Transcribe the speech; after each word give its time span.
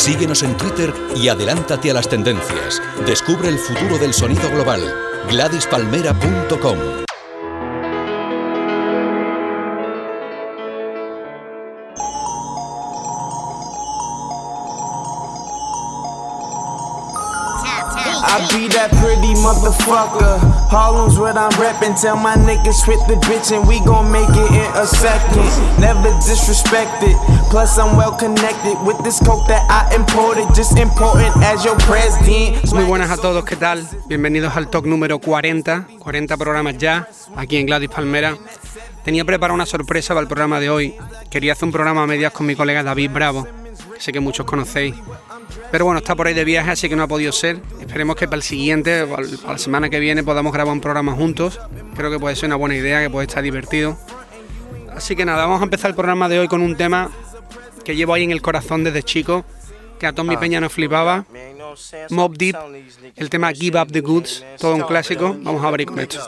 Síguenos 0.00 0.42
en 0.42 0.56
Twitter 0.56 0.94
y 1.14 1.28
adelántate 1.28 1.90
a 1.90 1.94
las 1.94 2.08
tendencias. 2.08 2.80
Descubre 3.04 3.50
el 3.50 3.58
futuro 3.58 3.98
del 3.98 4.14
sonido 4.14 4.48
global. 4.50 4.80
GladysPalmera.com 5.28 6.78
I 18.22 18.48
be 18.52 18.68
that 18.68 18.90
pretty 19.02 19.34
motherfucker. 19.42 20.38
Harlem's 20.70 21.18
what 21.18 21.36
I'm 21.36 21.50
reppin'. 21.60 22.00
Tell 22.00 22.16
my 22.16 22.36
niggas 22.36 22.86
hit 22.86 23.00
the 23.06 23.16
bitch 23.26 23.52
and 23.52 23.68
we 23.68 23.80
gon' 23.84 24.10
make 24.10 24.30
it 24.30 24.50
in 24.50 24.70
a 24.80 24.86
second. 24.86 25.44
Never 25.78 26.08
disrespected. 26.24 27.39
Plus 27.50 27.78
I'm 27.78 27.96
well 27.96 28.16
connected 28.16 28.76
with 28.86 28.96
this 29.02 29.18
coke 29.18 29.44
that 29.48 29.66
I 29.68 29.92
imported. 29.96 30.46
Just 30.54 30.78
important 30.78 31.34
as 31.42 31.64
your 31.64 31.76
president. 31.78 32.72
Muy 32.72 32.84
buenas 32.84 33.10
a 33.10 33.16
todos, 33.16 33.44
¿qué 33.44 33.56
tal? 33.56 33.84
Bienvenidos 34.06 34.56
al 34.56 34.70
talk 34.70 34.86
número 34.86 35.18
40. 35.18 35.88
40 35.98 36.36
programas 36.36 36.78
ya, 36.78 37.08
aquí 37.34 37.56
en 37.56 37.66
Gladys 37.66 37.90
Palmera. 37.90 38.36
Tenía 39.04 39.24
preparada 39.24 39.56
una 39.56 39.66
sorpresa 39.66 40.14
para 40.14 40.22
el 40.22 40.28
programa 40.28 40.60
de 40.60 40.70
hoy. 40.70 40.94
Quería 41.28 41.54
hacer 41.54 41.64
un 41.64 41.72
programa 41.72 42.04
a 42.04 42.06
medias 42.06 42.32
con 42.32 42.46
mi 42.46 42.54
colega 42.54 42.84
David 42.84 43.10
Bravo, 43.10 43.48
que 43.94 44.00
sé 44.00 44.12
que 44.12 44.20
muchos 44.20 44.46
conocéis. 44.46 44.94
Pero 45.72 45.86
bueno, 45.86 45.98
está 45.98 46.14
por 46.14 46.28
ahí 46.28 46.34
de 46.34 46.44
viaje, 46.44 46.70
así 46.70 46.88
que 46.88 46.94
no 46.94 47.02
ha 47.02 47.08
podido 47.08 47.32
ser. 47.32 47.60
Esperemos 47.80 48.14
que 48.14 48.28
para 48.28 48.36
el 48.36 48.44
siguiente, 48.44 49.04
para 49.06 49.24
la 49.24 49.58
semana 49.58 49.90
que 49.90 49.98
viene, 49.98 50.22
podamos 50.22 50.52
grabar 50.52 50.72
un 50.72 50.80
programa 50.80 51.14
juntos. 51.14 51.58
Creo 51.96 52.12
que 52.12 52.20
puede 52.20 52.36
ser 52.36 52.46
una 52.46 52.56
buena 52.56 52.76
idea, 52.76 53.00
que 53.00 53.10
puede 53.10 53.26
estar 53.26 53.42
divertido. 53.42 53.98
Así 54.94 55.16
que 55.16 55.24
nada, 55.24 55.46
vamos 55.46 55.60
a 55.60 55.64
empezar 55.64 55.90
el 55.90 55.96
programa 55.96 56.28
de 56.28 56.38
hoy 56.38 56.46
con 56.46 56.62
un 56.62 56.76
tema 56.76 57.10
que 57.84 57.96
llevo 57.96 58.14
ahí 58.14 58.24
en 58.24 58.30
el 58.30 58.42
corazón 58.42 58.84
desde 58.84 59.02
chico, 59.02 59.44
que 59.98 60.06
a 60.06 60.12
Tommy 60.12 60.36
Peña 60.36 60.60
nos 60.60 60.72
flipaba. 60.72 61.26
Mob 62.10 62.36
Deep, 62.36 62.56
el 63.16 63.30
tema 63.30 63.52
Give 63.52 63.80
Up 63.80 63.92
the 63.92 64.00
Goods, 64.00 64.44
todo 64.58 64.74
un 64.74 64.82
clásico. 64.82 65.36
Vamos 65.42 65.64
a 65.64 65.68
abrir 65.68 65.86
con 65.86 66.00
esto. 66.00 66.18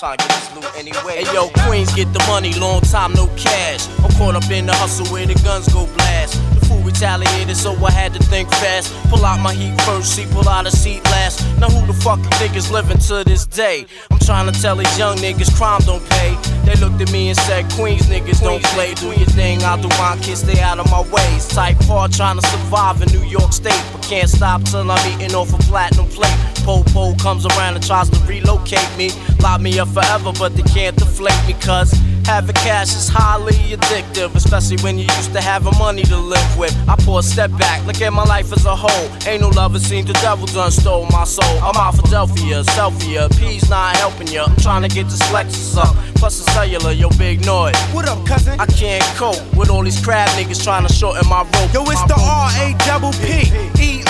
Hey 0.00 1.24
yo, 1.34 1.48
Queens 1.66 1.92
get 1.92 2.12
the 2.12 2.24
money, 2.28 2.52
long 2.52 2.80
time 2.82 3.12
no 3.14 3.26
cash. 3.36 3.88
I'm 3.98 4.12
caught 4.12 4.36
up 4.36 4.48
in 4.48 4.66
the 4.66 4.72
hustle 4.72 5.06
where 5.06 5.26
the 5.26 5.34
guns 5.42 5.66
go 5.72 5.86
blast. 5.96 6.34
The 6.54 6.66
fool 6.66 6.80
retaliated, 6.82 7.56
so 7.56 7.74
I 7.84 7.90
had 7.90 8.14
to 8.14 8.22
think 8.22 8.48
fast. 8.48 8.94
Pull 9.10 9.24
out 9.24 9.40
my 9.40 9.52
heat 9.52 9.74
first, 9.80 10.14
see, 10.14 10.24
pull 10.30 10.48
out 10.48 10.66
a 10.66 10.70
seat 10.70 11.02
last. 11.06 11.42
Now 11.58 11.68
who 11.68 11.84
the 11.84 11.92
fuck 11.92 12.20
you 12.20 12.30
think 12.38 12.54
is 12.54 12.70
living 12.70 12.98
to 13.08 13.24
this 13.24 13.44
day? 13.44 13.86
I'm 14.12 14.20
trying 14.20 14.46
to 14.52 14.60
tell 14.60 14.76
these 14.76 14.96
young 14.96 15.16
niggas 15.16 15.52
crime 15.56 15.80
don't 15.80 16.08
pay. 16.10 16.36
They 16.64 16.76
looked 16.76 17.00
at 17.00 17.10
me 17.10 17.30
and 17.30 17.38
said, 17.38 17.68
Queens 17.72 18.06
niggas 18.06 18.40
don't 18.40 18.62
play. 18.74 18.94
Do 18.94 19.06
your 19.06 19.26
thing, 19.34 19.64
I'll 19.64 19.82
do 19.82 19.88
mine, 19.98 20.20
kids 20.20 20.42
stay 20.42 20.60
out 20.60 20.78
of 20.78 20.88
my 20.92 21.00
ways. 21.10 21.48
Type 21.48 21.76
hard 21.90 22.12
trying 22.12 22.38
to 22.38 22.46
survive 22.46 23.02
in 23.02 23.08
New 23.08 23.26
York 23.26 23.52
State, 23.52 23.82
but 23.92 24.02
can't 24.04 24.30
stop 24.30 24.62
till 24.62 24.88
I'm 24.88 25.02
eating 25.12 25.34
off 25.34 25.52
a 25.52 25.58
platinum 25.64 26.06
plate. 26.06 26.38
Po-po 26.62 27.14
comes 27.16 27.46
around 27.46 27.74
and 27.74 27.84
tries 27.84 28.10
to 28.10 28.20
relocate 28.26 28.86
me. 28.96 29.10
Lock 29.40 29.60
me 29.60 29.78
up 29.78 29.87
forever, 29.88 30.32
but 30.38 30.54
they 30.54 30.62
can't 30.62 30.96
deflate 30.96 31.40
me, 31.46 31.54
cause 31.60 31.92
having 32.24 32.54
cash 32.56 32.94
is 32.94 33.08
highly 33.08 33.54
addictive, 33.74 34.34
especially 34.34 34.76
when 34.82 34.98
you 34.98 35.06
used 35.16 35.32
to 35.32 35.40
having 35.40 35.76
money 35.78 36.02
to 36.02 36.16
live 36.16 36.58
with. 36.58 36.74
I 36.88 36.96
pull 36.96 37.18
a 37.18 37.22
step 37.22 37.50
back, 37.58 37.84
look 37.86 38.00
at 38.00 38.12
my 38.12 38.24
life 38.24 38.52
as 38.52 38.64
a 38.66 38.76
whole. 38.76 39.08
Ain't 39.26 39.40
no 39.40 39.48
love, 39.48 39.74
it 39.74 39.80
seems 39.80 40.06
the 40.06 40.12
devil 40.14 40.46
done 40.46 40.70
stole 40.70 41.06
my 41.10 41.24
soul. 41.24 41.58
I'm 41.62 41.76
out 41.76 41.96
Philadelphia, 41.96 42.62
Selfia, 42.76 43.30
P's 43.38 43.68
not 43.70 43.96
helping 43.96 44.28
ya. 44.28 44.44
I'm 44.44 44.56
trying 44.56 44.82
to 44.82 44.88
get 44.88 45.04
this 45.04 45.22
Lexus 45.30 45.76
up, 45.76 45.96
plus 46.16 46.40
a 46.40 46.50
cellular, 46.52 46.92
yo, 46.92 47.08
big 47.18 47.44
noise. 47.44 47.76
What 47.92 48.08
up, 48.08 48.24
cousin? 48.26 48.60
I 48.60 48.66
can't 48.66 49.04
cope 49.16 49.40
with 49.56 49.70
all 49.70 49.82
these 49.82 50.02
crab 50.04 50.28
niggas 50.30 50.62
trying 50.62 50.86
to 50.86 50.92
shorten 50.92 51.26
my 51.28 51.42
rope. 51.42 51.72
Yo, 51.72 51.82
it's 51.84 52.00
My 52.02 52.06
the. 52.08 52.14
R 52.18 52.50
A 52.60 52.74
double 52.86 53.12
P 53.12 53.48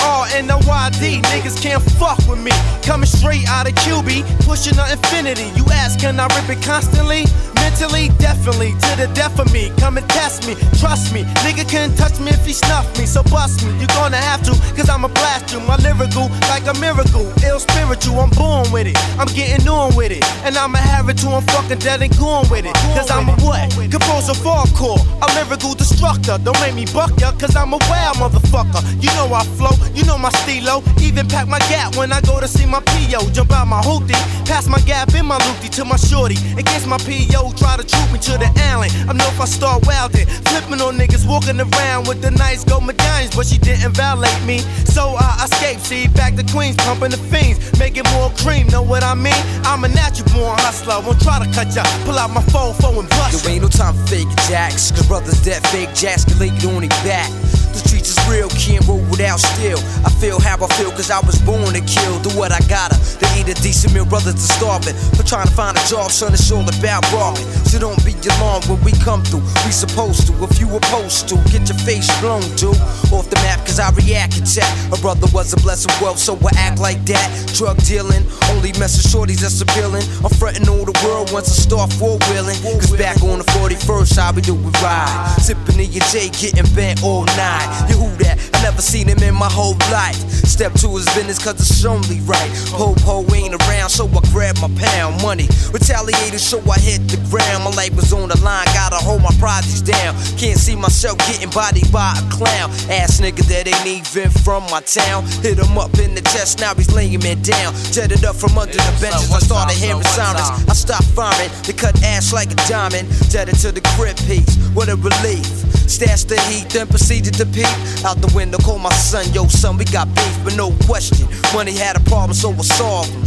R 0.03 0.27
N 0.33 0.51
O 0.51 0.59
Y 0.67 0.89
D. 0.99 1.21
Niggas 1.31 1.61
can't 1.61 1.83
fuck 1.99 2.19
with 2.27 2.39
me. 2.39 2.51
Coming 2.83 3.07
straight 3.07 3.47
out 3.47 3.67
of 3.67 3.75
QB, 3.75 4.45
pushing 4.45 4.75
the 4.75 4.85
infinity. 4.91 5.51
You 5.55 5.65
ask, 5.71 5.99
can 5.99 6.19
I 6.19 6.27
rip 6.35 6.49
it 6.49 6.63
constantly? 6.63 7.25
Mentally, 7.69 8.09
definitely, 8.17 8.71
to 8.71 8.91
the 8.97 9.07
death 9.13 9.37
of 9.39 9.51
me. 9.53 9.71
Come 9.77 9.97
and 9.97 10.07
test 10.09 10.47
me, 10.47 10.55
trust 10.79 11.13
me. 11.13 11.23
Nigga 11.45 11.69
can't 11.69 11.95
touch 11.95 12.19
me 12.19 12.31
if 12.31 12.45
he 12.45 12.53
snuff 12.53 12.87
me, 12.97 13.05
so 13.05 13.21
bust 13.23 13.63
me. 13.63 13.71
you 13.79 13.87
gonna 13.87 14.17
have 14.17 14.41
to, 14.43 14.51
cause 14.75 14.89
I'ma 14.89 15.07
blast 15.07 15.53
you. 15.53 15.59
My 15.61 15.77
lyrical, 15.77 16.29
like 16.49 16.65
a 16.65 16.73
miracle. 16.79 17.31
Ill 17.45 17.59
spiritual, 17.59 18.19
I'm 18.19 18.31
born 18.31 18.71
with 18.71 18.87
it. 18.87 18.97
I'm 19.19 19.27
getting 19.35 19.67
on 19.67 19.95
with 19.95 20.11
it. 20.11 20.23
And 20.43 20.57
I'ma 20.57 20.79
have 20.79 21.09
it 21.09 21.17
till 21.19 21.33
I'm 21.33 21.43
fucking 21.43 21.79
dead 21.79 22.01
and 22.01 22.15
gone 22.17 22.49
with 22.49 22.65
it. 22.65 22.73
Cause 22.97 23.11
I'm 23.11 23.29
a 23.29 23.35
what? 23.45 23.69
Composer 23.91 24.33
hardcore, 24.41 24.99
a 25.21 25.27
lyrical 25.37 25.75
destructor. 25.75 26.37
Don't 26.43 26.59
make 26.61 26.75
me 26.75 26.85
buck 26.93 27.11
ya, 27.19 27.31
cause 27.33 27.55
I'm 27.55 27.73
a 27.73 27.79
wild 27.89 28.17
motherfucker. 28.17 28.81
You 29.03 29.11
know 29.13 29.29
I 29.33 29.43
flow, 29.59 29.75
you 29.95 30.05
know 30.05 30.17
my 30.17 30.29
stilo. 30.29 30.83
Even 31.01 31.27
pack 31.27 31.47
my 31.47 31.59
gap 31.71 31.95
when 31.95 32.11
I 32.11 32.21
go 32.21 32.39
to 32.39 32.47
see 32.47 32.65
my 32.65 32.81
PO. 32.81 33.29
Jump 33.31 33.51
out 33.51 33.67
my 33.67 33.81
hoopty, 33.81 34.17
pass 34.45 34.67
my 34.67 34.79
gap 34.81 35.13
in 35.13 35.25
my 35.25 35.37
loopty 35.39 35.69
to 35.77 35.85
my 35.85 35.95
shorty. 35.95 36.35
Against 36.57 36.87
my 36.87 36.97
PO, 36.97 37.53
try 37.57 37.77
to 37.77 37.85
troop 37.85 38.11
me 38.11 38.19
to 38.19 38.37
the 38.37 38.49
island. 38.71 38.91
I 39.09 39.13
know 39.13 39.27
if 39.27 39.39
I 39.39 39.45
start 39.45 39.83
wildin', 39.83 40.27
flipping 40.49 40.81
on 40.81 40.97
niggas 40.97 41.27
walking 41.27 41.59
around 41.59 42.07
with 42.07 42.21
the 42.21 42.31
nice 42.31 42.63
gold 42.63 42.85
medallions, 42.85 43.35
but 43.35 43.45
she 43.45 43.57
didn't 43.57 43.93
violate 43.95 44.41
me. 44.45 44.59
So 44.85 45.15
I 45.17 45.45
escaped, 45.45 45.81
see, 45.81 46.07
back 46.09 46.35
to 46.35 46.43
Queens, 46.43 46.75
pumping 46.77 47.11
the 47.11 47.17
fiends, 47.17 47.59
making 47.79 48.03
more 48.13 48.31
cream. 48.41 48.67
Know 48.67 48.81
what 48.81 49.03
I 49.03 49.13
mean? 49.13 49.41
I'm 49.63 49.83
a 49.83 49.87
natural 49.87 50.27
born 50.33 50.57
hustler. 50.59 51.01
Won't 51.05 51.21
try 51.21 51.43
to 51.43 51.49
cut 51.53 51.73
ya, 51.75 51.83
pull 52.05 52.17
out 52.17 52.31
my 52.31 52.43
phone, 52.53 52.73
phone 52.75 52.97
and 52.99 53.09
bust 53.09 53.43
There 53.43 53.53
ain't 53.53 53.63
no 53.63 53.69
time 53.69 53.93
for 53.95 54.07
fake 54.07 54.29
jacks, 54.47 54.91
cause 54.91 55.07
brothers 55.07 55.41
dead 55.43 55.65
fake 55.67 55.93
jacks 55.93 56.25
can 56.25 56.37
lay 56.39 56.49
it 56.49 56.65
on 56.65 56.81
their 56.81 56.89
back. 57.03 57.58
The 57.73 57.79
streets 57.79 58.09
is 58.09 58.19
real, 58.27 58.49
can't 58.49 58.85
roll 58.87 59.03
without 59.09 59.39
steel. 59.39 59.77
I 60.05 60.09
feel 60.21 60.39
how 60.39 60.57
I 60.57 60.67
feel, 60.77 60.91
cause 60.91 61.11
I 61.11 61.19
was 61.25 61.37
born 61.41 61.73
to 61.73 61.81
kill. 61.81 62.19
Do 62.21 62.29
what 62.37 62.51
I 62.51 62.59
gotta, 62.67 62.97
to 62.97 63.25
eat 63.37 63.47
a 63.49 63.55
decent 63.61 63.93
meal, 63.93 64.05
brothers 64.05 64.35
are 64.35 64.53
starving. 64.57 64.95
For 65.15 65.23
trying 65.23 65.47
to 65.47 65.53
find 65.53 65.77
a 65.77 65.83
job, 65.87 66.11
son, 66.11 66.33
it's 66.33 66.51
all 66.51 66.65
about 66.65 67.05
robbing. 67.11 67.45
So 67.69 67.77
don't 67.77 67.99
be 68.03 68.17
alarmed 68.37 68.65
when 68.65 68.81
we 68.83 68.91
come 69.05 69.23
through. 69.23 69.45
We 69.65 69.71
supposed 69.71 70.27
to, 70.27 70.33
if 70.43 70.59
you 70.59 70.67
opposed 70.75 71.29
to, 71.29 71.35
get 71.53 71.69
your 71.69 71.77
face 71.85 72.09
blown, 72.19 72.41
dude. 72.57 72.73
Off 73.13 73.29
the 73.29 73.37
map, 73.45 73.61
cause 73.65 73.79
I 73.79 73.91
react 73.93 74.37
attack. 74.37 74.69
A 74.91 74.97
brother 74.97 75.27
was 75.33 75.53
a 75.53 75.57
blessing 75.57 75.93
wealth, 76.01 76.19
so 76.19 76.33
I 76.41 76.51
act 76.57 76.79
like 76.79 77.05
that. 77.05 77.27
Drug 77.53 77.77
dealing, 77.85 78.25
only 78.49 78.73
messing 78.79 79.05
shorties 79.05 79.41
that's 79.41 79.61
appealing. 79.61 80.03
I'm 80.23 80.33
frontin' 80.41 80.67
all 80.69 80.85
the 80.85 80.97
world 81.05 81.31
once 81.31 81.49
I 81.49 81.57
start 81.61 81.93
four 81.93 82.17
wheeling. 82.29 82.57
Cause 82.81 82.95
back 82.97 83.21
on 83.21 83.39
the 83.39 83.47
41st, 83.59 84.17
I'll 84.17 84.33
be 84.33 84.41
doing 84.41 84.63
ride. 84.81 85.35
Sippin' 85.37 85.77
in 85.77 85.91
your 85.91 86.05
J, 86.09 86.29
getting 86.29 86.67
bent 86.73 87.03
all 87.03 87.25
night. 87.37 87.58
You 87.89 87.95
who 87.97 88.09
that? 88.23 88.37
Never 88.61 88.81
seen 88.81 89.07
him 89.07 89.19
in 89.19 89.35
my 89.35 89.49
whole 89.49 89.77
life. 89.91 90.19
Step 90.45 90.73
to 90.83 90.89
his 90.89 91.05
business 91.15 91.39
cause 91.39 91.55
it's 91.59 91.85
only 91.85 92.19
right. 92.21 92.51
Po 92.75 92.93
po 93.05 93.23
ain't 93.33 93.55
around, 93.55 93.89
so 93.89 94.07
I 94.07 94.19
grab 94.31 94.57
my 94.59 94.67
pound 94.75 95.21
money. 95.21 95.47
Retaliated, 95.71 96.39
so 96.39 96.59
I 96.69 96.77
hit 96.79 97.07
the 97.07 97.17
ground. 97.31 97.63
My 97.63 97.71
life 97.71 97.95
was 97.95 98.11
on 98.11 98.27
the 98.27 98.37
line, 98.41 98.65
gotta 98.73 98.97
hold 98.97 99.21
my 99.21 99.31
projects 99.39 99.81
down. 99.81 100.15
Can't 100.35 100.59
see 100.59 100.75
myself 100.75 101.17
getting 101.19 101.49
bodied 101.49 101.89
by 101.91 102.11
a 102.17 102.23
clown. 102.29 102.69
Ass 102.91 103.21
nigga 103.21 103.45
that 103.47 103.67
ain't 103.67 103.87
even 103.87 104.29
from 104.43 104.63
my 104.69 104.81
town. 104.81 105.23
Hit 105.39 105.57
him 105.57 105.77
up 105.77 105.97
in 105.99 106.13
the 106.13 106.21
chest, 106.21 106.59
now 106.59 106.73
he's 106.75 106.91
laying 106.91 107.19
me 107.21 107.35
down. 107.35 107.73
Jetted 107.95 108.25
up 108.25 108.35
from 108.35 108.57
under 108.57 108.73
the 108.73 108.95
benches, 108.99 109.31
I 109.31 109.39
started 109.39 109.77
hearing 109.77 110.03
sirens. 110.03 110.49
I 110.67 110.73
stopped 110.73 111.07
firing, 111.15 111.49
they 111.63 111.73
cut 111.73 111.95
ass 112.03 112.33
like 112.33 112.51
a 112.51 112.59
diamond. 112.67 113.07
Jetted 113.29 113.55
to 113.63 113.71
the 113.71 113.81
crib 113.95 114.17
piece, 114.27 114.57
what 114.75 114.89
a 114.89 114.95
relief. 114.95 115.47
Stashed 115.89 116.29
the 116.29 116.39
heat, 116.41 116.69
then 116.69 116.85
proceeded 116.85 117.33
to 117.35 117.45
peep. 117.53 117.69
Out 118.05 118.17
the 118.21 118.31
window, 118.35 118.57
call 118.57 118.79
my 118.79 118.93
son, 118.93 119.25
yo 119.33 119.47
son, 119.47 119.77
we 119.77 119.85
got 119.85 120.07
beef, 120.15 120.37
but 120.43 120.55
no 120.55 120.71
question. 120.85 121.27
Money 121.53 121.73
had 121.73 121.95
a 121.95 121.99
problem, 122.01 122.33
so 122.33 122.51
I 122.51 122.61
solved 122.61 123.09
him. 123.09 123.25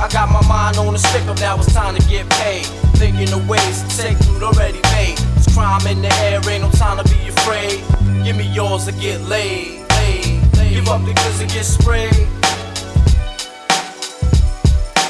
I 0.00 0.08
got 0.08 0.30
my 0.30 0.40
mind 0.48 0.78
on 0.78 0.92
the 0.92 0.98
stick 0.98 1.26
up, 1.26 1.38
now 1.40 1.56
it's 1.58 1.72
time 1.74 1.94
to 1.94 2.02
get 2.08 2.28
paid. 2.40 2.64
Thinking 2.96 3.32
of 3.32 3.48
ways 3.48 3.82
to 3.82 3.88
take 3.96 4.18
loot 4.28 4.42
already 4.42 4.80
made. 4.96 5.18
There's 5.18 5.54
crime 5.54 5.86
in 5.86 6.00
the 6.00 6.12
air, 6.24 6.40
ain't 6.48 6.62
no 6.62 6.70
time 6.70 6.96
to 6.96 7.04
be 7.04 7.28
afraid. 7.28 7.80
Give 8.24 8.36
me 8.36 8.48
yours 8.52 8.88
or 8.88 8.92
get 8.92 9.20
laid, 9.22 9.84
laid, 9.90 10.56
laid. 10.56 10.70
Give 10.74 10.88
up 10.88 11.04
the 11.04 11.12
goods 11.12 11.40
and 11.40 11.50
get 11.52 11.64
sprayed. 11.64 12.28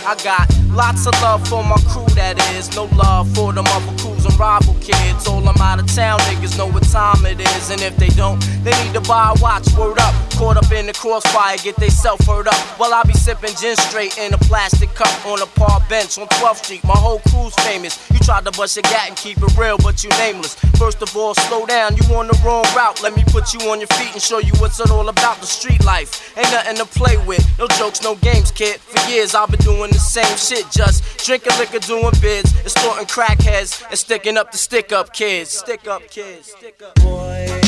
I 0.06 0.17
got 0.25 0.49
lots 0.73 1.06
of 1.06 1.14
love 1.20 1.47
for 1.47 1.62
my 1.62 1.76
crew, 1.88 2.06
that 2.14 2.38
is. 2.56 2.75
No 2.75 2.85
love 2.97 3.29
for 3.35 3.52
them 3.52 3.67
other 3.69 3.93
crews 4.02 4.25
and 4.25 4.38
rival 4.38 4.75
kids. 4.81 5.26
All 5.29 5.41
them 5.41 5.56
out 5.61 5.79
of 5.79 5.87
town 5.94 6.19
niggas 6.20 6.56
know 6.56 6.67
what 6.67 6.85
time 6.85 7.25
it 7.26 7.41
is. 7.41 7.70
And 7.70 7.82
if 7.82 7.97
they 7.97 8.08
don't, 8.08 8.41
they 8.64 8.73
need 8.85 8.94
to 8.94 9.00
buy 9.02 9.32
a 9.37 9.41
watch. 9.43 9.69
Word 9.76 9.99
up, 9.99 10.14
caught 10.32 10.56
up 10.56 10.70
in 10.73 10.87
the 10.87 10.93
crossfire, 10.93 11.56
get 11.58 11.76
they 11.76 11.91
self 11.91 12.20
hurt 12.26 12.47
up. 12.47 12.61
While 12.79 12.94
I 12.94 13.02
be 13.05 13.12
sipping 13.12 13.55
gin 13.61 13.76
straight 13.76 14.17
in 14.19 14.32
a 14.32 14.38
plastic 14.38 14.88
cup 14.94 15.12
on 15.26 15.43
a 15.43 15.47
park 15.47 15.88
bench 15.88 16.19
on 16.19 16.26
12th 16.41 16.64
Street. 16.64 16.85
My 16.85 16.97
whole 16.97 17.20
crew's 17.29 17.55
famous. 17.67 17.99
You 18.11 18.19
tried 18.20 18.44
to 18.47 18.52
bust 18.52 18.76
your 18.76 18.82
gat 18.85 19.08
and 19.08 19.17
keep 19.17 19.38
it 19.38 19.58
real, 19.58 19.76
but 19.79 20.02
you 20.02 20.11
nameless. 20.19 20.55
First 20.79 21.02
of 21.02 21.14
all, 21.17 21.35
slow 21.35 21.67
down, 21.67 21.97
you 21.97 22.05
on 22.14 22.26
the 22.26 22.38
wrong 22.44 22.64
route. 22.75 23.02
Let 23.02 23.14
me 23.14 23.25
put 23.29 23.52
you 23.52 23.61
on 23.70 23.81
your 23.81 23.93
feet 23.99 24.12
and 24.12 24.23
show 24.23 24.38
you 24.38 24.52
what's 24.58 24.81
it 24.81 24.91
all 24.91 25.08
about. 25.08 25.41
The 25.41 25.47
street 25.47 25.85
life 25.85 26.37
ain't 26.38 26.50
nothing 26.50 26.76
to 26.76 26.87
play 26.87 27.17
with. 27.26 27.44
No 27.58 27.67
jokes, 27.79 28.02
no 28.02 28.14
games, 28.17 28.50
kid. 28.50 28.81
For 28.81 29.11
years 29.11 29.35
I've 29.35 29.50
been 29.50 29.61
doing 29.61 29.90
the 29.91 29.99
same 29.99 30.37
shit, 30.37 30.71
just 30.71 31.25
drinking 31.25 31.53
liquor, 31.59 31.79
doing 31.79 32.13
bids, 32.21 32.55
extorting 32.61 33.07
crackheads, 33.07 33.85
and 33.89 33.99
sticking 33.99 34.37
up 34.37 34.53
the 34.53 34.59
stick 34.59 34.93
up 34.93 35.13
kids. 35.13 35.51
Stick 35.51 35.87
up 35.87 36.09
kids. 36.09 36.53
Stick 36.53 36.83
up. 36.83 36.95
Boy. 36.97 37.61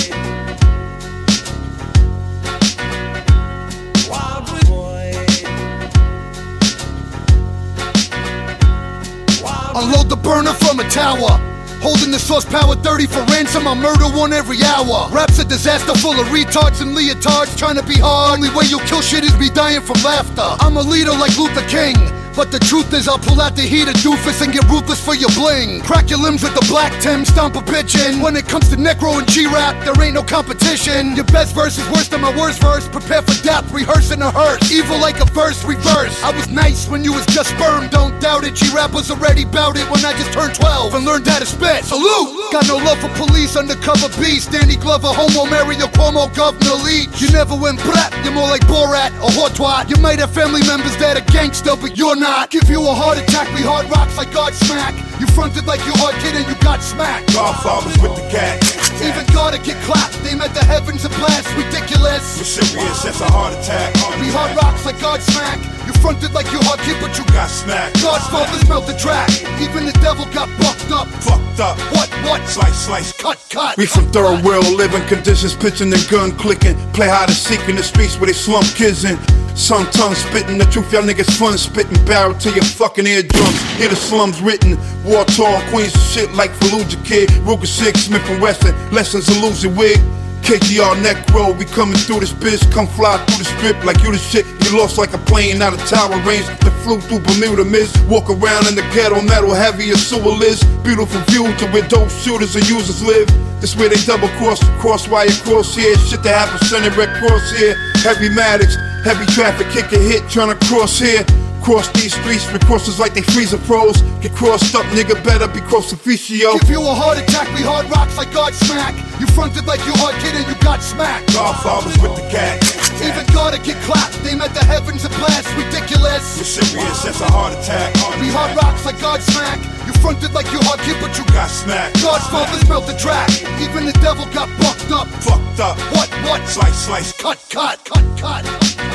Unload 9.75 10.11
the 10.11 10.17
burner 10.17 10.53
from 10.53 10.81
a 10.81 10.89
tower. 10.91 11.52
Holding 11.82 12.12
the 12.12 12.19
source 12.19 12.44
power 12.44 12.76
30 12.76 13.06
for 13.06 13.25
ransom, 13.25 13.67
I 13.67 13.75
murder 13.75 14.06
one 14.06 14.32
every 14.32 14.62
hour. 14.62 15.11
Rap's 15.11 15.40
a 15.40 15.44
disaster 15.44 15.94
full 15.99 16.14
of 16.14 16.29
retards 16.29 16.81
and 16.81 16.96
leotards 16.96 17.58
trying 17.58 17.75
to 17.75 17.82
be 17.82 17.99
hard. 17.99 18.38
Only 18.38 18.50
way 18.55 18.67
you'll 18.70 18.87
kill 18.87 19.02
shit 19.02 19.25
is 19.25 19.37
me 19.37 19.50
dying 19.50 19.81
from 19.81 20.00
laughter. 20.05 20.46
I'm 20.61 20.76
a 20.76 20.82
leader 20.82 21.11
like 21.11 21.37
Luther 21.37 21.67
King. 21.67 22.22
But 22.34 22.50
the 22.50 22.58
truth 22.58 22.93
is, 22.94 23.08
I'll 23.08 23.19
pull 23.19 23.40
out 23.40 23.56
the 23.56 23.62
heater 23.62 23.93
doofus 23.93 24.40
and 24.40 24.52
get 24.52 24.64
ruthless 24.64 25.05
for 25.05 25.14
your 25.14 25.29
bling. 25.37 25.82
Crack 25.82 26.08
your 26.08 26.19
limbs 26.19 26.43
with 26.43 26.55
the 26.55 26.64
black 26.67 26.93
Tim, 27.02 27.25
stomp 27.25 27.56
a 27.56 27.62
in. 28.08 28.20
When 28.20 28.37
it 28.37 28.49
comes 28.49 28.70
to 28.70 28.76
necro 28.76 29.19
and 29.19 29.29
G-rap, 29.29 29.84
there 29.84 29.93
ain't 30.02 30.14
no 30.14 30.23
competition. 30.23 31.14
Your 31.14 31.29
best 31.29 31.55
verse 31.55 31.76
is 31.76 31.87
worse 31.90 32.08
than 32.08 32.23
my 32.23 32.34
worst 32.37 32.62
verse. 32.62 32.88
Prepare 32.88 33.20
for 33.20 33.37
death, 33.44 33.70
rehearsing 33.70 34.23
a 34.23 34.31
hearse. 34.31 34.64
Evil 34.73 34.99
like 34.99 35.20
a 35.20 35.26
verse, 35.26 35.62
reverse. 35.64 36.17
I 36.25 36.32
was 36.32 36.49
nice 36.49 36.88
when 36.88 37.05
you 37.05 37.12
was 37.12 37.26
just 37.26 37.50
sperm, 37.50 37.88
don't 37.88 38.19
doubt 38.20 38.44
it. 38.44 38.55
G-rap 38.55 38.93
was 38.93 39.11
already 39.11 39.44
bout 39.44 39.76
it 39.76 39.84
when 39.90 40.02
I 40.05 40.12
just 40.17 40.32
turned 40.32 40.55
12 40.55 40.94
and 40.94 41.05
learned 41.05 41.26
how 41.26 41.38
to 41.38 41.46
spit. 41.46 41.84
Salute! 41.84 42.52
Got 42.52 42.67
no 42.69 42.79
love 42.79 42.99
for 42.99 43.12
police, 43.20 43.56
undercover 43.56 44.08
beast. 44.17 44.50
Danny 44.52 44.76
Glover, 44.76 45.12
homo, 45.12 45.44
Mario 45.50 45.87
Cuomo, 45.93 46.32
Governor 46.34 46.81
Leach. 46.81 47.20
You 47.20 47.29
never 47.31 47.55
went 47.55 47.79
brap, 47.81 48.12
you're 48.25 48.32
more 48.32 48.49
like 48.49 48.64
Borat 48.67 49.12
or 49.20 49.29
Hortwat. 49.37 49.90
You 49.90 50.00
might 50.00 50.19
have 50.19 50.32
family 50.32 50.64
members 50.67 50.96
that 50.96 51.20
are 51.20 51.32
gangster, 51.32 51.76
but 51.76 51.99
you're 51.99 52.17
not. 52.17 52.22
Give 52.53 52.69
you 52.69 52.85
a 52.85 52.93
heart 52.93 53.17
attack, 53.17 53.49
we 53.57 53.65
hard 53.65 53.89
rocks 53.89 54.17
like 54.21 54.31
God 54.31 54.53
smack. 54.53 54.93
You 55.19 55.27
fronted 55.33 55.65
like 55.65 55.81
you 55.89 55.93
hard 55.97 56.15
kid 56.21 56.37
and 56.37 56.47
you 56.47 56.55
got 56.61 56.85
smacked. 56.85 57.33
Godfathers 57.33 57.97
with 57.99 58.15
the 58.15 58.23
cat. 58.29 58.61
Even 59.01 59.27
gotta 59.33 59.59
get 59.59 59.81
clapped. 59.89 60.21
They 60.21 60.37
met 60.37 60.55
the 60.55 60.63
heavens 60.63 61.03
and 61.03 61.11
blast. 61.17 61.49
Ridiculous. 61.57 62.23
We're 62.37 62.63
serious, 62.63 63.03
that's 63.03 63.25
a 63.25 63.27
heart 63.27 63.57
attack. 63.57 63.97
We 64.21 64.29
hard 64.31 64.55
rocks 64.55 64.85
like 64.87 65.01
God 65.01 65.19
smack. 65.25 65.65
You 65.89 65.97
fronted 65.99 66.31
like 66.37 66.47
you 66.53 66.61
hard 66.63 66.79
kid, 66.87 67.01
but 67.01 67.17
you 67.17 67.25
got 67.33 67.51
smacked. 67.51 67.99
Godfathers 68.05 68.69
melt 68.69 68.87
the 68.87 68.95
track. 69.01 69.27
Even 69.59 69.89
the 69.89 69.97
devil 70.05 70.29
got 70.31 70.47
bucked 70.63 70.93
up. 70.95 71.09
Fucked 71.25 71.59
up. 71.59 71.81
What, 71.91 72.13
what? 72.29 72.47
Slice, 72.47 72.87
slice. 72.87 73.11
Cut, 73.17 73.43
cut. 73.49 73.81
We 73.81 73.87
from 73.87 74.13
third 74.13 74.45
world 74.45 74.69
living 74.77 75.03
conditions, 75.09 75.57
pitching 75.57 75.91
and 75.91 76.05
gun 76.07 76.37
clicking. 76.39 76.77
Play 76.93 77.09
hide 77.09 77.33
and 77.33 77.39
seek 77.49 77.67
in 77.67 77.75
the 77.75 77.83
streets 77.83 78.21
where 78.21 78.29
they 78.29 78.37
slump 78.37 78.69
kids 78.77 79.09
in. 79.09 79.19
Some 79.55 79.85
tongue 79.91 80.15
spitting 80.15 80.57
the 80.57 80.65
truth, 80.65 80.91
y'all 80.93 81.03
niggas 81.03 81.39
fun 81.39 81.59
spitting 81.59 82.03
barrel 82.12 82.35
to 82.35 82.50
your 82.53 82.64
fucking 82.64 83.06
eardrums. 83.06 83.59
Hear 83.81 83.88
the 83.88 83.97
slums 83.97 84.43
written, 84.43 84.76
war 85.03 85.25
torn 85.32 85.64
queens 85.73 85.97
shit 86.12 86.31
like 86.35 86.50
Fallujah 86.61 87.03
Kid, 87.06 87.31
Ruger 87.49 87.67
6, 87.67 88.00
Smith 88.00 88.29
and 88.29 88.43
Wesson, 88.43 88.76
lessons 88.93 89.31
of 89.31 89.41
losing 89.41 89.75
wig. 89.75 89.97
KGR 90.44 91.00
neck 91.00 91.17
roll, 91.32 91.55
we 91.55 91.64
coming 91.64 91.97
through 91.97 92.20
this 92.20 92.35
bitch. 92.35 92.61
Come 92.70 92.87
fly 92.87 93.17
through 93.25 93.38
the 93.41 93.49
strip 93.56 93.82
like 93.85 94.03
you 94.03 94.12
the 94.12 94.19
shit. 94.19 94.44
You 94.64 94.76
lost 94.76 94.99
like 94.99 95.14
a 95.14 95.19
plane 95.31 95.62
out 95.62 95.73
of 95.73 95.81
tower 95.88 96.19
range. 96.29 96.44
The 96.61 96.70
flew 96.85 97.00
through 97.00 97.20
Bermuda 97.20 97.64
Mist. 97.64 97.97
Walk 98.11 98.29
around 98.29 98.67
in 98.69 98.75
the 98.75 98.85
ghetto, 98.93 99.23
metal 99.23 99.55
heavy 99.55 99.88
as 99.91 100.05
sewer 100.05 100.37
list. 100.37 100.67
Beautiful 100.85 101.20
view 101.32 101.49
to 101.49 101.67
where 101.73 101.87
dope 101.88 102.11
shooters 102.11 102.56
and 102.56 102.69
users 102.69 103.00
live. 103.03 103.29
This 103.62 103.75
where 103.76 103.88
they 103.88 104.03
double 104.05 104.29
cross, 104.37 104.61
cross 104.82 105.08
wire 105.08 105.31
cross 105.47 105.76
here. 105.76 105.97
Shit 106.11 106.23
that 106.25 106.35
happens, 106.35 106.69
send 106.69 106.85
it 106.85 106.94
red 106.97 107.15
cross 107.23 107.56
here. 107.56 107.79
Heavy 108.03 108.29
Maddox, 108.35 108.76
heavy 109.06 109.25
traffic, 109.32 109.70
kick 109.70 109.93
a 109.93 109.99
hit, 109.99 110.29
trying 110.29 110.53
to 110.53 110.58
cross 110.67 110.99
here. 110.99 111.25
Cross 111.62 111.94
these 111.94 112.12
streets 112.12 112.50
with 112.53 112.67
crosses 112.67 112.99
like 112.99 113.14
they 113.14 113.23
freezer 113.23 113.59
pros. 113.59 114.03
Get 114.19 114.35
crossed 114.35 114.75
up, 114.75 114.85
nigga, 114.91 115.14
better 115.23 115.47
be 115.47 115.61
cross 115.61 115.93
officio. 115.93 116.59
Give 116.59 116.70
you 116.70 116.82
a 116.82 116.94
heart 116.94 117.19
attack, 117.23 117.47
we 117.55 117.62
hard 117.62 117.87
rocks 117.87 118.19
like 118.19 118.32
God 118.35 118.53
smack. 118.53 118.99
You 119.20 119.26
fronted 119.31 119.67
like 119.67 119.79
you 119.87 119.94
hard 119.94 120.19
kid 120.19 120.35
and 120.35 120.43
you 120.43 120.59
got 120.59 120.82
smacked. 120.82 121.32
Godfathers 121.32 121.94
with 122.03 122.19
the 122.19 122.26
cat. 122.26 122.59
Even 122.99 123.23
gotta 123.31 123.62
get 123.62 123.79
clapped. 123.87 124.19
They 124.26 124.35
met 124.35 124.50
the 124.55 124.64
heavens 124.67 125.06
and 125.06 125.14
blast. 125.14 125.47
Ridiculous. 125.55 126.43
We're 126.43 126.67
serious, 126.67 127.06
that's 127.06 127.23
a 127.23 127.31
heart 127.31 127.55
attack. 127.55 127.94
Heart 128.03 128.19
we 128.19 128.26
hard 128.35 128.58
rocks 128.58 128.82
like 128.85 128.99
Godsmack. 128.99 129.62
You 129.87 129.94
fronted 130.03 130.35
like 130.35 130.50
you 130.50 130.58
hard 130.67 130.82
kid, 130.82 130.99
but 130.99 131.15
you 131.15 131.23
got 131.31 131.47
smacked. 131.47 132.03
Godfathers 132.03 132.67
melt 132.69 132.91
the 132.91 132.99
track. 132.99 133.31
Even 133.62 133.87
the 133.87 133.94
devil 134.03 134.26
got 134.35 134.50
bucked 134.58 134.91
up. 134.91 135.06
Fucked 135.23 135.62
up. 135.62 135.79
What, 135.94 136.11
what? 136.26 136.43
Slice, 136.49 136.91
slice. 136.91 137.15
Cut, 137.15 137.38
cut, 137.50 137.79
cut, 137.87 138.03
cut. 138.19 138.44
Este 138.44 138.92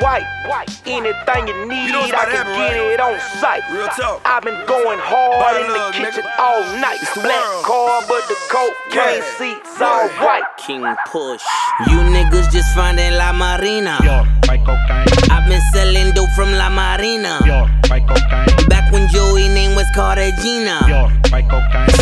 white. 0.00 0.26
Anything 0.86 1.48
you 1.48 1.68
need, 1.68 1.86
You 1.86 1.92
know 1.92 2.02
I 2.02 2.08
can 2.08 2.46
to 2.46 2.52
get 2.56 2.72
happen, 2.72 2.92
it 2.96 3.00
on 3.00 3.20
site. 3.40 3.62
Real 3.70 3.88
talk. 3.88 4.20
I've 4.24 4.42
been 4.42 4.58
going 4.66 4.98
hard 4.98 5.60
in 5.60 5.68
the 5.68 5.90
kitchen 5.92 6.24
all 6.38 6.62
night. 6.80 6.98
Black 7.14 7.44
car, 7.64 8.02
but 8.08 8.22
the 8.28 8.36
cocaine 8.48 9.20
Yeah. 9.22 9.38
seats 9.38 9.80
all 9.80 10.08
white. 10.24 10.42
King 10.68 10.84
Push. 11.06 11.40
You 11.88 11.96
niggas 12.12 12.52
just 12.52 12.74
finding 12.74 13.14
La 13.14 13.32
Marina. 13.32 13.96
Yo. 14.04 14.20
I've 15.32 15.48
been 15.48 15.62
selling 15.72 16.12
dope 16.12 16.28
from 16.36 16.52
La 16.52 16.68
Marina. 16.68 17.40
Yo. 17.46 17.64
Back 18.68 18.92
when 18.92 19.08
Joey 19.08 19.48
name 19.48 19.74
was 19.74 19.86
Cartagena. 19.94 20.84
Yo. 20.84 21.08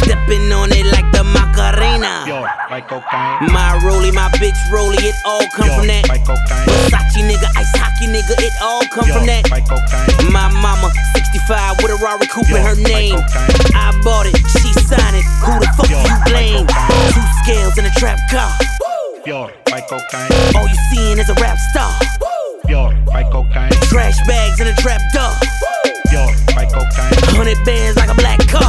Stepping 0.02 0.50
on 0.50 0.72
it 0.72 0.86
like 0.90 1.06
the 1.12 1.22
Macarena. 1.22 2.26
Yo, 2.26 2.42
buy 2.68 2.80
cocaine. 2.80 3.52
My 3.54 3.78
rollie, 3.82 4.12
my 4.12 4.28
bitch 4.38 4.58
rollie, 4.70 4.98
it 4.98 5.14
all 5.24 5.46
come 5.54 5.68
from 5.70 5.86
that. 5.86 6.06
Versace 6.06 7.22
nigga, 7.22 7.46
ice 7.54 7.70
hockey 7.78 8.06
nigga, 8.06 8.34
it 8.38 8.52
all 8.62 8.82
come 8.90 9.06
from 9.06 9.26
that. 9.26 9.46
My 10.30 10.50
mama, 10.50 10.90
65 11.14 11.82
with 11.82 11.92
a 11.92 11.98
Rari 12.02 12.26
coupe 12.26 12.50
in 12.50 12.62
her 12.62 12.74
name. 12.74 13.18
I 13.74 13.94
bought 14.02 14.26
it, 14.26 14.36
she 14.58 14.72
signed 14.86 15.14
it. 15.14 15.26
Who 15.42 15.58
the 15.58 15.70
fuck 15.78 15.90
you 15.90 15.98
blame? 16.26 16.66
Two 17.14 17.22
scales 17.42 17.78
in 17.78 17.84
a 17.86 17.90
trap 17.98 18.18
car. 18.30 18.55
Yo, 19.26 19.50
buy 19.64 19.80
cocaine. 19.80 20.30
All 20.54 20.68
you 20.68 20.76
seeing 20.94 21.18
is 21.18 21.28
a 21.28 21.34
rap 21.42 21.58
star. 21.58 21.90
Yo, 22.68 22.94
buy 23.06 23.24
cocaine. 23.24 23.72
Trash 23.90 24.14
bags 24.24 24.60
in 24.60 24.68
a 24.68 24.74
trap 24.74 25.00
door. 25.12 25.34
Yo, 26.12 26.30
buy 26.54 26.64
cocaine. 26.66 27.34
Hundred 27.34 27.58
bands 27.64 27.96
like 27.96 28.08
a 28.08 28.14
black 28.14 28.38
car. 28.46 28.62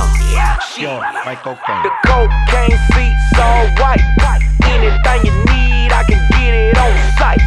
Yo, 0.76 0.98
buy 0.98 1.36
cocaine. 1.36 1.84
The 1.84 1.92
cocaine 2.10 2.74
seats 2.90 3.38
all 3.38 3.70
white. 3.78 4.02
Anything 4.66 5.30
you 5.30 5.38
need, 5.46 5.94
I 5.94 6.02
can 6.10 6.26
get 6.34 6.54
it 6.56 6.76
on 6.76 6.98
site. 7.22 7.42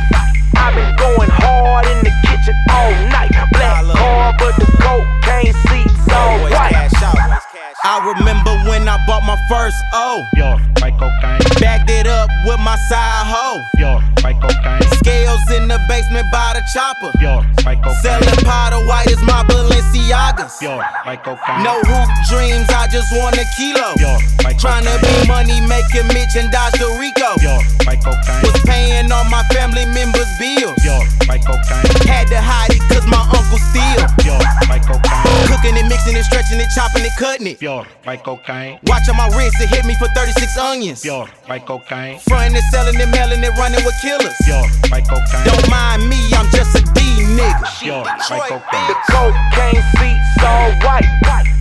I've 0.54 0.76
been 0.76 0.94
going 0.94 1.30
hard 1.30 1.86
in 1.86 2.04
the 2.04 2.14
kitchen 2.22 2.54
all 2.70 2.94
night. 3.10 3.34
Black 3.50 3.86
car, 3.90 4.34
but 4.38 4.54
the 4.54 4.70
cocaine 4.78 5.52
seats 5.66 6.14
all 6.14 6.38
white. 6.48 7.39
I 7.82 7.96
remember 8.12 8.52
when 8.68 8.84
I 8.86 9.00
bought 9.06 9.24
my 9.24 9.40
first 9.48 9.76
O. 9.94 10.28
Yo, 10.36 10.52
cocaine. 10.76 11.40
Bagged 11.64 11.88
it 11.88 12.06
up 12.06 12.28
with 12.44 12.60
my 12.60 12.76
side 12.92 13.24
hoe. 13.24 13.64
Yo, 13.80 13.96
cocaine. 14.20 14.84
Scales 15.00 15.40
in 15.56 15.64
the 15.66 15.80
basement 15.88 16.28
by 16.30 16.52
the 16.52 16.62
chopper. 16.76 17.08
Cocaine. 17.16 17.96
Selling 18.04 18.44
powder 18.44 18.84
white 18.84 19.08
as 19.08 19.20
my 19.24 19.44
Balenciagas. 19.48 20.60
Pure 20.60 20.76
white 20.76 21.24
cocaine. 21.24 21.64
No 21.64 21.80
hoop 21.88 22.10
dreams, 22.28 22.68
I 22.68 22.84
just 22.92 23.08
want 23.16 23.40
a 23.40 23.48
kilo. 23.56 23.96
White 24.44 24.60
Trying 24.60 24.84
to 24.84 24.96
be 25.00 25.26
money 25.26 25.64
making 25.64 26.04
Mitch 26.12 26.36
and 26.36 26.52
dodge 26.52 26.76
the 26.76 26.84
Rico. 27.00 27.32
Cocaine. 27.40 28.44
Was 28.44 28.60
paying 28.68 29.10
all 29.10 29.24
my 29.32 29.40
family 29.56 29.88
members' 29.88 30.28
bills. 30.36 30.76
Cocaine. 30.84 31.88
Had 32.04 32.28
to 32.28 32.36
hide 32.36 32.76
it 32.76 32.82
cause 32.92 33.08
my 33.08 33.24
uncle 33.24 33.56
steal. 33.72 34.04
Cocaine. 34.20 35.48
Cooking 35.48 35.76
it, 35.80 35.88
mixing 35.88 36.16
it, 36.16 36.24
stretching 36.24 36.60
it, 36.60 36.68
chopping 36.76 37.04
it, 37.04 37.12
cutting 37.16 37.46
it. 37.46 37.60
Pure 37.70 37.86
white 38.02 38.24
cocaine. 38.24 38.80
Watching 38.82 39.14
my 39.14 39.28
wrist, 39.28 39.54
it 39.60 39.68
hit 39.68 39.84
me 39.86 39.94
for 39.94 40.08
36 40.08 40.58
onions. 40.58 41.02
Pure 41.02 41.26
white 41.46 41.64
cocaine. 41.64 42.18
Frontin' 42.18 42.56
and 42.56 42.64
selling 42.72 42.98
it, 42.98 43.06
mailing 43.14 43.44
it, 43.44 43.54
running 43.56 43.84
with 43.84 43.94
killers. 44.02 44.34
Pure 44.42 44.66
white 44.90 45.06
cocaine. 45.06 45.46
Don't 45.46 45.70
mind 45.70 46.08
me, 46.08 46.18
I'm 46.34 46.50
just 46.50 46.74
a 46.74 46.82
D 46.82 47.00
nigga. 47.38 47.62
Pure 47.78 48.02
white 48.02 48.50
cocaine. 48.50 48.88
The 48.90 48.96
cocaine 49.14 49.82
seats 50.02 50.42
all 50.42 50.72
white. 50.82 51.06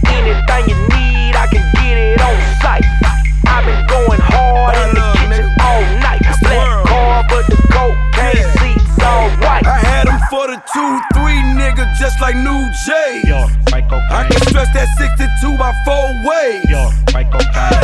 Anything 0.09 0.69
you 0.73 0.77
need, 0.97 1.35
I 1.35 1.45
can 1.45 1.61
get 1.77 1.95
it 1.95 2.19
on 2.19 2.41
site. 2.63 2.88
Just 12.09 12.21
like 12.21 12.35
New 12.35 12.61
J. 12.89 13.21
Pure 13.21 13.45
white 13.69 13.85
I 14.09 14.25
can 14.25 14.41
stretch 14.49 14.73
that 14.73 14.89
62 14.97 15.29
by 15.61 15.69
four 15.85 16.09
ways. 16.25 16.65
White. 17.13 17.29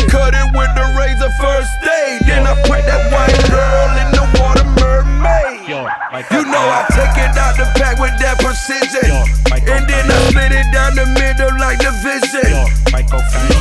Cut 0.10 0.34
it 0.34 0.50
with 0.58 0.72
the 0.74 0.86
razor 0.98 1.30
first 1.38 1.70
aid. 1.86 2.26
Then 2.26 2.50
I 2.50 2.58
put 2.66 2.82
that 2.90 3.06
white 3.14 3.38
girl 3.46 3.90
in 4.02 4.10
the 4.18 4.26
water 4.42 4.66
mermaid. 4.82 5.62
You 5.70 6.42
know 6.50 6.66
I 6.66 6.90
take 6.90 7.18
it 7.22 7.38
out 7.38 7.54
the 7.54 7.70
pack 7.78 8.02
with 8.02 8.18
that 8.18 8.42
precision. 8.42 9.14
And 9.54 9.86
then 9.86 10.10
I 10.10 10.18
split 10.34 10.58
it 10.58 10.74
down 10.74 10.98
the 10.98 11.06
middle 11.06 11.54
like 11.62 11.78
division. 11.78 12.50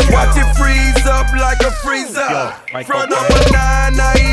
Watch 0.08 0.36
it 0.40 0.48
freeze 0.56 1.04
up 1.04 1.28
like 1.36 1.60
a 1.60 1.72
freezer. 1.84 2.24
Yo, 2.24 2.52
like 2.72 2.86
Front 2.86 3.10
cocaine. 3.12 3.28
number 3.28 3.52
nine, 3.52 3.96
now 3.96 4.23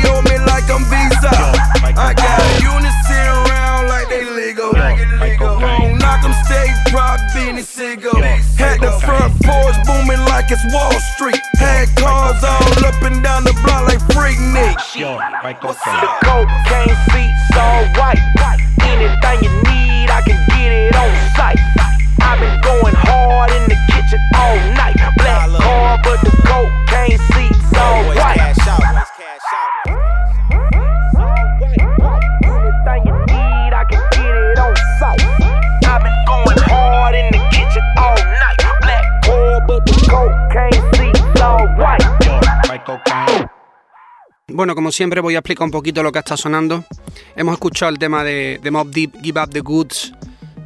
it's 10.52 10.64
Wall 10.72 10.92
Street. 11.16 11.40
Had 11.56 11.88
cars 11.96 12.44
all 12.44 12.84
up 12.84 13.02
and 13.02 13.22
down 13.24 13.44
the 13.44 13.54
block 13.64 13.88
like 13.88 14.00
Freak 14.12 14.38
Nick. 14.52 14.76
Pure 14.92 15.16
white 15.42 15.60
The 15.60 15.72
cocaine. 15.72 16.08
cocaine 16.28 16.96
seats 17.08 17.56
all 17.56 17.84
white. 17.96 18.20
Anything 18.84 19.38
you 19.44 19.52
need, 19.64 19.81
Bueno, 44.62 44.76
como 44.76 44.92
siempre 44.92 45.20
voy 45.20 45.34
a 45.34 45.38
explicar 45.38 45.64
un 45.64 45.72
poquito 45.72 46.04
lo 46.04 46.12
que 46.12 46.20
está 46.20 46.36
sonando. 46.36 46.84
Hemos 47.34 47.54
escuchado 47.54 47.90
el 47.90 47.98
tema 47.98 48.22
de, 48.22 48.60
Mob 48.70 48.90
Deep, 48.90 49.20
Give 49.20 49.42
Up 49.42 49.50
the 49.50 49.58
Goods, 49.58 50.12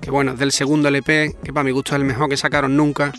que 0.02 0.10
bueno, 0.10 0.32
es 0.32 0.38
del 0.38 0.52
segundo 0.52 0.88
LP, 0.88 1.34
que 1.42 1.50
para 1.50 1.64
mi 1.64 1.70
gusto 1.70 1.94
es 1.94 2.00
el 2.00 2.04
mejor 2.04 2.28
que 2.28 2.36
sacaron 2.36 2.76
nunca. 2.76 3.14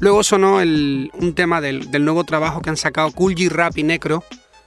Luego 0.00 0.22
sonó 0.22 0.56
un 0.56 1.32
tema 1.34 1.62
del, 1.62 1.90
del 1.90 2.04
nuevo 2.04 2.24
trabajo 2.24 2.60
que 2.60 2.68
han 2.68 2.76
sacado 2.76 3.10
Cool 3.12 3.34
G 3.34 3.48
Rap 3.48 3.78
y 3.78 3.84
Necro, 3.84 4.22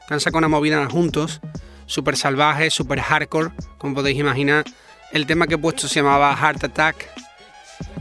que 0.08 0.16
han 0.16 0.20
sacado 0.20 0.40
una 0.40 0.48
movida 0.48 0.84
juntos, 0.90 1.42
súper 1.86 2.18
salvaje, 2.18 2.72
súper 2.72 3.00
hardcore, 3.00 3.52
como 3.78 3.94
podéis 3.94 4.18
imaginar. 4.18 4.66
El 5.12 5.28
tema 5.28 5.46
que 5.46 5.54
he 5.54 5.60
puesto 5.60 5.88
se 5.88 6.00
llamaba 6.00 6.36
Heart 6.36 6.64
Attack. 6.64 7.08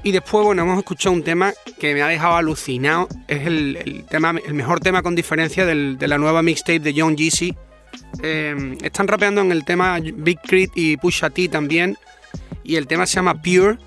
Y 0.05 0.13
después, 0.13 0.45
bueno, 0.45 0.63
hemos 0.63 0.79
escuchado 0.79 1.15
un 1.15 1.23
tema 1.25 1.53
que 1.81 1.95
me 1.95 2.03
ha 2.03 2.09
dejado 2.09 2.37
alucinado. 2.37 3.09
Es 3.27 3.47
el, 3.47 3.77
el 3.77 4.05
tema, 4.05 4.35
el 4.47 4.53
mejor 4.55 4.81
tema 4.81 5.03
con 5.03 5.15
diferencia 5.15 5.65
del- 5.65 5.97
de 5.99 6.09
la 6.09 6.19
nueva 6.19 6.43
mixtape 6.43 6.79
de 6.81 6.95
John 6.97 7.17
Jeezy. 7.17 7.55
Eh, 8.23 8.77
están 8.83 9.09
rapeando 9.09 9.41
en 9.41 9.51
el 9.51 9.65
tema 9.65 9.99
Big 10.01 10.39
Crit 10.43 10.73
y 10.75 10.99
Pusha 10.99 11.31
T 11.31 11.49
también. 11.49 11.97
Y 12.63 12.77
el 12.77 12.87
tema 12.87 13.07
se 13.07 13.15
llama 13.17 13.41
Pure. 13.41 13.79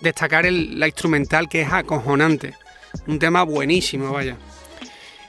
Destacar 0.00 0.46
el- 0.46 0.80
la 0.80 0.88
instrumental 0.88 1.48
que 1.48 1.62
es 1.62 1.72
acojonante. 1.72 2.54
Un 3.06 3.20
tema 3.20 3.44
buenísimo, 3.44 4.10
vaya. 4.12 4.36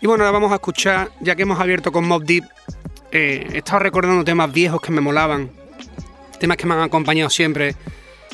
Y 0.01 0.07
bueno, 0.07 0.23
ahora 0.25 0.31
vamos 0.33 0.51
a 0.51 0.55
escuchar, 0.55 1.11
ya 1.21 1.35
que 1.35 1.43
hemos 1.43 1.59
abierto 1.59 1.91
con 1.91 2.05
Mob 2.07 2.23
Deep, 2.25 2.43
eh, 3.11 3.47
he 3.53 3.57
estado 3.59 3.79
recordando 3.79 4.23
temas 4.23 4.51
viejos 4.51 4.81
que 4.81 4.91
me 4.91 4.99
molaban. 4.99 5.51
Temas 6.39 6.57
que 6.57 6.65
me 6.65 6.73
han 6.73 6.81
acompañado 6.81 7.29
siempre. 7.29 7.75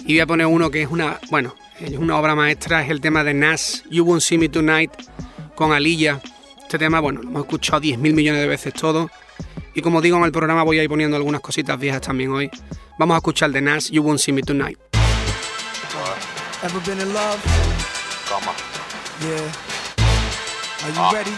Y 0.05 0.13
voy 0.13 0.19
a 0.21 0.25
poner 0.27 0.47
uno 0.47 0.71
que 0.71 0.81
es 0.81 0.89
una, 0.89 1.19
bueno, 1.29 1.53
es 1.79 1.98
una 1.98 2.17
obra 2.17 2.36
maestra, 2.36 2.81
es 2.81 2.89
el 2.89 3.01
tema 3.01 3.24
de 3.24 3.33
Nas, 3.33 3.83
You 3.89 4.03
Won't 4.03 4.21
See 4.21 4.38
Me 4.38 4.50
Tonight, 4.50 4.91
con 5.55 5.71
Alilla. 5.71 6.21
Este 6.62 6.77
tema, 6.77 7.00
bueno, 7.00 7.21
lo 7.21 7.29
hemos 7.29 7.43
escuchado 7.43 7.81
10.000 7.81 8.13
millones 8.13 8.41
de 8.41 8.48
veces 8.48 8.74
todo. 8.74 9.09
Y 9.74 9.81
como 9.81 10.01
digo 10.01 10.17
en 10.17 10.24
el 10.24 10.31
programa, 10.31 10.63
voy 10.63 10.79
a 10.79 10.83
ir 10.83 10.89
poniendo 10.89 11.15
algunas 11.15 11.41
cositas 11.41 11.79
viejas 11.79 12.01
también 12.01 12.31
hoy. 12.31 12.50
Vamos 12.98 13.15
a 13.15 13.17
escuchar 13.17 13.48
el 13.48 13.53
de 13.53 13.62
Nas, 13.62 13.89
You 13.89 14.03
Won't 14.03 14.19
See 14.19 14.33
Me 14.33 14.41
Tonight. 14.41 14.77
Ever 16.62 16.81
been 16.86 17.00
in 17.00 17.13
love? 17.13 17.39
Yeah. 19.21 19.51
Are 20.83 20.91
you 20.91 21.15
ready 21.15 21.31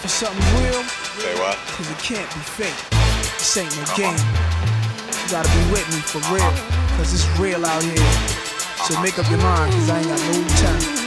for 0.00 0.08
something 0.08 0.40
real? 0.62 0.82
Say 1.18 1.34
what? 1.34 1.56
Cause 1.76 1.90
it 1.90 1.98
can't 1.98 2.28
be 2.32 2.40
fake. 2.40 2.74
This 3.36 3.56
ain't 3.58 3.76
no 3.76 3.84
game. 3.94 4.16
You 4.16 5.30
gotta 5.30 5.48
be 5.50 5.70
with 5.70 5.86
me 5.92 6.00
for 6.00 6.20
real. 6.32 6.52
Cause 6.96 7.12
it's 7.12 7.26
real 7.38 7.66
out 7.66 7.82
here. 7.82 8.47
So 8.84 9.00
make 9.02 9.18
up 9.18 9.28
your 9.28 9.38
mind, 9.38 9.72
cause 9.74 9.90
I 9.90 9.98
ain't 9.98 10.08
got 10.08 10.20
no 10.20 10.48
time. 10.56 10.97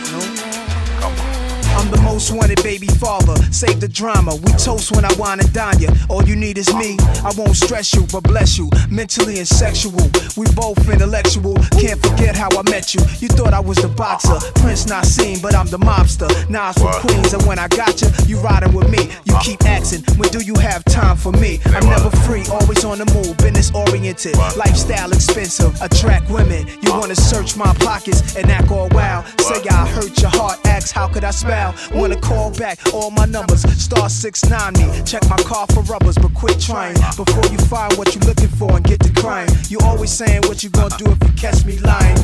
I'm 1.78 1.90
the 1.90 2.02
most 2.02 2.32
wanted 2.32 2.62
baby 2.64 2.88
father. 2.88 3.36
Save 3.52 3.80
the 3.80 3.88
drama. 3.88 4.36
We 4.36 4.52
toast 4.54 4.96
when 4.96 5.06
I 5.06 5.14
wine 5.16 5.40
and 5.40 5.52
dine 5.54 5.80
ya. 5.80 5.90
All 6.10 6.24
you 6.24 6.36
need 6.36 6.58
is 6.58 6.74
me. 6.76 6.98
I 7.24 7.32
won't 7.38 7.56
stress 7.56 7.94
you, 7.94 8.06
but 8.12 8.24
bless 8.24 8.58
you. 8.58 8.70
Mentally 8.90 9.38
and 9.38 9.48
sexual. 9.48 10.10
We 10.36 10.46
both 10.56 10.78
intellectual. 10.90 11.56
Can't 11.80 12.00
forget 12.02 12.36
how 12.36 12.50
I 12.58 12.64
met 12.70 12.94
you. 12.94 13.02
You 13.20 13.30
thought 13.30 13.54
I 13.54 13.60
was 13.60 13.78
the 13.78 13.88
boxer. 13.88 14.40
Prince 14.62 14.88
not 14.88 15.06
seen, 15.06 15.40
but 15.42 15.56
I'm 15.56 15.68
the 15.68 15.80
mobster. 15.80 16.30
Nas 16.50 16.76
from 16.78 16.94
Queens, 17.02 17.34
and 17.34 17.44
when 17.46 17.60
I 17.60 17.68
got 17.68 18.02
you, 18.02 18.10
you 18.28 18.40
riding 18.40 18.74
with 18.74 18.90
me. 18.90 19.10
You 19.26 19.36
keep 19.42 19.64
asking, 19.66 20.04
when 20.18 20.30
do 20.30 20.42
you 20.42 20.56
have 20.56 20.84
time 20.86 21.18
for 21.18 21.32
me? 21.32 21.60
I'm 21.68 21.86
never 21.86 22.10
free, 22.28 22.44
always 22.52 22.84
on 22.84 22.98
the 23.00 23.06
move. 23.14 23.38
Business 23.38 23.72
oriented. 23.74 24.36
Lifestyle 24.58 25.12
expensive. 25.12 25.80
Attract 25.82 26.30
women. 26.30 26.68
You 26.82 26.92
wanna 26.92 27.16
search 27.16 27.56
my 27.56 27.74
pockets 27.76 28.36
and 28.36 28.52
act 28.52 28.72
all 28.72 28.90
wild. 28.90 29.26
Say 29.40 29.62
I 29.70 29.88
hurt 29.88 30.20
your 30.22 30.32
heart. 30.32 30.60
Ask 30.66 30.94
how 30.94 31.08
could 31.08 31.24
I 31.24 31.32
spell? 31.32 31.61
Wanna 31.94 32.20
call 32.20 32.52
back 32.52 32.80
all 32.94 33.12
my 33.12 33.26
numbers. 33.26 33.62
Star 33.82 34.10
69 34.10 34.74
me. 34.74 35.04
Check 35.06 35.28
my 35.30 35.38
car 35.38 35.68
for 35.68 35.82
rubbers, 35.84 36.18
but 36.18 36.34
quit 36.34 36.60
trying. 36.60 36.96
Before 37.16 37.46
you 37.52 37.58
find 37.58 37.94
what 37.98 38.16
you're 38.16 38.24
looking 38.24 38.48
for 38.60 38.72
and 38.76 38.84
get 38.84 39.00
to 39.02 39.14
crying. 39.22 39.50
You 39.70 39.80
always 39.84 40.12
saying 40.12 40.42
what 40.44 40.64
you 40.64 40.70
gonna 40.70 40.98
do 40.98 41.06
if 41.12 41.20
you 41.24 41.34
catch 41.36 41.66
me 41.66 41.78
lying. 41.80 42.18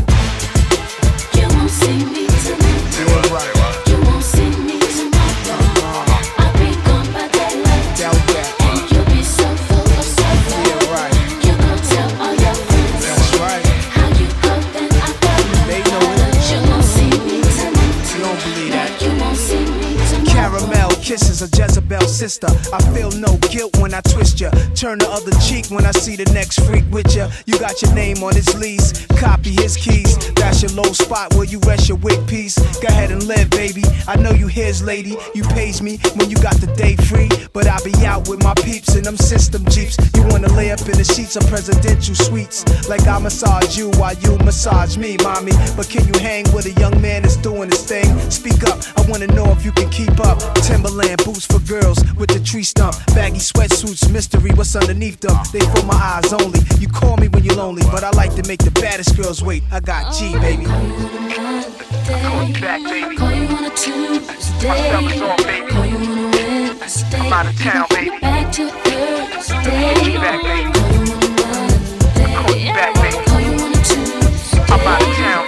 You 1.38 1.48
won't 1.56 1.70
see 1.70 2.06
me 2.06 2.28
tonight. 2.46 3.88
You 3.88 4.02
won't 4.02 4.24
see 4.24 4.50
me 4.64 4.77
A 21.40 21.46
Jezebel 21.46 22.02
sister. 22.08 22.48
I 22.74 22.82
feel 22.96 23.12
no 23.12 23.38
guilt 23.52 23.78
when 23.78 23.94
I 23.94 24.02
twist 24.02 24.42
ya. 24.42 24.50
Turn 24.74 24.98
the 24.98 25.08
other 25.08 25.30
cheek 25.40 25.68
when 25.70 25.86
I 25.86 25.92
see 25.92 26.16
the 26.16 26.26
next 26.34 26.60
freak 26.66 26.86
with 26.90 27.16
ya. 27.16 27.30
You 27.46 27.60
got 27.60 27.80
your 27.84 27.94
name 27.94 28.24
on 28.24 28.34
his 28.34 28.58
lease, 28.58 29.06
copy 29.18 29.52
his 29.52 29.78
keys. 29.78 30.18
That's 30.34 30.64
your 30.64 30.72
low 30.72 30.92
spot 30.94 31.36
where 31.36 31.44
you 31.44 31.60
rest 31.60 31.90
your 31.90 31.98
wig 32.00 32.26
piece. 32.28 32.58
Go 32.82 32.88
ahead 32.88 33.12
and 33.12 33.22
live, 33.28 33.52
baby. 33.52 33.84
I 34.08 34.16
know 34.16 34.32
you 34.32 34.48
his 34.48 34.82
lady. 34.82 35.16
You 35.36 35.44
pays 35.44 35.80
me 35.80 36.00
when 36.16 36.32
you 36.32 36.38
got 36.38 36.56
the 36.56 36.74
day 36.74 36.96
free. 36.96 37.30
But 37.54 37.68
I 37.68 37.78
be 37.86 37.94
out 38.04 38.28
with 38.28 38.42
my 38.44 38.56
peeps 38.56 38.96
in 38.96 39.04
them 39.04 39.18
system 39.18 39.64
jeeps. 39.66 39.96
You 40.16 40.24
wanna 40.30 40.52
lay 40.54 40.72
up 40.72 40.82
in 40.90 40.98
the 40.98 41.04
sheets 41.04 41.36
of 41.36 41.46
presidential 41.46 42.16
suites. 42.16 42.66
Like 42.90 43.06
I 43.06 43.20
massage 43.20 43.78
you 43.78 43.92
while 44.02 44.16
you 44.16 44.38
massage 44.40 44.98
me, 44.98 45.18
mommy. 45.22 45.54
But 45.76 45.88
can 45.88 46.08
you 46.08 46.18
hang 46.20 46.46
with 46.56 46.66
a 46.66 46.74
young 46.82 47.00
man 47.00 47.22
that's 47.22 47.38
doing 47.38 47.70
his 47.70 47.84
thing? 47.86 48.10
Speak 48.32 48.64
up, 48.64 48.82
I 48.98 49.06
wanna 49.08 49.28
know 49.28 49.46
if 49.52 49.64
you 49.64 49.72
can 49.72 49.90
keep 49.92 50.20
up. 50.20 50.40
Timberland 50.64 51.22
boots 51.28 51.46
for 51.46 51.60
girls, 51.68 52.00
with 52.16 52.30
the 52.30 52.40
tree 52.40 52.64
stump. 52.64 52.96
Baggy 53.08 53.40
sweatsuits, 53.40 54.10
mystery, 54.12 54.52
what's 54.56 54.74
underneath 54.78 55.20
them? 55.20 55.36
They 55.52 55.60
for 55.60 55.86
my 55.86 55.96
eyes 55.96 56.32
only. 56.32 56.62
You 56.80 56.88
call 56.88 57.18
me 57.18 57.28
when 57.28 57.44
you're 57.44 57.56
lonely, 57.56 57.84
but 57.92 58.04
I 58.04 58.12
like 58.12 58.34
to 58.36 58.48
make 58.48 58.64
the 58.64 58.72
baddest 58.72 59.18
girls 59.18 59.44
wait. 59.44 59.64
I 59.70 59.82
got 59.82 60.14
G, 60.14 60.32
baby. 60.40 60.64
Call 60.64 60.84
you 63.34 63.48
on 63.48 63.66
a 63.66 63.70
Tuesday. 63.76 64.68
Call 64.68 65.02
you 65.04 65.26
on 65.26 65.44
a 65.44 66.32
Wednesday. 66.32 67.20
I'm 67.20 67.34
out 67.34 67.46
of 67.46 67.60
town, 67.60 67.88
baby. 67.90 68.10
Back 68.22 68.52
to 68.54 68.70
Thursday. 68.70 69.94
Call 69.96 70.08
you 70.08 70.20
back, 70.20 70.42
baby. 70.42 70.72
Call 70.72 70.92
you 70.96 71.12
on 71.12 71.24
a 71.24 71.30
Monday. 71.44 72.32
Call 72.36 72.56
you 72.56 72.72
back, 72.72 72.94
baby. 73.04 73.20
Call 73.28 73.42
you 73.42 73.52
on 73.52 73.72
a 73.74 73.82
Tuesday. 73.84 74.64
I'm 74.70 74.88
out 74.88 75.02
of 75.02 75.14
town, 75.16 75.47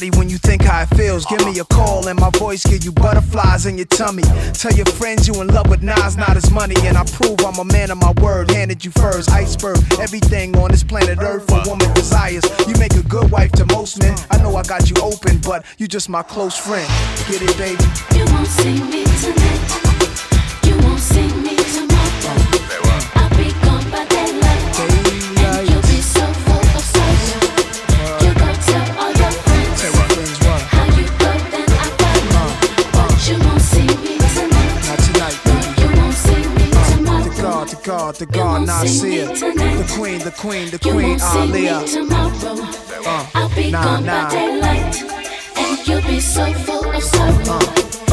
body 0.00 0.16
when 0.18 0.28
you 0.28 0.38
think 0.38 0.62
how 0.62 0.82
it 0.82 0.86
feels. 0.96 1.26
Give 1.26 1.44
me 1.44 1.58
a 1.58 1.64
call 1.64 2.08
and 2.08 2.18
my 2.18 2.30
voice 2.30 2.64
give 2.64 2.84
you 2.84 2.92
butterflies 2.92 3.66
in 3.66 3.76
your 3.76 3.86
tummy. 3.86 4.22
Tell 4.54 4.72
your 4.72 4.86
friends 4.86 5.28
you 5.28 5.40
in 5.40 5.48
love 5.48 5.68
with 5.68 5.82
Nas, 5.82 6.16
not 6.16 6.34
his 6.34 6.50
money, 6.50 6.74
and 6.84 6.96
I 6.96 7.04
prove 7.04 7.38
I'm 7.40 7.58
a 7.58 7.64
man 7.64 7.90
of 7.90 7.98
my 7.98 8.12
word. 8.22 8.50
Handed 8.50 8.84
you 8.84 8.90
first, 8.92 9.30
iceberg, 9.30 9.78
everything 10.00 10.56
on 10.56 10.70
this 10.70 10.84
planet 10.84 11.18
Earth 11.20 11.50
a 11.50 11.68
woman 11.68 11.92
desires. 11.94 12.44
You 12.66 12.74
make 12.78 12.94
a 12.94 13.02
good 13.02 13.30
wife 13.30 13.52
to 13.52 13.66
most 13.66 14.00
men. 14.00 14.16
I 14.30 14.38
know 14.38 14.56
I 14.56 14.62
got 14.62 14.88
you 14.90 14.96
open, 15.02 15.38
but 15.38 15.64
you 15.78 15.86
just 15.86 16.08
my 16.08 16.22
close 16.22 16.56
friend. 16.56 16.88
Get 17.28 17.42
it, 17.42 17.56
baby? 17.58 17.84
You 18.16 18.24
won't 18.32 18.46
see 18.46 18.80
me 18.82 19.04
tonight. 19.04 19.60
You 20.64 20.76
won't 20.86 21.00
see 21.00 21.28
me 21.42 21.56
tomorrow. 21.56 21.99
God, 37.90 38.14
the 38.14 38.26
God, 38.26 38.66
Nasir. 38.68 39.26
The 39.26 39.92
Queen, 39.98 40.20
the 40.20 40.30
Queen, 40.30 40.70
the 40.70 40.78
You 40.84 40.92
Queen, 40.92 41.08
won't 41.08 41.20
see 41.20 41.46
me 41.50 41.66
Aaliyah. 41.66 42.10
Uh, 43.04 43.26
I'll 43.34 43.54
be 43.56 43.72
nah, 43.72 43.82
gone 43.82 44.04
nah. 44.06 44.28
by 44.28 44.30
daylight, 44.30 45.02
and 45.58 45.88
you'll 45.88 46.02
be 46.02 46.20
so 46.20 46.52
full 46.52 46.88
of 46.88 47.02
sorrow. 47.02 47.58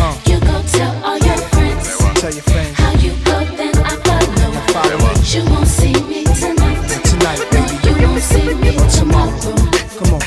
Uh, 0.02 0.18
You 0.26 0.40
go 0.40 0.64
tell 0.74 0.96
all 1.06 1.20
your 1.20 1.38
friends 1.54 1.96
Tell 2.20 2.34
your 2.34 2.42
friends 2.50 2.74
how 2.80 2.92
you 2.94 3.12
go, 3.24 3.38
then 3.56 3.78
I 3.78 3.94
follow. 4.74 5.14
You 5.30 5.46
won't 5.46 5.68
see 5.68 5.94
me 6.10 6.24
tonight. 6.26 6.82
tonight, 7.12 7.42
baby. 7.52 8.02
You 8.02 8.08
won't 8.08 8.24
see 8.24 8.54
me 8.56 8.74
tomorrow. 8.98 9.54
Come 10.00 10.14
on. 10.18 10.22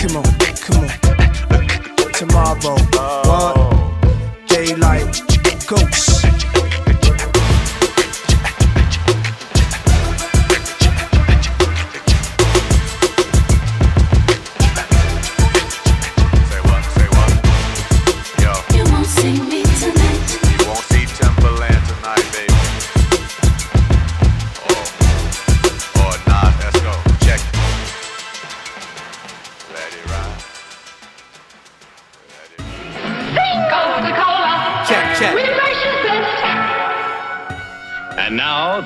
Come 0.00 0.16
on, 0.16 0.24
come 0.64 0.78
on. 0.80 2.12
Tomorrow, 2.14 2.91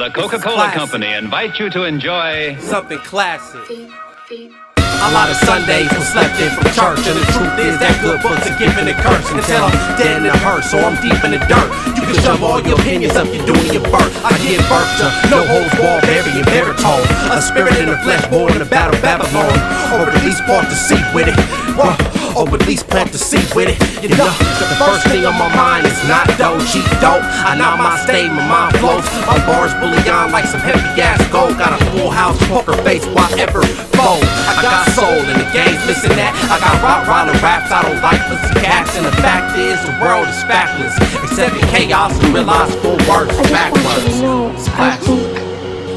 the 0.06 0.14
Coca 0.14 0.38
Cola. 0.38 0.70
Company 0.70 1.12
invite 1.14 1.58
you 1.58 1.68
to 1.70 1.82
enjoy 1.84 2.56
Something 2.60 2.98
classic. 2.98 3.66
A 3.66 5.10
lot 5.12 5.28
of 5.28 5.36
Sundays 5.42 5.90
were 5.92 6.06
slept 6.06 6.40
in 6.40 6.48
from 6.54 6.64
church, 6.72 7.02
and 7.04 7.16
the 7.18 7.26
truth 7.34 7.58
is 7.60 7.76
that 7.82 7.92
good 8.00 8.22
books 8.22 8.48
are 8.48 8.56
given 8.56 8.88
a 8.88 8.94
curse 8.96 9.28
until 9.28 9.66
I'm 9.66 9.76
dead 9.98 10.22
in 10.22 10.22
the 10.24 10.38
hearse, 10.40 10.70
so 10.70 10.78
I'm 10.78 10.96
deep 11.04 11.20
in 11.20 11.36
the 11.36 11.42
dirt. 11.50 11.68
You 11.98 12.06
can 12.06 12.16
shove 12.22 12.42
all 12.42 12.62
your 12.62 12.80
opinions 12.80 13.18
up 13.18 13.28
your 13.28 13.44
doing 13.44 13.68
your 13.74 13.84
birth. 13.92 14.14
I 14.24 14.32
give 14.40 14.62
birth 14.70 14.88
to 15.02 15.06
no 15.28 15.44
holds 15.44 15.74
barred, 15.76 16.06
burying 16.08 16.46
baritone, 16.48 17.04
a 17.28 17.42
spirit 17.42 17.76
in 17.76 17.90
the 17.92 17.98
flesh 18.06 18.24
born 18.30 18.56
in 18.56 18.62
the 18.62 18.70
battle 18.70 18.96
of 18.96 19.02
Babylon, 19.02 19.52
or 19.92 20.08
at 20.08 20.22
least 20.24 20.40
part 20.48 20.64
to 20.70 20.76
see 20.78 21.02
with 21.12 21.28
it. 21.28 21.36
Bruh, 21.76 21.98
or 22.36 22.44
at 22.52 22.66
least 22.68 22.86
plant 22.92 23.10
the 23.12 23.18
seed 23.18 23.48
with 23.56 23.72
it. 23.72 23.80
You 24.04 24.12
know, 24.12 24.28
the 24.60 24.76
first 24.76 25.08
thing 25.08 25.24
on 25.24 25.34
my 25.40 25.48
mind 25.56 25.86
is 25.88 25.96
not 26.06 26.28
dough, 26.36 26.60
cheap 26.68 26.84
dope. 27.00 27.24
I 27.48 27.56
know 27.56 27.72
my 27.80 27.96
state, 28.04 28.28
my 28.28 28.44
mind 28.44 28.76
flows. 28.76 29.04
My 29.24 29.40
bars 29.48 29.72
bully 29.80 29.98
on 30.12 30.30
like 30.30 30.44
some 30.44 30.60
heavy 30.60 30.84
ass 31.00 31.24
gold. 31.32 31.56
Got 31.56 31.80
a 31.80 31.80
full 31.96 32.10
house, 32.12 32.36
poker 32.46 32.76
face, 32.84 33.06
whatever 33.16 33.64
fold. 33.96 34.20
I 34.52 34.60
got 34.60 34.84
soul 34.92 35.16
in 35.32 35.36
the 35.40 35.48
game's 35.56 35.80
missing 35.88 36.12
that. 36.20 36.36
I 36.52 36.60
got 36.60 36.76
rock 36.84 37.08
roller 37.08 37.32
raps, 37.40 37.72
I 37.72 37.80
don't 37.82 38.00
like 38.04 38.20
pussy 38.28 38.52
cats. 38.60 38.92
And 39.00 39.06
the 39.08 39.16
fact 39.24 39.56
is, 39.56 39.80
the 39.88 39.96
world 40.04 40.28
is 40.28 40.36
factless. 40.44 40.92
Except 41.24 41.56
in 41.56 41.64
chaos 41.72 42.12
and 42.22 42.34
realize 42.36 42.70
full 42.84 43.00
words 43.08 43.32
I 43.32 43.42
just 43.42 43.52
backwards. 43.52 44.04
to 44.04 44.22
know, 44.22 44.52
I 44.76 44.96
think, 45.00 45.24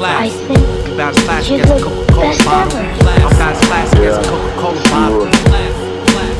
Class. 0.00 0.32
think 0.48 0.88
About 0.96 1.12
as 1.16 1.22
classic 1.24 1.50
you're 1.52 1.60
as 1.60 1.70
a 1.70 1.74
the 1.76 1.84
Coca-Cola 1.84 2.24
best 2.32 2.44
bottle. 2.44 2.78
ever. 2.80 2.88
I'm 2.88 3.32
about 3.36 3.52
as 3.52 3.60
classic 3.68 3.98
as 4.00 4.16
a 4.16 4.30
Coca-Cola 4.30 4.82
bottle. 4.88 5.69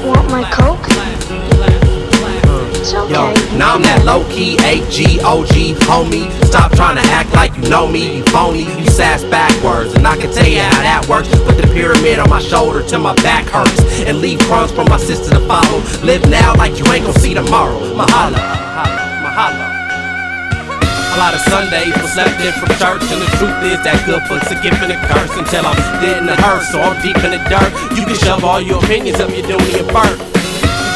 Want 0.05 0.31
my 0.31 0.51
Coke? 0.51 0.81
It's 2.81 2.95
okay. 2.95 3.13
Yo, 3.13 3.35
now 3.59 3.75
I'm 3.75 3.83
that 3.83 4.03
low 4.07 4.25
key 4.31 4.57
H-G-O-G 4.65 5.75
homie. 5.85 6.33
Stop 6.47 6.73
trying 6.73 6.97
to 6.97 7.03
act 7.13 7.35
like 7.35 7.55
you 7.57 7.69
know 7.69 7.87
me, 7.87 8.17
you 8.17 8.25
phony, 8.25 8.65
you 8.81 8.87
sass 8.87 9.23
backwards. 9.25 9.93
And 9.93 10.07
I 10.07 10.17
can 10.17 10.33
tell 10.33 10.49
you 10.49 10.61
how 10.61 10.81
that 10.81 11.07
works. 11.07 11.29
Put 11.29 11.59
the 11.59 11.69
pyramid 11.75 12.19
on 12.19 12.31
my 12.31 12.41
shoulder 12.41 12.83
till 12.83 13.01
my 13.01 13.15
back 13.17 13.45
hurts. 13.47 13.79
And 14.09 14.23
leave 14.23 14.41
crumbs 14.41 14.73
for 14.73 14.85
my 14.85 14.97
sister 14.97 15.35
to 15.35 15.41
follow. 15.47 15.79
Live 16.03 16.29
now 16.31 16.55
like 16.55 16.79
you 16.79 16.87
ain't 16.93 17.05
gonna 17.05 17.19
see 17.19 17.35
tomorrow. 17.35 17.79
Mahalo. 17.95 19.00
Lot 21.21 21.37
of 21.37 21.45
Sundays 21.53 21.93
was 22.01 22.17
slept 22.17 22.41
in 22.41 22.49
from 22.57 22.73
church, 22.81 23.05
and 23.13 23.21
the 23.21 23.29
truth 23.37 23.61
is 23.69 23.77
that 23.85 24.01
good 24.09 24.25
books 24.25 24.49
are 24.49 24.57
given 24.65 24.89
a 24.89 24.97
curse 25.05 25.29
until 25.37 25.69
I'm 25.69 25.77
dead 26.01 26.17
in 26.17 26.25
the 26.25 26.33
hearse, 26.33 26.73
so 26.73 26.81
I'm 26.81 26.97
deep 27.05 27.21
in 27.21 27.37
the 27.37 27.43
dirt. 27.45 27.69
You 27.93 28.09
can 28.09 28.17
shove 28.17 28.41
all 28.41 28.57
your 28.57 28.81
opinions 28.81 29.21
up 29.21 29.29
your 29.29 29.45
doing 29.45 29.69
your 29.69 29.85
birth. 29.93 30.17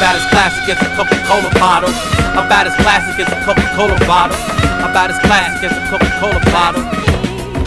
About 0.01 0.17
as 0.17 0.25
classic 0.33 0.65
as 0.73 0.81
a 0.81 0.89
Coca-Cola 0.97 1.53
bottle. 1.61 1.93
About 2.41 2.65
as 2.65 2.73
classic 2.81 3.21
as 3.21 3.29
a 3.29 3.39
Coca-Cola 3.45 4.01
bottle. 4.09 4.41
About 4.81 5.13
as 5.13 5.21
classic 5.29 5.69
as 5.69 5.77
a 5.77 5.85
Coca-Cola 5.93 6.41
bottle. 6.49 6.81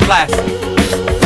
Classic, 0.09 0.41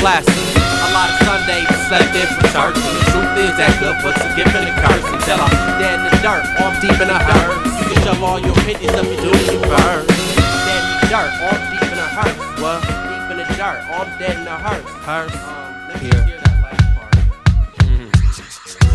classic. 0.03 0.35
A 0.59 0.87
lot 0.91 1.15
of 1.15 1.17
Sundays 1.23 1.63
was 1.63 1.81
slept 1.87 2.11
in 2.11 2.27
from 2.27 2.43
church, 2.51 2.75
and 2.75 2.95
the 2.99 3.05
truth 3.07 3.33
is 3.39 3.55
that 3.55 3.71
good 3.79 3.95
books 4.03 4.19
are 4.19 4.35
given 4.35 4.67
a 4.67 4.73
curse 4.83 5.07
until 5.15 5.39
I'm 5.39 5.79
dead 5.79 5.95
in 5.95 6.11
the 6.11 6.15
dirt, 6.19 6.43
or 6.59 6.67
I'm 6.67 6.75
deep 6.83 6.99
in 6.99 7.07
the 7.07 7.15
hearse. 7.15 7.71
You 7.79 7.85
can 7.87 7.99
shove 8.03 8.19
all 8.19 8.35
your 8.35 8.51
opinions 8.51 8.99
up 8.99 9.07
your 9.07 9.31
doing 9.31 9.47
your 9.47 9.63
birth. 9.63 10.30
Dead 11.11 11.25
in 11.25 11.27
dirt, 11.27 11.41
or 11.41 11.49
I'm 11.51 11.71
deep 11.73 11.83
in 11.83 11.97
the 11.97 12.07
hearse. 12.07 12.39
What? 12.61 12.81
Deep 12.87 13.31
in 13.31 13.37
the 13.37 13.43
dirt, 13.57 13.79
or 13.89 13.95
I'm 13.99 14.11
dead 14.17 14.37
in 14.37 14.45
the 14.45 14.51
hearse. 14.51 14.89
Hearse. 15.03 15.35
Um, 15.35 15.41
let 15.89 16.01
me 16.01 16.09
Here. 16.09 16.23
hear 16.23 16.37
that 16.37 16.55
last 16.63 16.83
part. 16.95 17.11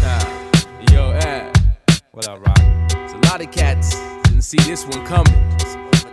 Ah, 0.02 0.92
Yo, 0.92 1.02
eh. 1.10 1.52
What 2.12 2.26
up, 2.26 2.38
Rock? 2.46 2.56
There's 2.88 3.12
a 3.12 3.18
lot 3.30 3.42
of 3.42 3.50
cats 3.50 4.00
didn't 4.22 4.42
see 4.42 4.56
this 4.58 4.86
one 4.86 5.04
coming. 5.04 5.34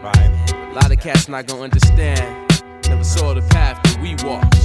Right. 0.02 0.52
A 0.52 0.74
lot 0.74 0.92
of 0.92 1.00
cats 1.00 1.30
not 1.30 1.48
gonna 1.48 1.62
understand. 1.62 2.52
Never 2.90 3.06
saw 3.06 3.34
the 3.34 3.42
path 3.52 3.82
that 3.84 4.02
we 4.02 4.16
walked. 4.26 4.60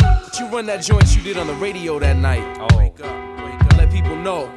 But 0.00 0.38
you 0.38 0.46
run 0.46 0.66
that 0.66 0.82
joint 0.82 1.16
you 1.16 1.22
did 1.22 1.36
on 1.38 1.48
the 1.48 1.54
radio 1.54 1.98
that 1.98 2.16
night. 2.16 2.44
Oh. 2.60 2.78
Wake 2.78 3.00
up, 3.00 3.38
wake 3.38 3.60
up. 3.60 3.76
Let 3.76 3.90
people 3.90 4.14
know. 4.14 4.48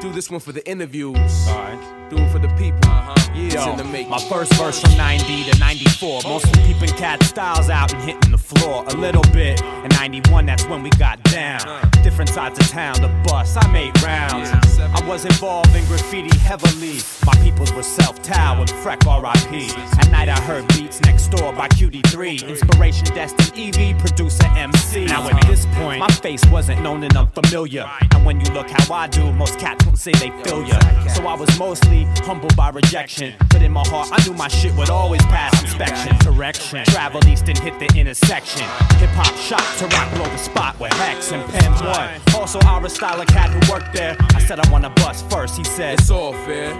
Do 0.00 0.12
this 0.12 0.30
one 0.30 0.40
for 0.40 0.52
the 0.52 0.66
interviews. 0.66 1.46
Alright. 1.48 1.78
Do 2.05 2.05
it 2.12 2.30
for 2.30 2.38
the 2.38 2.48
people. 2.56 2.78
Uh-huh. 2.84 3.14
Yeah. 3.34 3.42
Years 3.42 3.66
in 3.66 3.76
the 3.76 3.84
making. 3.84 4.10
my 4.10 4.18
first 4.18 4.54
verse 4.54 4.80
from 4.80 4.96
90 4.96 5.50
to 5.50 5.58
94. 5.58 6.22
Mostly 6.24 6.62
peeping 6.62 6.96
cat 6.96 7.22
styles 7.22 7.68
out 7.68 7.92
and 7.92 8.02
hitting 8.02 8.30
the 8.30 8.38
floor 8.38 8.84
a 8.88 8.94
little 8.96 9.22
bit. 9.32 9.60
In 9.60 9.88
91, 9.90 10.46
that's 10.46 10.64
when 10.66 10.82
we 10.82 10.90
got 10.90 11.22
down. 11.24 11.60
Different 12.02 12.30
sides 12.30 12.58
of 12.58 12.68
town, 12.68 12.94
the 13.02 13.08
bus, 13.28 13.56
I 13.56 13.70
made 13.72 14.00
rounds. 14.02 14.50
I 14.78 15.06
was 15.06 15.24
involved 15.24 15.74
in 15.74 15.84
graffiti 15.86 16.36
heavily. 16.38 16.98
My 17.26 17.34
peoples 17.42 17.72
were 17.72 17.82
self 17.82 18.22
Tow 18.22 18.56
and 18.60 18.70
Freck 18.82 19.02
RIP. 19.04 19.76
At 19.98 20.10
night, 20.10 20.28
I 20.28 20.40
heard 20.40 20.66
beats 20.68 21.00
next 21.02 21.28
door 21.28 21.52
by 21.52 21.68
QD3. 21.68 22.48
Inspiration 22.48 23.06
destined 23.14 23.52
EV 23.58 23.98
producer 23.98 24.46
MC. 24.56 25.06
Now, 25.06 25.28
at 25.28 25.46
this 25.46 25.66
point, 25.74 26.00
my 26.00 26.08
face 26.08 26.44
wasn't 26.46 26.80
known 26.82 27.02
and 27.04 27.16
unfamiliar. 27.16 27.86
And 28.14 28.24
when 28.24 28.40
you 28.40 28.50
look 28.52 28.70
how 28.70 28.94
I 28.94 29.08
do, 29.08 29.32
most 29.32 29.58
cats 29.58 29.84
won't 29.84 29.98
say 29.98 30.12
they 30.12 30.30
feel 30.42 30.64
ya. 30.64 30.78
So 31.08 31.26
I 31.26 31.34
was 31.34 31.58
mostly 31.58 31.95
humbled 32.24 32.56
by 32.56 32.70
rejection. 32.70 33.34
But 33.50 33.62
in 33.62 33.72
my 33.72 33.86
heart, 33.86 34.08
I 34.12 34.24
knew 34.26 34.34
my 34.34 34.48
shit 34.48 34.74
would 34.74 34.90
always 34.90 35.22
pass 35.22 35.60
inspection. 35.62 36.16
Correction. 36.18 36.84
Traveled 36.86 37.26
east 37.26 37.48
and 37.48 37.58
hit 37.58 37.78
the 37.78 37.86
intersection. 37.98 38.66
Hip 38.98 39.10
hop 39.10 39.34
shot 39.36 39.64
to 39.78 39.86
rock 39.96 40.12
blow 40.14 40.24
the 40.24 40.36
spot 40.38 40.78
with 40.78 40.92
Hex 40.94 41.32
and 41.32 41.44
Pen 41.50 41.72
One. 41.72 42.10
Also, 42.34 42.58
of 42.58 43.26
cat 43.28 43.50
who 43.50 43.72
worked 43.72 43.92
there. 43.92 44.16
I 44.34 44.40
said 44.40 44.60
I 44.60 44.70
wanna 44.70 44.90
bust 44.90 45.28
first. 45.30 45.56
He 45.56 45.64
said, 45.64 45.98
It's 45.98 46.10
all 46.10 46.32
fair. 46.32 46.72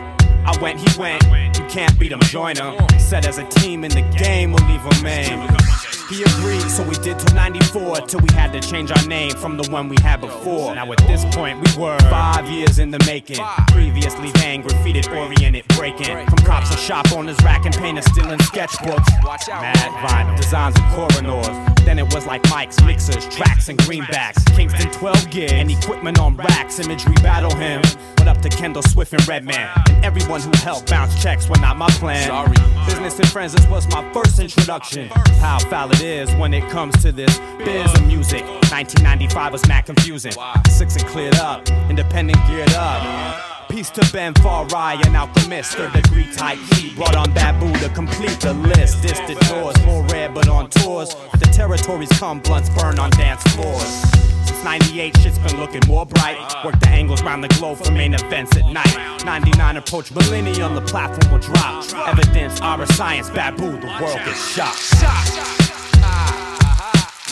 I 0.47 0.57
went, 0.61 0.79
he 0.79 0.99
went. 0.99 1.25
You 1.59 1.65
can't 1.67 1.99
beat 1.99 2.13
him, 2.13 2.21
join 2.21 2.57
him. 2.57 2.77
Said 2.99 3.27
as 3.27 3.39
a 3.39 3.45
team 3.45 3.85
in 3.85 3.91
the 3.91 4.03
game, 4.17 4.53
we'll 4.53 4.69
leave 4.69 4.83
him 4.83 5.07
in. 5.07 5.76
He 6.09 6.23
agreed, 6.23 6.63
so 6.71 6.85
we 6.85 6.95
did 6.95 7.19
till 7.19 7.35
94 7.35 8.03
till 8.03 8.21
we 8.21 8.33
had 8.33 8.53
to 8.53 8.61
change 8.61 8.93
our 8.93 9.07
name 9.07 9.33
from 9.33 9.57
the 9.57 9.69
one 9.73 9.89
we 9.89 9.97
had 10.03 10.21
before. 10.21 10.73
Now 10.73 10.93
at 10.93 10.99
this 10.99 11.25
point, 11.35 11.59
we 11.59 11.83
were 11.83 11.99
five 11.99 12.49
years 12.49 12.79
in 12.79 12.93
the 12.93 13.03
making. 13.07 13.45
Previously 13.69 14.31
van 14.35 14.63
graffitied, 14.63 15.09
oriented, 15.09 15.67
breaking. 15.77 16.27
From 16.27 16.39
cops 16.45 16.71
and 16.71 16.79
shop 16.79 17.11
owners, 17.13 17.37
racking, 17.43 17.73
painters, 17.73 18.05
stealing 18.13 18.39
sketchbooks. 18.39 19.09
Mad 19.49 20.09
vinyl, 20.09 20.37
designs 20.37 20.77
and 20.79 20.93
coroners. 20.95 21.75
Then 21.85 21.99
it 21.99 22.15
was 22.15 22.25
like 22.25 22.43
mics, 22.45 22.85
mixers, 22.87 23.27
tracks, 23.35 23.69
and 23.69 23.79
greenbacks. 23.81 24.45
Kingston 24.55 24.93
12 24.93 25.31
gig 25.31 25.53
and 25.53 25.71
equipment 25.71 26.21
on 26.21 26.37
racks. 26.37 26.79
Imagery 26.79 27.15
battle 27.15 27.55
him. 27.57 27.83
What 28.19 28.29
up 28.29 28.43
to 28.43 28.49
Kendall 28.49 28.83
Swift 28.83 29.13
and 29.13 29.27
Redman? 29.27 29.69
And 29.89 30.05
everyone 30.05 30.41
who 30.41 30.51
helped 30.59 30.89
bounce 30.89 31.21
checks 31.21 31.49
were 31.49 31.59
not 31.59 31.77
my 31.77 31.89
plan. 31.91 32.29
Sorry. 32.29 32.57
Business 32.87 33.19
and 33.19 33.29
friends, 33.29 33.53
this 33.55 33.67
was 33.67 33.89
my 33.89 34.13
first 34.13 34.39
introduction. 34.39 35.09
How 35.39 35.59
foul 35.59 35.96
it 35.97 36.03
is 36.03 36.35
when 36.37 36.53
it 36.53 36.69
comes 36.71 36.97
to 37.03 37.13
this 37.13 37.39
biz 37.59 37.93
of 37.95 38.07
music. 38.07 38.43
1995 38.71 39.53
was 39.53 39.67
mad 39.69 39.87
confusing. 39.87 40.33
Six 40.69 40.97
cleared 41.05 41.37
up, 41.37 41.69
independent 41.89 42.39
geared 42.47 42.73
up. 42.75 43.69
Peace 43.69 43.91
to 43.91 44.13
Ben 44.13 44.33
Farai, 44.35 45.05
an 45.07 45.17
alchemist, 45.17 45.75
third 45.75 45.93
degree 45.93 46.31
type 46.33 46.59
heat. 46.75 46.95
Brought 46.97 47.17
on 47.17 47.33
Babu 47.35 47.73
to 47.81 47.89
complete 47.91 48.39
the 48.41 48.55
list. 48.55 49.03
Distant 49.03 49.41
doors, 49.49 49.77
more 49.85 50.05
rare 50.07 50.29
but 50.29 50.49
on 50.49 50.71
tours. 50.71 51.15
The 51.39 51.49
territories 51.53 52.11
come, 52.19 52.41
blunts 52.41 52.71
burn 52.71 52.99
on 52.99 53.11
dance 53.11 53.43
floors. 53.55 54.36
Since 54.67 54.83
98, 54.83 55.17
shit's 55.19 55.39
been 55.39 55.61
looking 55.61 55.83
more 55.87 56.05
bright. 56.05 56.39
Work 56.65 56.81
the 56.81 56.89
angles 56.89 57.23
round 57.23 57.45
the 57.45 57.49
globe 57.49 57.79
for 57.79 57.93
main 57.93 58.15
events 58.15 58.57
at 58.57 58.67
night. 58.73 59.25
99 59.25 59.77
approach 59.77 60.11
millennium, 60.11 60.75
the 60.75 60.81
platform 60.81 61.33
will 61.33 61.39
drop. 61.39 61.85
Evidence, 62.09 62.61
our 62.61 62.85
science, 62.87 63.31
Babu, 63.31 63.79
the 63.79 63.87
world 64.01 64.19
gets 64.25 64.55
shocked. 64.55 64.93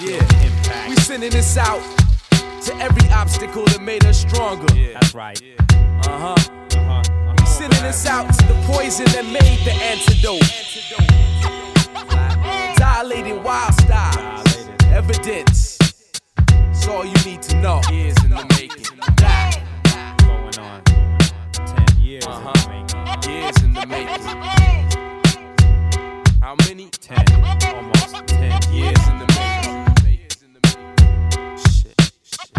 Yeah, 0.00 0.88
we 0.88 0.94
sending 0.96 1.30
this 1.30 1.56
out 1.56 1.82
to 2.66 2.76
every 2.76 3.10
obstacle 3.10 3.64
that 3.64 3.82
made 3.82 4.04
us 4.04 4.20
stronger. 4.20 4.72
That's 4.92 5.12
right. 5.12 5.42
Uh 6.06 6.36
huh. 6.36 7.34
We 7.40 7.46
sending 7.46 7.82
this 7.82 8.06
out 8.06 8.32
to 8.32 8.46
the 8.46 8.54
poison 8.66 9.06
that 9.06 9.24
made 9.24 9.58
the 9.64 9.72
antidote. 9.82 10.40
Dilated 12.76 13.42
wild 13.42 13.74
styles, 13.74 14.68
evidence. 14.92 15.83
It's 16.86 16.92
all 16.92 17.02
you 17.06 17.14
need 17.24 17.40
to 17.40 17.56
know. 17.62 17.80
Years 17.90 18.14
in 18.24 18.28
the 18.28 18.44
making. 18.58 18.84
Going 20.26 20.58
on 20.58 20.82
10 20.84 21.98
years 22.02 22.26
Uh-huh. 22.26 22.52
in 22.52 22.52
the 22.60 22.66
making. 22.68 23.32
Years 23.32 23.56
in 23.62 23.72
the 23.72 23.86
making. 23.86 24.26
How 26.42 26.54
many? 26.68 26.90
10, 26.90 27.24
almost 27.74 28.26
10 28.26 28.60
Years 28.70 29.08
in 29.08 29.18
the 29.18 29.26
making. 29.32 29.86
Shit, 31.56 31.96
shit. 32.22 32.52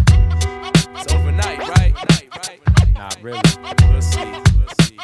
It's 0.95 1.13
overnight, 1.13 1.59
right? 1.59 1.93
Not 2.95 3.17
really. 3.21 3.41
We'll 3.91 4.01
see. 4.01 4.25
We'll 4.25 4.73
see. 4.81 4.97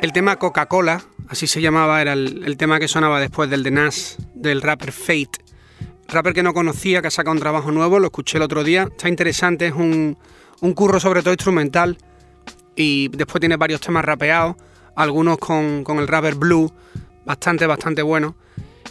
El 0.00 0.12
tema 0.12 0.36
Coca-Cola, 0.36 1.02
así 1.28 1.46
se 1.46 1.60
llamaba, 1.60 2.00
era 2.00 2.14
el, 2.14 2.56
tema 2.56 2.78
que 2.78 2.88
sonaba 2.88 3.20
después 3.20 3.50
del 3.50 3.62
de 3.62 3.70
Nas, 3.70 4.16
del 4.34 4.62
rapper 4.62 4.92
Fate. 4.92 5.44
Rapper 6.08 6.32
que 6.32 6.42
no 6.42 6.54
conocía, 6.54 7.02
que 7.02 7.08
ha 7.08 7.10
sacado 7.10 7.34
un 7.34 7.40
trabajo 7.40 7.70
nuevo, 7.70 7.98
lo 7.98 8.06
escuché 8.06 8.38
el 8.38 8.42
otro 8.42 8.64
día. 8.64 8.88
Está 8.90 9.08
interesante, 9.08 9.66
es 9.66 9.74
un, 9.74 10.16
un 10.60 10.74
curro 10.74 10.98
sobre 10.98 11.22
todo 11.22 11.32
instrumental 11.32 11.98
y 12.74 13.08
después 13.08 13.40
tiene 13.40 13.56
varios 13.56 13.80
temas 13.80 14.04
rapeados, 14.04 14.56
algunos 14.96 15.38
con, 15.38 15.84
con 15.84 15.98
el 15.98 16.08
rapper 16.08 16.34
Blue, 16.34 16.72
bastante, 17.24 17.66
bastante 17.66 18.02
bueno. 18.02 18.36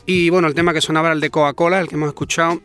Y 0.06 0.30
bueno, 0.30 0.48
el 0.48 0.54
tema 0.54 0.74
que 0.74 0.82
sonaba 0.82 1.08
era 1.10 1.16
el 1.16 1.22
de 1.22 1.30
Coca-Cola, 1.30 1.80
el 1.80 1.88
que 1.88 1.96
hemos 1.96 2.10
escuchado. 2.10 2.62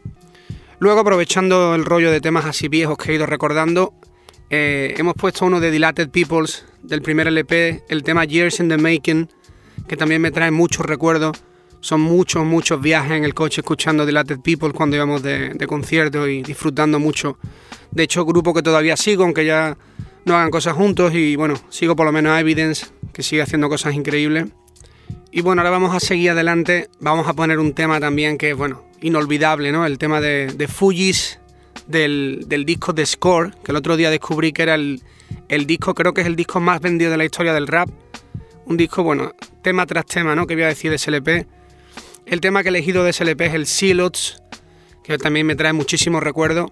Luego, 0.79 1.01
aprovechando 1.01 1.75
el 1.75 1.85
rollo 1.85 2.11
de 2.11 2.21
temas 2.21 2.45
así 2.45 2.69
viejos 2.69 2.99
que 2.99 3.13
he 3.13 3.15
ido 3.15 3.27
recordando, 3.27 3.95
eh, 4.57 4.95
hemos 4.99 5.15
puesto 5.15 5.47
uno 5.47 5.59
de 5.59 5.73
Dilated 5.73 6.11
Peoples 6.11 6.65
del 6.81 7.03
primer 7.03 7.27
LP, 7.27 7.83
el 7.89 8.05
tema 8.05 8.25
Years 8.25 8.61
in 8.61 8.69
the 8.69 8.79
Making, 8.79 9.29
que 9.89 9.97
también 9.97 10.23
me 10.23 10.31
trae 10.31 10.53
muchos 10.53 10.87
recuerdos. 10.87 11.43
Son 11.81 12.01
muchos, 12.01 12.45
muchos 12.45 12.81
viajes 12.81 13.13
en 13.13 13.25
el 13.25 13.35
coche 13.35 13.63
escuchando 13.63 14.07
Dilated 14.07 14.39
People 14.41 14.73
cuando 14.73 14.95
íbamos 14.95 15.25
de, 15.25 15.51
de 15.51 15.67
conciertos 15.67 16.29
y 16.29 16.43
disfrutando 16.43 17.01
mucho. 17.01 17.37
De 17.91 18.05
hecho, 18.05 18.25
grupo 18.25 18.55
que 18.55 18.63
todavía 18.63 18.97
sigo, 18.97 19.25
aunque 19.25 19.45
ya 19.45 19.77
no 20.25 20.37
hagan 20.37 20.51
cosas 20.51 20.75
juntos. 20.75 21.13
Y 21.15 21.35
bueno, 21.35 21.57
sigo 21.69 21.97
por 21.97 22.07
lo 22.07 22.13
menos 22.13 22.31
a 22.31 22.39
Evidence, 22.39 22.87
que 23.13 23.25
sigue 23.25 23.43
haciendo 23.43 23.69
cosas 23.69 23.95
increíbles. 23.95 24.47
Y 25.33 25.41
bueno, 25.41 25.63
ahora 25.63 25.71
vamos 25.71 25.97
a 25.97 25.99
seguir 25.99 26.31
adelante. 26.31 26.89
Vamos 27.01 27.27
a 27.27 27.33
poner 27.33 27.59
un 27.59 27.75
tema 27.75 27.99
también 27.99 28.39
que 28.39 28.51
es, 28.51 28.57
bueno, 28.57 28.85
inolvidable, 29.01 29.73
¿no? 29.73 29.85
El 29.85 29.99
tema 29.99 30.21
de, 30.21 30.47
de 30.47 30.69
Fujis 30.69 31.41
del, 31.87 32.65
disco 32.67 32.95
The 32.95 33.07
Score, 33.07 33.55
que 33.65 33.73
el 33.73 33.77
otro 33.77 33.97
día 33.97 34.11
descubrí 34.11 34.53
que 34.53 34.63
era 34.63 34.75
el, 34.75 35.03
el 35.49 35.67
disco, 35.67 35.95
creo 35.95 36.15
que 36.15 36.23
es 36.23 36.27
el 36.27 36.37
disco 36.37 36.61
más 36.61 36.81
vendido 36.81 37.11
de 37.11 37.17
la 37.17 37.25
historia 37.25 37.53
del 37.53 37.67
rap. 37.67 37.89
Un 38.67 38.77
disco, 38.77 39.03
bueno, 39.03 39.33
tema 39.63 39.87
tras 39.87 40.07
tema, 40.07 40.35
¿no? 40.35 40.47
Que 40.47 40.55
voy 40.55 40.65
a 40.65 40.69
decir 40.69 40.91
de 40.91 40.99
SLP. 40.99 41.47
El 42.27 42.41
tema 42.41 42.63
que 42.63 42.69
he 42.69 42.71
elegido 42.71 43.05
de 43.05 43.13
SLP 43.13 43.43
es 43.43 43.55
el 43.55 43.67
Silots, 43.67 44.43
que 45.03 45.19
también 45.19 45.47
me 45.47 45.57
trae 45.57 45.73
muchísimos 45.73 46.23
recuerdos. 46.23 46.71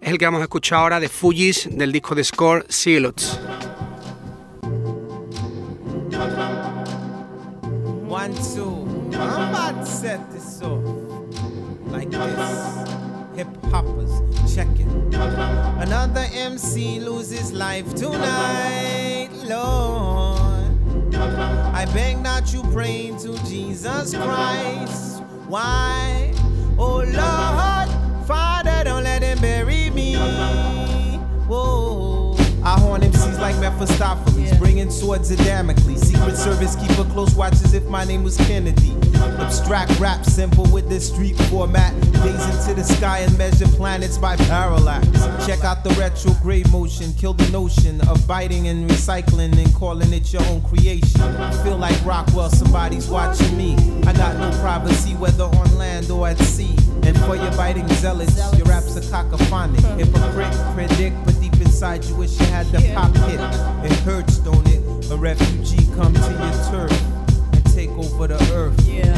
Es 0.00 0.10
el 0.10 0.18
que 0.18 0.26
vamos 0.26 0.40
a 0.40 0.44
escuchar 0.44 0.78
ahora 0.78 1.00
de 1.00 1.08
Fujis 1.08 1.68
del 1.70 1.90
disco 1.90 2.14
The 2.14 2.24
Score, 2.24 2.64
Silots. 2.68 3.40
One, 8.06 8.32
two. 8.34 8.84
I'm 9.12 9.54
about 9.54 9.84
to 9.84 10.94
like 11.90 12.10
this. 12.10 12.63
Another 15.80 16.26
MC 16.32 17.00
loses 17.00 17.52
life 17.52 17.94
tonight, 17.94 19.30
Lord. 19.44 20.34
I 21.74 21.84
beg 21.92 22.22
that 22.22 22.52
you 22.52 22.62
pray 22.72 23.12
to 23.20 23.36
Jesus 23.44 24.14
Christ. 24.14 25.22
Why? 25.48 26.32
Oh 26.78 27.04
Lord, 27.04 28.26
Father, 28.26 28.84
don't 28.84 29.04
let 29.04 29.22
him 29.22 29.38
bury 29.40 29.90
me. 29.90 30.16
Whoa. 31.46 32.03
I 33.44 33.52
horn 33.52 33.62
MCs 33.62 33.64
like 33.64 33.72
Mephistopheles, 33.72 34.58
bringing 34.58 34.90
swords 34.90 35.30
of 35.30 35.38
Damocles. 35.38 36.00
Secret 36.00 36.36
Service 36.36 36.76
keep 36.76 36.90
a 36.98 37.04
close 37.12 37.34
watch 37.34 37.52
as 37.52 37.74
if 37.74 37.84
my 37.84 38.04
name 38.04 38.24
was 38.24 38.36
Kennedy. 38.36 38.92
Abstract 39.38 39.98
rap, 40.00 40.24
simple 40.24 40.64
with 40.72 40.88
this 40.88 41.08
street 41.08 41.36
format. 41.50 41.92
Gaze 42.22 42.46
into 42.46 42.74
the 42.74 42.84
sky 42.84 43.18
and 43.18 43.36
measure 43.36 43.66
planets 43.66 44.16
by 44.18 44.36
parallax. 44.36 45.06
Check 45.46 45.62
out 45.64 45.84
the 45.84 45.90
retrograde 45.90 46.70
motion, 46.70 47.12
kill 47.14 47.34
the 47.34 47.48
notion 47.50 48.00
of 48.08 48.26
biting 48.26 48.68
and 48.68 48.88
recycling 48.88 49.56
and 49.58 49.74
calling 49.74 50.12
it 50.12 50.32
your 50.32 50.42
own 50.44 50.62
creation. 50.62 51.20
Feel 51.62 51.76
like 51.76 52.02
Rockwell, 52.04 52.50
somebody's 52.50 53.08
watching 53.08 53.56
me. 53.56 53.74
I 54.06 54.12
got 54.14 54.36
no 54.36 54.50
privacy, 54.60 55.14
whether 55.14 55.44
on 55.44 55.76
land 55.76 56.10
or 56.10 56.28
at 56.28 56.38
sea. 56.38 56.76
For 57.26 57.36
your 57.36 57.50
biting 57.56 57.88
zealots, 57.88 58.36
your 58.56 58.66
raps 58.66 58.96
are 58.96 59.00
cacophonic. 59.00 59.80
Hypocrite, 59.98 60.52
predict, 60.74 61.16
but 61.24 61.40
deep 61.40 61.54
inside 61.54 62.04
you 62.04 62.14
wish 62.16 62.38
you 62.38 62.46
had 62.46 62.66
the 62.66 62.80
pop 62.94 63.14
hit. 63.28 63.40
It 63.90 63.96
hurts, 64.00 64.38
don't 64.38 64.66
it? 64.68 64.82
A 65.10 65.16
refugee 65.16 65.86
come 65.96 66.12
to 66.12 66.20
your 66.20 66.52
turf 66.70 67.02
and 67.52 67.64
take 67.74 67.90
over 67.90 68.26
the 68.26 68.38
earth. 68.52 68.78
Yeah. 68.86 69.14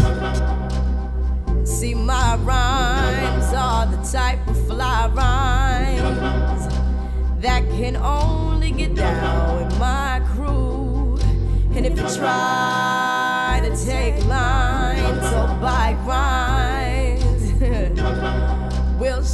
See, 1.64 1.94
my 1.94 2.36
rhymes 2.36 3.52
are 3.52 3.86
the 3.86 4.02
type 4.08 4.46
of 4.46 4.56
fly 4.66 5.08
rhymes 5.08 6.68
that 7.42 7.68
can 7.70 7.96
only 7.96 8.70
get 8.70 8.94
down 8.94 9.64
with 9.64 9.78
my 9.80 10.22
crew. 10.26 11.18
And 11.74 11.84
if 11.84 11.98
you 11.98 12.06
try 12.16 13.60
to 13.62 13.84
take 13.84 14.24
lines 14.26 15.26
or 15.34 15.48
buy 15.60 15.96
grinds, 16.04 16.35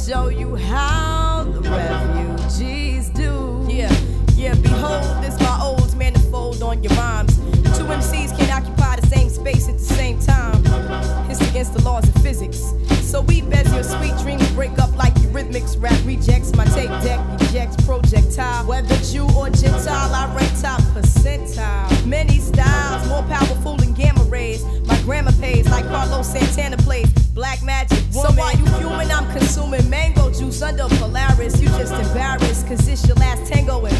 show 0.05 0.27
you 0.27 0.55
how 0.55 1.43
the 1.43 1.61
refugees 1.61 3.09
do. 3.11 3.65
Yeah, 3.69 3.93
yeah, 4.35 4.53
behold, 4.55 5.23
this 5.23 5.39
my 5.39 5.59
old 5.61 5.95
manifold 5.95 6.61
on 6.61 6.83
your 6.83 6.91
rhymes. 6.93 7.37
Two 7.77 7.85
MCs 7.85 8.37
can't 8.37 8.51
occupy 8.51 8.97
the 8.97 9.07
same 9.07 9.29
space 9.29 9.69
at 9.69 9.77
the 9.77 9.83
same 9.83 10.19
time. 10.19 10.61
It's 11.31 11.39
against 11.49 11.73
the 11.73 11.81
laws 11.83 12.07
of 12.09 12.21
physics. 12.21 12.73
So 13.01 13.21
we 13.21 13.43
as 13.53 13.73
your 13.73 13.83
sweet 13.83 14.17
dreams 14.17 14.49
break 14.51 14.77
up 14.77 14.93
like 14.97 15.13
eurythmics. 15.15 15.81
Rap 15.81 15.97
rejects 16.05 16.53
my 16.53 16.65
tape 16.65 16.89
deck, 17.01 17.21
ejects 17.41 17.77
projectile. 17.85 18.65
Whether 18.65 18.95
Jew 18.97 19.27
or 19.37 19.49
Gentile, 19.51 20.13
I 20.13 20.33
rank 20.35 20.51
top 20.59 20.81
percentile. 20.93 22.05
Many 22.05 22.39
styles, 22.39 23.07
more 23.07 23.23
powerful 23.23 23.77
than 23.77 23.93
gamma 23.93 24.23
rays. 24.23 24.65
My 24.85 24.99
grandma 25.03 25.31
pays 25.39 25.69
like 25.69 25.85
Carlos 25.85 26.29
Santana 26.29 26.75
plays. 26.77 27.22
Black 27.33 27.63
magic 27.63 27.97
woman. 28.13 28.31
So 28.31 28.37
while 28.39 28.55
you 28.55 28.65
human, 28.77 29.09
I'm 29.09 29.27
consuming 29.31 29.89
mango 29.89 30.29
juice 30.31 30.61
under 30.61 30.87
Polaris. 30.97 31.59
You 31.59 31.67
just 31.69 31.93
embarrassed, 31.93 32.67
cause 32.67 32.87
it's 32.87 33.07
your 33.07 33.15
last 33.15 33.51
tango 33.51 33.83
in 33.85 33.95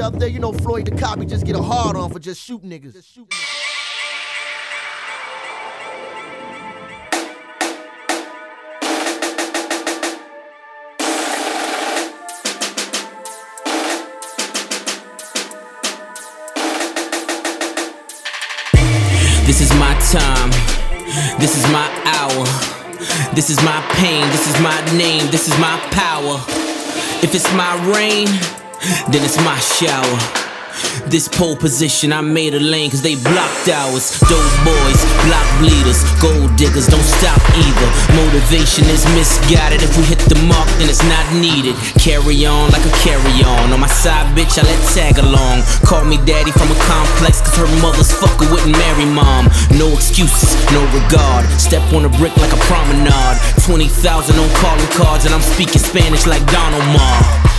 Floyd 0.00 0.12
the 0.12 0.16
other 0.16 0.26
day. 0.26 0.32
You 0.32 0.38
know, 0.38 0.52
Floyd 0.52 0.86
the 0.86 0.96
cop, 0.96 1.18
he 1.18 1.26
just 1.26 1.44
get 1.44 1.56
a 1.56 1.62
hard 1.62 1.96
on 1.96 2.10
for 2.10 2.18
just 2.18 2.40
shooting 2.40 2.70
niggas. 2.70 2.94
This 19.44 19.60
is 19.60 19.70
my 19.78 19.94
time. 20.12 20.50
This 21.38 21.56
is 21.56 21.64
my 21.70 21.88
hour. 22.04 22.46
This 23.34 23.50
is 23.50 23.62
my 23.62 23.82
pain. 23.92 24.22
This 24.30 24.46
is 24.48 24.60
my 24.60 24.80
name. 24.96 25.30
This 25.30 25.48
is 25.48 25.58
my 25.58 25.78
power. 25.90 26.40
If 27.22 27.34
it's 27.34 27.52
my 27.52 27.74
rain, 27.94 28.28
then 29.10 29.22
it's 29.24 29.36
my 29.44 29.58
shower. 29.58 30.48
This 31.06 31.28
pole 31.28 31.56
position, 31.56 32.12
I 32.12 32.20
made 32.20 32.54
a 32.54 32.60
lane 32.60 32.90
cause 32.90 33.02
they 33.02 33.16
blocked 33.16 33.68
ours. 33.68 34.16
Those 34.30 34.54
boys, 34.64 35.00
block 35.26 35.48
bleeders, 35.58 36.00
gold 36.22 36.54
diggers, 36.56 36.86
don't 36.86 37.04
stop 37.04 37.40
either. 37.58 37.88
Motivation 38.14 38.86
is 38.88 39.04
misguided. 39.12 39.82
If 39.82 39.96
we 39.98 40.04
hit 40.04 40.22
the 40.30 40.38
mark, 40.46 40.68
then 40.78 40.88
it's 40.88 41.02
not 41.04 41.24
needed. 41.34 41.74
Carry 41.98 42.46
on 42.46 42.70
like 42.70 42.84
a 42.86 42.94
carry 43.02 43.42
on. 43.42 43.72
On 43.72 43.80
my 43.80 43.90
side, 43.90 44.24
bitch, 44.36 44.56
I 44.56 44.64
let 44.64 44.80
tag 44.94 45.18
along. 45.18 45.66
Call 45.84 46.04
me 46.04 46.16
daddy 46.24 46.52
from 46.52 46.70
a 46.70 46.78
complex 46.86 47.42
cause 47.42 47.58
her 47.58 47.70
mother's 47.82 48.12
fucker 48.14 48.46
wouldn't 48.48 48.72
marry 48.72 49.04
mom. 49.04 49.50
No 49.76 49.90
excuses, 49.92 50.54
no 50.72 50.80
regard. 50.94 51.44
Step 51.58 51.82
on 51.92 52.06
a 52.06 52.12
brick 52.22 52.36
like 52.38 52.52
a 52.52 52.60
promenade. 52.70 53.36
20,000 53.66 53.90
on 54.38 54.48
calling 54.62 54.90
cards, 54.94 55.26
and 55.26 55.34
I'm 55.34 55.42
speaking 55.42 55.82
Spanish 55.82 56.26
like 56.26 56.44
Don 56.48 56.72
Omar. 56.72 57.49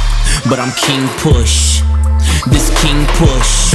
But 0.49 0.60
I'm 0.60 0.71
King 0.77 1.07
Push. 1.21 1.81
This 2.49 2.69
King 2.81 3.05
Push. 3.17 3.73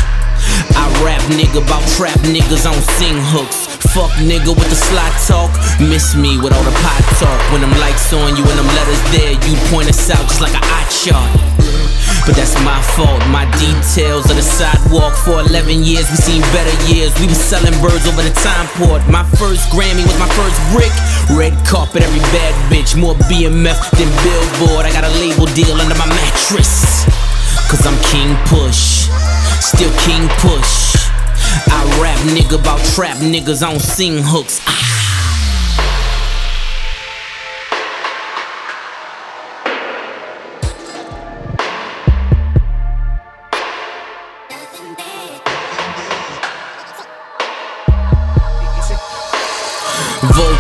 I 0.77 0.85
rap 1.05 1.23
nigga 1.33 1.65
about 1.65 1.83
trap 1.97 2.19
niggas 2.27 2.67
on 2.69 2.77
sing 2.99 3.17
hooks. 3.33 3.67
Fuck 3.95 4.13
nigga 4.21 4.53
with 4.53 4.69
the 4.69 4.77
sly 4.77 5.09
talk. 5.27 5.51
Miss 5.81 6.15
me 6.15 6.39
with 6.39 6.53
all 6.53 6.65
the 6.65 6.77
pot 6.83 7.03
talk. 7.19 7.41
When 7.53 7.61
them 7.61 7.73
lights 7.81 8.13
on 8.13 8.37
you 8.37 8.45
and 8.45 8.59
them 8.59 8.71
letters 8.77 9.03
there, 9.13 9.33
you 9.33 9.55
point 9.71 9.89
us 9.89 10.11
out 10.11 10.27
just 10.29 10.41
like 10.41 10.55
an 10.55 10.63
eye 10.63 10.89
chart. 10.91 11.86
But 12.27 12.35
that's 12.35 12.59
my 12.67 12.83
fault, 12.99 13.23
my 13.31 13.47
details 13.55 14.27
of 14.27 14.35
the 14.35 14.43
sidewalk. 14.43 15.15
For 15.15 15.39
11 15.47 15.87
years, 15.87 16.11
we 16.11 16.17
seen 16.19 16.43
better 16.51 16.75
years. 16.91 17.15
We 17.23 17.31
was 17.31 17.39
selling 17.39 17.71
birds 17.79 18.03
over 18.11 18.19
the 18.19 18.35
time 18.43 18.67
port. 18.75 18.99
My 19.07 19.23
first 19.39 19.71
Grammy 19.71 20.03
was 20.03 20.19
my 20.19 20.27
first 20.35 20.59
brick. 20.75 20.91
Red 21.39 21.55
carpet, 21.65 22.03
every 22.03 22.19
bad 22.35 22.51
bitch. 22.67 22.99
More 22.99 23.15
BMF 23.31 23.79
than 23.95 24.11
Billboard. 24.27 24.85
I 24.85 24.91
got 24.91 25.07
a 25.07 25.15
label 25.23 25.47
deal 25.55 25.79
under 25.79 25.95
my 25.95 26.11
mattress. 26.11 27.07
Cause 27.71 27.87
I'm 27.87 27.95
King 28.11 28.35
Push. 28.51 29.07
Still 29.63 29.95
King 30.03 30.27
Push. 30.43 31.07
I 31.71 31.79
rap 32.03 32.19
nigga 32.35 32.59
about 32.59 32.83
trap 32.99 33.19
niggas 33.19 33.63
I 33.63 33.71
don't 33.71 33.79
sing 33.79 34.19
hooks. 34.19 34.61
Ah. 34.67 34.96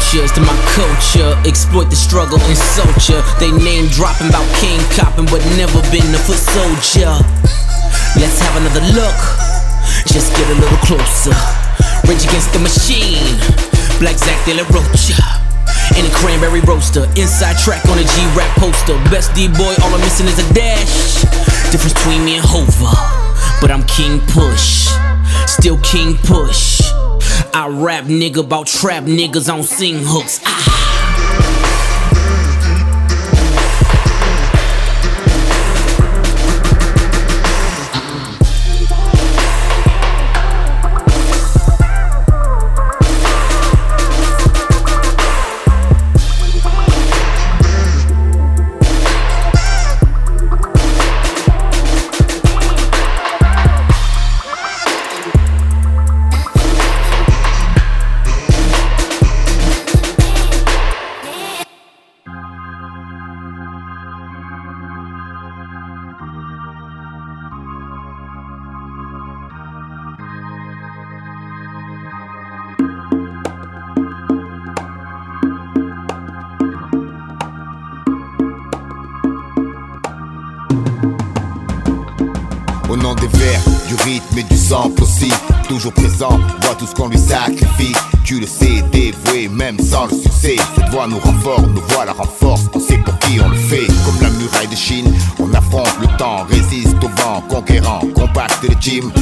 Vultures 0.06 0.32
to 0.32 0.40
my 0.40 0.56
culture, 0.74 1.34
exploit 1.48 1.90
the 1.90 1.96
struggle, 1.96 2.38
insult 2.48 3.08
ya. 3.08 3.22
They 3.38 3.50
name 3.50 3.88
dropping 3.90 4.28
about 4.28 4.46
king 4.60 4.78
copping, 4.94 5.26
but 5.26 5.42
never 5.56 5.80
been 5.90 6.06
a 6.14 6.18
foot 6.18 6.38
soldier. 6.38 7.10
Let's 8.16 8.38
have 8.40 8.54
another 8.56 8.84
look, 8.94 9.18
just 10.06 10.32
get 10.36 10.46
a 10.50 10.54
little 10.54 10.78
closer. 10.86 11.34
Rage 12.06 12.24
against 12.24 12.52
the 12.52 12.60
machine, 12.60 13.24
Black 13.98 14.18
Zack 14.18 14.38
De 14.46 14.54
La 14.54 14.64
Rocha. 14.70 15.42
In 15.98 16.04
a 16.04 16.10
cranberry 16.10 16.60
roaster, 16.60 17.04
inside 17.16 17.58
track 17.58 17.84
on 17.86 17.98
a 17.98 18.04
G-rap 18.04 18.50
poster. 18.58 18.98
Best 19.10 19.34
D-boy, 19.34 19.74
all 19.82 19.94
I'm 19.94 20.00
missing 20.00 20.26
is 20.26 20.38
a 20.38 20.54
dash. 20.54 21.22
Difference 21.70 21.94
between 21.94 22.24
me 22.24 22.36
and 22.36 22.46
Hova, 22.46 22.94
but 23.60 23.70
I'm 23.70 23.82
King 23.84 24.20
Push, 24.28 24.90
still 25.46 25.78
King 25.82 26.16
Push. 26.22 26.85
I 27.54 27.68
rap 27.68 28.04
nigga 28.04 28.44
about 28.44 28.66
trap 28.66 29.04
niggas 29.04 29.52
on 29.52 29.62
sing 29.62 29.96
hooks. 30.00 30.40
Ah. 30.44 30.85
Toujours 85.68 85.92
présent, 85.92 86.40
vois 86.62 86.74
tout 86.74 86.86
ce 86.86 86.94
qu'on 86.94 87.08
lui 87.08 87.18
sacrifie. 87.18 87.94
Tu 88.24 88.40
le 88.40 88.46
sais, 88.48 88.82
dévoué 88.90 89.48
même 89.48 89.78
sans 89.78 90.06
le 90.06 90.16
succès. 90.16 90.56
Cette 90.74 90.88
voix 90.88 91.06
nous 91.06 91.20
renforce, 91.20 91.62
nos 91.62 91.80
voix 91.82 92.04
la 92.04 92.12
renforce. 92.12 92.62
On 92.74 92.80
sait 92.80 92.98
pour 92.98 93.16
qui 93.20 93.40
on 93.40 93.48
le 93.48 93.54
fait. 93.54 93.86
Comme 94.04 94.20
la 94.20 94.30
muraille 94.30 94.66
de 94.66 94.74
Chine, 94.74 95.12
on 95.38 95.54
affronte 95.54 95.96
le 96.00 96.08
temps 96.18 96.44
Résiste 96.48 96.96
au 96.96 97.08
vent, 97.22 97.42
conquérant, 97.48 98.00
compacte 98.16 98.64
le 98.64 98.74
gym 98.80 99.12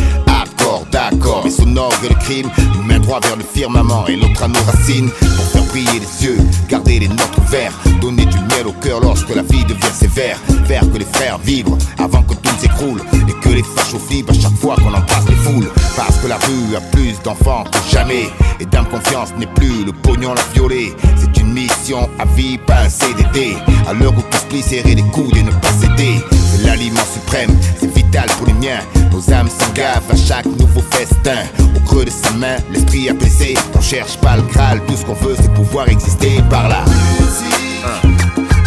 Hardcore, 0.64 0.86
d'accord, 0.90 1.40
mais 1.44 1.50
sonore 1.50 1.92
que 2.00 2.08
le 2.08 2.14
crime 2.14 2.48
Nous 2.74 2.82
main 2.82 2.98
droit 2.98 3.20
vers 3.20 3.36
le 3.36 3.44
firmament 3.44 4.06
et 4.06 4.16
l'autre 4.16 4.42
à 4.42 4.48
nos 4.48 4.62
racines. 4.62 5.10
Pour 5.10 5.44
faire 5.46 5.64
briller 5.64 6.00
les 6.00 6.24
yeux, 6.24 6.38
garder 6.68 7.00
les 7.00 7.08
notes 7.08 7.38
ouverts 7.38 7.72
Donner 8.00 8.24
du 8.26 8.38
miel 8.38 8.66
au 8.66 8.72
cœur 8.72 9.00
lorsque 9.00 9.34
la 9.34 9.42
vie 9.42 9.64
devient 9.64 9.92
sévère. 9.92 10.38
Faire 10.66 10.90
que 10.90 10.98
les 10.98 11.04
frères 11.04 11.38
vibrent 11.38 11.76
avant 11.98 12.22
que 12.22 12.34
tout 12.34 12.54
s'écroule 12.58 13.02
Et 13.28 13.32
que 13.32 13.48
les 13.50 13.62
fâches 13.62 13.94
au 13.94 13.98
fibre 13.98 14.32
à 14.32 14.34
chaque 14.34 14.56
fois 14.56 14.76
qu'on 14.76 14.94
embrasse 14.94 15.28
les 15.28 15.36
foules. 15.36 15.70
Parce 15.96 16.16
que 16.18 16.28
la 16.28 16.36
rue 16.36 16.76
a 16.76 16.80
plus 16.80 17.20
d'enfants 17.22 17.64
que 17.64 17.78
jamais 17.90 18.30
Et 18.60 18.66
dame 18.66 18.86
confiance 18.86 19.30
n'est 19.38 19.46
plus 19.46 19.84
le 19.84 19.92
pognon 19.92 20.34
la 20.34 20.42
violer. 20.54 20.94
C'est 21.16 21.40
une 21.40 21.52
mission 21.52 21.73
à 21.92 22.24
vie, 22.34 22.56
pas 22.56 22.82
un 22.84 22.88
CDD 22.88 23.56
À 23.86 23.92
l'heure 23.92 24.14
où 24.16 24.22
tout 24.22 24.62
serrer 24.62 24.94
les 24.94 25.02
coudes 25.02 25.36
et 25.36 25.42
ne 25.42 25.50
pas 25.50 25.68
céder. 25.78 26.24
C'est 26.30 26.66
l'aliment 26.66 27.04
suprême, 27.12 27.50
c'est 27.78 27.94
vital 27.94 28.26
pour 28.38 28.46
les 28.46 28.54
miens. 28.54 28.80
Nos 29.12 29.32
âmes 29.32 29.50
s'engavent 29.50 30.10
à 30.10 30.16
chaque 30.16 30.46
nouveau 30.46 30.82
festin. 30.90 31.42
Au 31.76 31.80
creux 31.80 32.06
de 32.06 32.10
sa 32.10 32.30
main, 32.32 32.56
l'esprit 32.72 33.10
apaisé 33.10 33.54
On 33.74 33.80
cherche 33.80 34.16
pas 34.18 34.36
le 34.36 34.42
Graal, 34.42 34.80
tout 34.86 34.96
ce 34.96 35.04
qu'on 35.04 35.14
veut 35.14 35.36
c'est 35.38 35.52
pouvoir 35.52 35.88
exister 35.88 36.40
par 36.48 36.68
là 36.68 36.84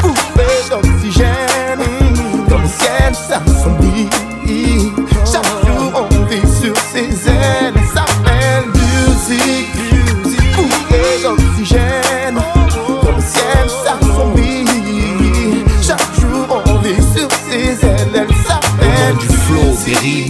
bouffée 0.02 0.70
d'oxygène 0.70 1.80
Dans 2.48 2.60
le 2.60 2.68
ciel 2.68 3.14
Chaque 3.30 3.48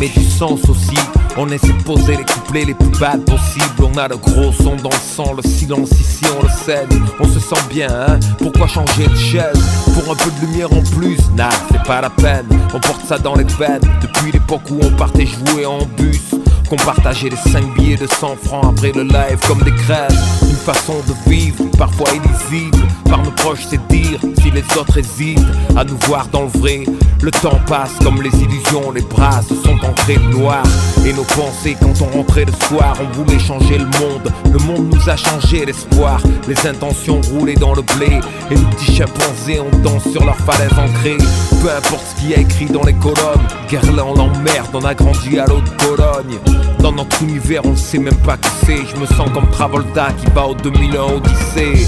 et 0.04 0.10
du 0.10 0.24
sens 0.24 0.68
aussi. 0.70 0.98
On 1.38 1.50
essaie 1.50 1.74
de 1.74 1.84
poser 1.84 2.18
les 2.18 2.26
couplets 2.26 2.66
les 2.66 2.74
plus 2.74 3.00
bad 3.00 3.24
possibles. 3.26 3.66
On 3.84 3.98
a 3.98 4.08
le 4.08 4.18
gros 4.18 4.52
son 4.52 4.76
dans 4.76 4.90
le 4.90 4.96
sang, 4.96 5.34
le 5.34 5.48
silence 5.48 5.92
ici 5.92 6.26
on 6.38 6.44
le 6.44 6.50
cède. 6.50 6.94
On 7.20 7.28
se 7.28 7.40
sent 7.40 7.62
bien, 7.70 7.88
hein 7.90 8.20
Pourquoi 8.38 8.68
changer 8.68 9.08
de 9.08 9.16
chaise? 9.16 9.60
Pour 9.94 10.12
un 10.12 10.16
peu 10.16 10.32
de 10.32 10.46
lumière 10.46 10.72
en 10.74 10.82
plus? 10.98 11.18
Nah, 11.36 11.50
c'est 11.72 11.84
pas 11.84 12.02
la 12.02 12.10
peine. 12.10 12.48
On 12.74 12.80
porte 12.80 13.06
ça 13.06 13.18
dans 13.18 13.36
les 13.36 13.44
veines 13.44 13.82
depuis 14.02 14.32
l'époque 14.32 14.70
où 14.72 14.80
on 14.82 14.92
partait 14.92 15.26
jouer 15.26 15.66
en 15.66 15.80
bus. 15.98 16.22
Qu'on 16.70 16.76
partageait 16.76 17.30
les 17.30 17.52
5 17.52 17.76
billets 17.76 17.96
de 17.96 18.08
100 18.08 18.36
francs 18.44 18.66
après 18.70 18.92
le 18.92 19.04
live 19.04 19.40
comme 19.48 19.62
des 19.62 19.74
crèves. 19.74 20.12
Une 20.42 20.56
façon 20.56 20.96
de 21.08 21.30
vivre, 21.30 21.64
parfois 21.78 22.10
illisible. 22.10 22.78
Par 23.10 23.24
nos 23.24 23.32
proches, 23.32 23.66
c'est 23.70 23.86
dire 23.88 24.20
si 24.42 24.52
les 24.52 24.66
autres 24.78 24.98
hésitent 24.98 25.40
à 25.78 25.84
nous 25.86 25.98
voir 26.08 26.28
dans 26.28 26.44
le 26.44 26.50
vrai. 26.50 26.84
Le 27.22 27.32
temps 27.32 27.60
passe 27.66 27.94
comme 28.04 28.22
les 28.22 28.30
illusions, 28.30 28.92
les 28.92 29.02
bras 29.02 29.42
se 29.42 29.56
sont 29.56 29.78
ancrés 29.84 30.20
noir. 30.32 30.64
Et 31.06 31.14
nos 31.14 31.24
pensées, 31.24 31.76
quand 31.82 31.94
on 32.02 32.18
rentrait 32.18 32.46
le 32.46 32.54
soir, 32.68 32.96
on 33.02 33.12
voulait 33.18 33.40
changer 33.40 33.80
le 33.80 33.86
monde. 33.86 34.32
Le 34.52 34.60
monde 34.60 34.94
nous 34.94 35.10
a 35.10 35.16
changé 35.16 35.66
l'espoir. 35.66 36.22
Les 36.48 36.68
intentions 36.68 37.20
roulaient 37.34 37.56
dans 37.56 37.74
le 37.74 37.82
blé. 37.82 38.20
Et 38.52 38.56
les 38.56 38.62
petits 38.62 38.96
chimpanzés, 38.96 39.60
on 39.60 39.78
danse 39.80 40.08
sur 40.12 40.24
leur 40.24 40.38
falaise 40.38 40.72
ancrée. 40.74 41.18
Peu 41.62 41.72
importe 41.72 42.04
ce 42.10 42.22
qu'il 42.22 42.30
y 42.30 42.36
a 42.36 42.40
écrit 42.40 42.66
dans 42.66 42.84
les 42.84 42.94
colonnes. 42.94 43.48
Guerlain, 43.68 44.14
l'emmerde, 44.16 44.70
on 44.74 44.86
a 44.86 44.94
grandi 44.94 45.40
à 45.40 45.46
l'eau 45.48 45.62
de 45.62 45.70
Pologne. 45.86 46.38
Dans 46.80 46.92
notre 46.92 47.24
univers, 47.24 47.66
on 47.66 47.76
sait 47.76 47.98
même 48.00 48.18
pas 48.18 48.38
qui 48.38 48.52
c'est. 48.66 48.86
Je 48.86 49.00
me 49.00 49.08
sens 49.08 49.30
comme 49.34 49.50
Travolta 49.50 50.10
qui 50.14 50.32
va 50.34 50.48
au 50.48 50.54
2001 50.54 51.16
Odyssée. 51.16 51.88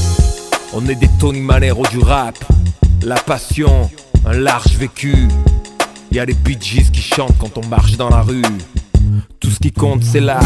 On 0.74 0.88
est 0.88 0.96
des 0.96 1.10
Tony 1.20 1.42
Manero 1.42 1.84
du 1.92 2.00
rap. 2.00 2.36
La 3.04 3.16
passion, 3.16 3.90
un 4.30 4.38
large 4.38 4.76
vécu. 4.78 5.28
Y 6.12 6.20
a 6.20 6.26
les 6.26 6.34
Bee 6.34 6.58
Gees 6.60 6.92
qui 6.92 7.02
chantent 7.02 7.38
quand 7.40 7.58
on 7.58 7.66
marche 7.68 7.98
dans 7.98 8.10
la 8.10 8.22
rue. 8.22 8.44
Tout 9.40 9.50
ce 9.50 9.60
qui 9.60 9.72
compte, 9.72 10.04
c'est 10.04 10.20
la 10.20 10.40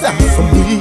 s'assombrit 0.00 0.80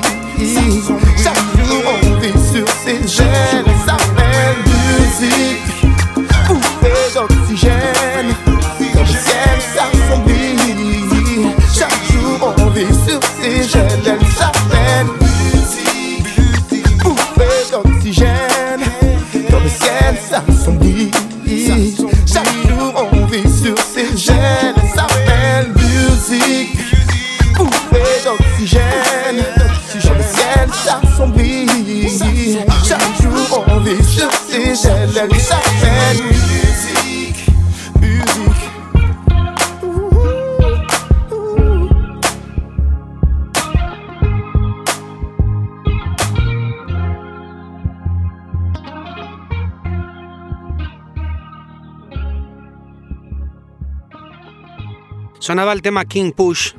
Sonaba 55.49 55.73
el 55.73 55.81
tema 55.81 56.05
King 56.05 56.31
Push, 56.31 56.73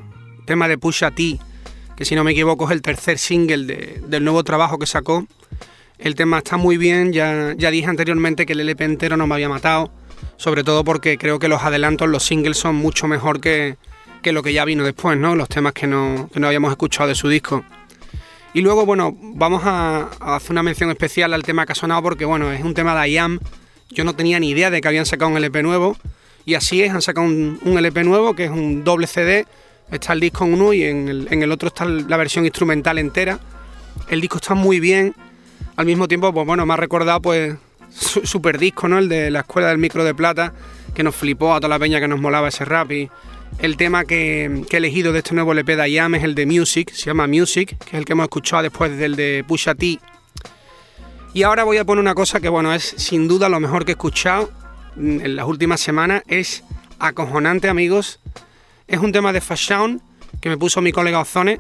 tema 0.45 0.69
de 0.69 0.79
Pusha 0.79 1.11
T, 1.11 1.41
que 1.97 2.05
si 2.05 2.15
no 2.15 2.23
me 2.23 2.31
equivoco 2.31 2.67
es 2.67 2.71
el 2.71 2.83
tercer 2.83 3.19
single 3.19 3.65
de- 3.67 4.01
del 4.07 4.23
nuevo 4.23 4.45
trabajo 4.45 4.79
que 4.79 4.87
sacó. 4.87 5.27
El 5.99 6.15
tema 6.15 6.39
está 6.39 6.57
muy 6.57 6.77
bien, 6.77 7.13
ya, 7.13 7.53
ya 7.59 7.73
dije 7.73 7.89
anteriormente 7.89 8.47
que 8.47 8.53
el 8.53 8.61
LP 8.61 8.85
entero 8.85 9.17
no 9.17 9.27
me 9.27 9.35
había 9.35 9.49
matado, 9.49 9.91
sobre 10.37 10.63
todo 10.63 10.85
porque 10.85 11.19
creo 11.19 11.41
que 11.41 11.49
los 11.49 11.65
adelantos, 11.65 12.09
los 12.09 12.23
singles 12.23 12.59
son 12.59 12.77
mucho 12.77 13.09
mejor 13.09 13.41
que, 13.41 13.77
que 14.23 14.31
lo 14.31 14.41
que 14.45 14.53
ya 14.53 14.65
vino 14.65 14.85
después, 14.85 15.19
¿no? 15.19 15.35
Los 15.35 15.49
temas 15.49 15.73
que 15.73 15.89
no, 15.89 16.31
que 16.33 16.39
no 16.39 16.47
habíamos 16.47 16.71
escuchado 16.71 17.09
de 17.09 17.17
su 17.17 17.27
disco. 17.29 17.65
Y 18.55 18.61
luego, 18.61 18.87
bueno, 18.87 19.17
vamos 19.21 19.63
a, 19.65 20.11
a 20.21 20.37
hacer 20.37 20.53
una 20.53 20.63
mención 20.63 20.91
especial 20.91 21.35
al 21.35 21.43
tema 21.43 21.67
que 21.67 21.73
ha 21.73 21.75
sonado 21.75 22.05
porque, 22.05 22.25
bueno, 22.25 22.53
es 22.53 22.63
un 22.63 22.75
tema 22.75 22.95
de 23.03 23.09
IAM. 23.11 23.41
Yo 23.89 24.05
no 24.05 24.15
tenía 24.15 24.39
ni 24.39 24.51
idea 24.51 24.71
de 24.71 24.81
que 24.81 24.87
habían 24.87 25.07
sacado 25.07 25.33
un 25.33 25.39
LP 25.39 25.61
nuevo. 25.65 25.97
Y 26.45 26.55
así 26.55 26.83
es, 26.83 26.91
han 26.91 27.03
sacado 27.03 27.27
un, 27.27 27.59
un 27.63 27.79
LP 27.79 28.05
nuevo 28.05 28.35
que 28.35 28.45
es 28.45 28.51
un 28.51 28.85
doble 28.85 29.07
CD. 29.07 29.47
Está 29.91 30.13
el 30.13 30.21
disco 30.21 30.45
en 30.45 30.55
uno 30.55 30.73
y 30.73 30.85
en 30.85 31.09
el, 31.09 31.29
en 31.31 31.43
el 31.43 31.53
otro 31.53 31.69
está 31.69 31.85
la 31.85 32.17
versión 32.17 32.45
instrumental 32.45 32.99
entera. 32.99 33.39
El 34.09 34.21
disco 34.21 34.37
está 34.37 34.55
muy 34.55 34.81
bien. 34.81 35.15
Al 35.77 35.87
mismo 35.87 36.09
tiempo, 36.09 36.33
pues 36.33 36.47
bueno, 36.47 36.65
me 36.67 36.75
ha 36.75 36.77
recordado 36.77 37.21
pues 37.21 37.57
su 37.91 38.25
super 38.25 38.59
disco, 38.59 38.89
¿no? 38.89 38.99
El 38.99 39.09
de 39.09 39.31
la 39.31 39.41
Escuela 39.41 39.69
del 39.69 39.79
Micro 39.79 40.05
de 40.05 40.15
Plata, 40.15 40.53
que 40.95 41.03
nos 41.03 41.15
flipó 41.15 41.55
a 41.55 41.61
toda 41.61 41.69
la 41.69 41.79
peña 41.79 42.01
que 42.01 42.09
nos 42.09 42.21
molaba 42.21 42.49
ese 42.49 42.65
rap. 42.65 42.93
Y 42.93 43.11
el 43.59 43.77
tema 43.77 44.05
que, 44.05 44.65
que 44.69 44.77
he 44.77 44.79
elegido 44.79 45.13
de 45.13 45.19
este 45.19 45.35
nuevo 45.35 45.53
LP 45.53 45.77
de 45.77 45.91
IAM 45.91 46.15
es 46.15 46.25
el 46.25 46.35
de 46.35 46.47
Music, 46.47 46.93
se 46.93 47.07
llama 47.07 47.27
Music, 47.27 47.77
que 47.79 47.91
es 47.91 47.95
el 47.95 48.05
que 48.05 48.13
hemos 48.13 48.25
escuchado 48.25 48.63
después 48.63 48.97
del 48.97 49.17
de 49.17 49.45
Pusha 49.47 49.75
T. 49.75 49.99
Y 51.33 51.43
ahora 51.43 51.65
voy 51.65 51.79
a 51.79 51.85
poner 51.85 52.01
una 52.01 52.15
cosa 52.15 52.41
que, 52.41 52.49
bueno, 52.49 52.73
es 52.75 52.95
sin 52.97 53.29
duda 53.29 53.49
lo 53.49 53.61
mejor 53.61 53.85
que 53.85 53.93
he 53.93 53.95
escuchado 53.95 54.51
en 55.01 55.37
las 55.37 55.47
últimas 55.47 55.81
semanas. 55.81 56.23
Es 56.29 56.63
acojonante, 56.99 57.69
amigos. 57.69 58.21
Es 58.87 58.99
un 59.01 59.13
tema 59.13 59.33
de 59.33 59.41
Fashion 59.41 60.03
que 60.41 60.49
me 60.49 60.57
puso 60.57 60.81
mi 60.81 60.93
colega 60.93 61.21
Ozone, 61.21 61.59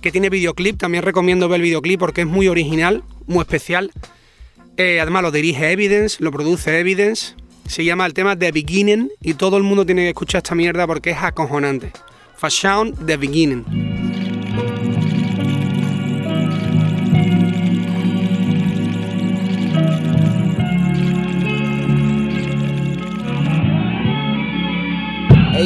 que 0.00 0.12
tiene 0.12 0.30
videoclip. 0.30 0.78
También 0.78 1.02
recomiendo 1.02 1.48
ver 1.48 1.56
el 1.56 1.62
videoclip 1.62 1.98
porque 1.98 2.22
es 2.22 2.26
muy 2.26 2.48
original, 2.48 3.02
muy 3.26 3.40
especial. 3.40 3.90
Eh, 4.76 5.00
además 5.00 5.22
lo 5.22 5.30
dirige 5.30 5.72
Evidence, 5.72 6.22
lo 6.22 6.30
produce 6.30 6.78
Evidence. 6.78 7.34
Se 7.66 7.84
llama 7.84 8.06
el 8.06 8.14
tema 8.14 8.36
The 8.36 8.52
Beginning 8.52 9.10
y 9.20 9.34
todo 9.34 9.56
el 9.56 9.62
mundo 9.62 9.84
tiene 9.84 10.02
que 10.02 10.08
escuchar 10.10 10.38
esta 10.40 10.54
mierda 10.54 10.86
porque 10.86 11.10
es 11.10 11.18
acojonante. 11.18 11.92
Fashion 12.36 12.94
The 13.06 13.16
Beginning. 13.16 13.95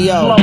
Hey 0.00 0.06
yo, 0.06 0.34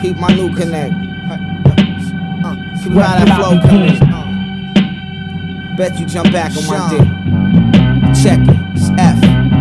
peep 0.00 0.16
my 0.16 0.34
new 0.34 0.52
connect. 0.52 0.92
Uh, 0.92 2.56
see 2.76 2.90
how 2.90 3.24
that 3.24 3.38
flow 3.38 3.60
comes. 3.60 4.00
Uh, 4.02 5.76
bet 5.76 5.96
you 5.96 6.06
jump 6.06 6.32
back 6.32 6.50
on 6.56 6.66
my 6.66 6.90
dick. 6.90 7.06
Check 8.20 8.40
it, 8.40 8.56
it's 8.74 8.90
F. 8.98 9.16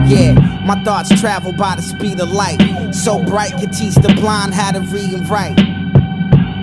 Yeah, 0.09 0.33
my 0.65 0.83
thoughts 0.83 1.09
travel 1.21 1.53
by 1.53 1.75
the 1.75 1.83
speed 1.83 2.19
of 2.21 2.31
light. 2.31 2.59
So 2.91 3.23
bright, 3.23 3.51
can 3.51 3.69
teach 3.69 3.93
the 3.93 4.15
blind 4.15 4.55
how 4.55 4.71
to 4.71 4.79
read 4.79 5.13
and 5.13 5.29
write. 5.29 5.59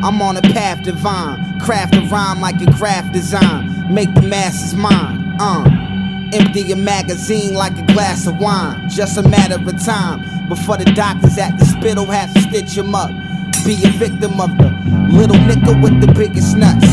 I'm 0.03 0.21
on 0.21 0.37
a 0.39 0.43
path 0.43 0.83
divine, 0.83 1.61
craft 1.61 1.95
a 1.95 2.01
rhyme 2.01 2.41
like 2.41 2.61
a 2.61 2.67
graph 2.73 3.13
design. 3.13 3.95
Make 3.95 4.13
the 4.15 4.23
masses 4.23 4.75
mine. 4.75 5.37
Uh. 5.39 5.85
Empty 6.31 6.73
a 6.73 6.77
magazine 6.77 7.55
like 7.55 7.79
a 7.79 7.83
glass 7.95 8.27
of 8.27 8.39
wine. 8.39 8.89
Just 8.91 9.17
a 9.17 9.23
matter 9.23 9.55
of 9.55 9.83
time 9.83 10.38
before 10.49 10.77
the 10.77 10.85
doctors 10.87 11.37
at 11.39 11.59
the 11.59 11.65
spittle 11.65 12.07
have 12.07 12.33
to 12.35 12.41
stitch 12.41 12.77
him 12.77 12.95
up. 12.95 13.11
Be 13.65 13.75
a 13.85 13.91
victim 13.99 14.41
of 14.41 14.57
the 14.57 14.71
little 15.13 15.37
nigga 15.37 15.83
with 15.83 16.01
the 16.01 16.13
biggest 16.15 16.57
nuts. 16.57 16.87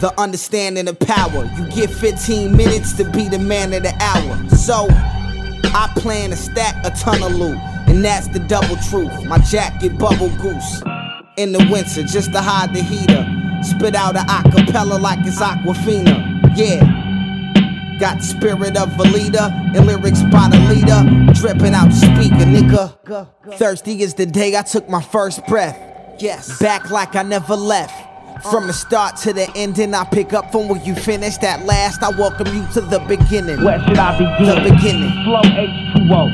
The 0.00 0.12
understanding 0.18 0.88
of 0.88 0.98
power. 0.98 1.44
You 1.56 1.68
get 1.68 1.90
15 1.90 2.56
minutes 2.56 2.92
to 2.94 3.04
be 3.10 3.28
the 3.28 3.38
man 3.38 3.72
of 3.72 3.82
the 3.82 3.94
hour. 4.00 4.48
So, 4.56 4.86
I 5.74 5.92
plan 5.96 6.30
to 6.30 6.36
stack 6.36 6.84
a 6.84 6.90
ton 6.90 7.22
of 7.22 7.32
loot. 7.32 7.58
And 7.86 8.04
that's 8.04 8.28
the 8.28 8.38
double 8.38 8.76
truth. 8.88 9.24
My 9.24 9.38
jacket 9.38 9.98
bubble 9.98 10.30
goose. 10.40 10.82
In 11.36 11.52
the 11.52 11.66
winter, 11.70 12.02
just 12.02 12.32
to 12.32 12.40
hide 12.40 12.72
the 12.74 12.82
heater. 12.82 13.26
Spit 13.62 13.94
out 13.94 14.16
an 14.16 14.26
acapella 14.26 15.00
like 15.00 15.18
it's 15.26 15.40
Aquafina. 15.40 16.56
Yeah. 16.56 16.93
Got 17.98 18.22
spirit 18.22 18.76
of 18.76 18.98
a 18.98 19.02
leader 19.04 19.48
and 19.74 19.86
lyrics 19.86 20.22
by 20.24 20.48
the 20.48 20.58
leader. 20.68 21.32
Dripping 21.32 21.74
out 21.74 21.92
speaker, 21.92 22.44
nigga. 22.44 22.92
Thirsty 23.56 24.02
is 24.02 24.14
the 24.14 24.26
day 24.26 24.56
I 24.56 24.62
took 24.62 24.88
my 24.88 25.00
first 25.00 25.46
breath. 25.46 25.78
Yes. 26.18 26.58
Back 26.58 26.90
like 26.90 27.14
I 27.14 27.22
never 27.22 27.54
left. 27.54 27.94
From 28.50 28.66
the 28.66 28.72
start 28.72 29.16
to 29.18 29.32
the 29.32 29.48
ending, 29.54 29.94
I 29.94 30.04
pick 30.04 30.32
up 30.32 30.50
from 30.52 30.68
where 30.68 30.80
you 30.82 30.94
finished. 30.94 31.42
At 31.44 31.64
last, 31.64 32.02
I 32.02 32.10
welcome 32.10 32.48
you 32.48 32.66
to 32.74 32.80
the 32.80 32.98
beginning. 33.00 33.62
Where 33.64 33.78
should 33.86 33.96
I 33.96 34.18
begin? 34.18 34.46
The 34.46 34.60
beginning. 34.70 35.12
Flow 35.24 35.42
H2O. 35.42 36.30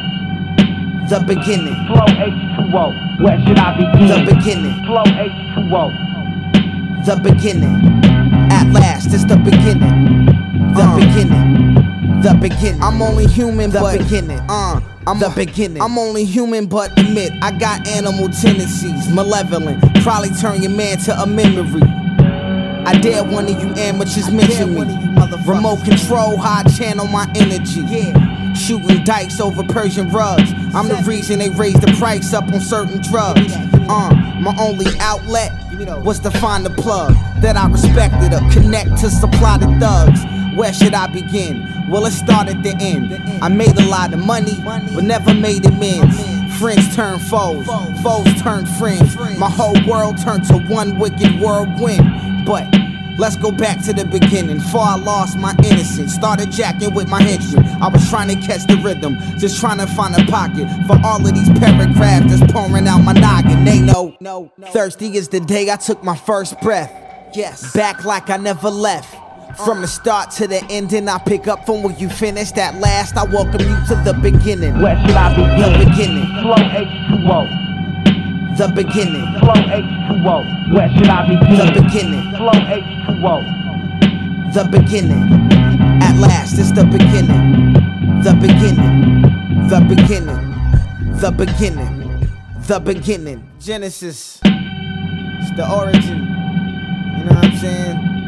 The 1.08 1.20
beginning. 1.20 1.74
Flow 1.86 2.06
H2O. 2.06 3.20
Where 3.22 3.38
should 3.46 3.58
I 3.58 3.76
begin? 3.76 4.08
The 4.08 4.34
beginning. 4.34 4.74
Flow 4.86 5.04
H2O. 5.04 5.92
The 7.06 7.16
beginning. 7.22 8.00
At 8.50 8.72
last, 8.72 8.99
beginning. 12.40 12.82
I'm 12.82 13.00
only 13.02 13.26
human, 13.26 13.70
the 13.70 13.80
but 13.80 13.98
beginning. 13.98 14.40
Uh, 14.48 14.80
I'm 15.06 15.18
the 15.18 15.32
beginning. 15.34 15.82
I'm 15.82 15.98
only 15.98 16.24
human, 16.24 16.66
but 16.66 16.98
admit 16.98 17.32
I 17.42 17.56
got 17.58 17.86
animal 17.86 18.28
tendencies, 18.28 19.08
malevolent. 19.08 19.80
Probably 20.02 20.30
turn 20.30 20.62
your 20.62 20.72
man 20.72 20.98
to 20.98 21.12
a 21.20 21.26
memory. 21.26 21.82
I 22.86 22.98
dare 23.00 23.22
one 23.24 23.44
of 23.44 23.62
you 23.62 23.74
amateurs 23.76 24.30
mention 24.30 24.74
me. 24.74 25.06
Remote 25.46 25.84
control, 25.84 26.36
high 26.36 26.62
channel 26.70 27.06
my 27.06 27.26
energy. 27.34 27.80
Yeah. 27.80 28.52
Shooting 28.54 29.04
dikes 29.04 29.40
over 29.40 29.62
Persian 29.64 30.10
rugs. 30.10 30.52
I'm 30.74 30.88
the 30.88 31.02
reason 31.06 31.38
they 31.38 31.50
raised 31.50 31.80
the 31.80 31.92
price 31.98 32.32
up 32.32 32.44
on 32.44 32.60
certain 32.60 33.00
drugs. 33.00 33.52
Uh, 33.88 34.14
my 34.40 34.54
only 34.58 34.86
outlet 35.00 35.52
was 36.04 36.20
to 36.20 36.30
find 36.30 36.64
the 36.64 36.70
plug 36.70 37.14
that 37.40 37.56
I 37.56 37.68
respected 37.68 38.34
or 38.34 38.40
connect 38.50 38.98
to 39.00 39.10
supply 39.10 39.58
the 39.58 39.66
thugs. 39.80 40.20
Where 40.54 40.72
should 40.72 40.94
I 40.94 41.06
begin? 41.06 41.88
Well, 41.88 42.06
it 42.06 42.12
started 42.12 42.56
at 42.58 42.62
the 42.62 42.76
end. 42.80 43.12
I 43.42 43.48
made 43.48 43.76
a 43.78 43.86
lot 43.86 44.12
of 44.12 44.24
money, 44.24 44.56
but 44.62 45.04
never 45.04 45.34
made 45.34 45.64
amends. 45.66 46.16
Friends 46.58 46.94
turn 46.94 47.18
foes, 47.18 47.66
foes 48.02 48.42
turn 48.42 48.66
friends. 48.66 49.16
My 49.38 49.50
whole 49.50 49.76
world 49.86 50.18
turned 50.18 50.44
to 50.46 50.58
one 50.58 50.98
wicked 50.98 51.40
whirlwind. 51.40 52.44
But 52.44 52.66
Let's 53.20 53.36
go 53.36 53.50
back 53.50 53.84
to 53.84 53.92
the 53.92 54.06
beginning. 54.06 54.60
Before 54.60 54.80
I 54.80 54.96
lost 54.96 55.36
my 55.36 55.54
innocence, 55.62 56.14
started 56.14 56.50
jacking 56.50 56.94
with 56.94 57.06
my 57.06 57.20
henchmen. 57.22 57.66
I 57.82 57.88
was 57.88 58.08
trying 58.08 58.28
to 58.28 58.46
catch 58.46 58.66
the 58.66 58.80
rhythm, 58.82 59.18
just 59.38 59.60
trying 59.60 59.76
to 59.76 59.86
find 59.88 60.14
a 60.16 60.24
pocket 60.24 60.66
for 60.86 60.98
all 61.04 61.20
of 61.20 61.34
these 61.34 61.50
paragraphs 61.58 62.38
that's 62.38 62.50
pouring 62.50 62.88
out 62.88 63.00
my 63.00 63.12
noggin. 63.12 63.66
They 63.66 63.78
know, 63.78 64.16
no, 64.20 64.50
thirsty 64.68 65.18
is 65.18 65.28
the 65.28 65.40
day 65.40 65.70
I 65.70 65.76
took 65.76 66.02
my 66.02 66.16
first 66.16 66.58
breath. 66.62 66.90
Yes, 67.34 67.74
back 67.74 68.06
like 68.06 68.30
I 68.30 68.38
never 68.38 68.70
left. 68.70 69.14
From 69.64 69.80
the 69.82 69.88
start 69.88 70.30
to 70.32 70.46
the 70.46 70.62
ending, 70.70 71.08
I 71.08 71.18
pick 71.18 71.46
up 71.46 71.66
from 71.66 71.82
where 71.82 71.94
you 71.94 72.08
finished. 72.08 72.56
At 72.56 72.76
last, 72.80 73.14
I 73.16 73.24
welcome 73.24 73.60
you 73.60 73.76
to 73.88 73.94
the 74.04 74.14
beginning. 74.22 74.80
Where 74.80 74.96
should 75.00 75.10
I 75.16 75.34
begin? 75.36 75.60
The 75.60 75.70
beginning. 75.84 76.26
Flow 76.40 76.56
H2O. 76.56 77.46
The 78.56 78.68
beginning. 78.74 79.26
Flow 79.40 79.52
H2O. 79.52 80.44
Where 80.72 80.88
should 80.96 81.08
I 81.08 81.26
begin? 81.28 81.56
The 81.58 81.72
beginning. 81.82 82.22
Flow 82.36 82.52
H2O. 82.52 83.44
The 84.54 84.64
beginning. 84.64 85.24
At 86.02 86.16
last, 86.18 86.58
it's 86.58 86.72
the 86.72 86.84
beginning. 86.84 87.74
The 88.22 88.32
beginning. 88.40 89.22
The 89.68 89.80
beginning. 89.86 90.54
The 91.20 91.30
beginning. 91.30 92.28
The 92.66 92.80
beginning. 92.80 93.46
Genesis. 93.60 94.40
It's 94.42 95.50
the 95.56 95.66
origin. 95.70 96.26
You 97.18 97.24
know 97.24 97.34
what 97.34 97.44
I'm 97.44 97.56
saying? 97.58 98.19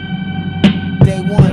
Day 1.12 1.20
one. 1.20 1.52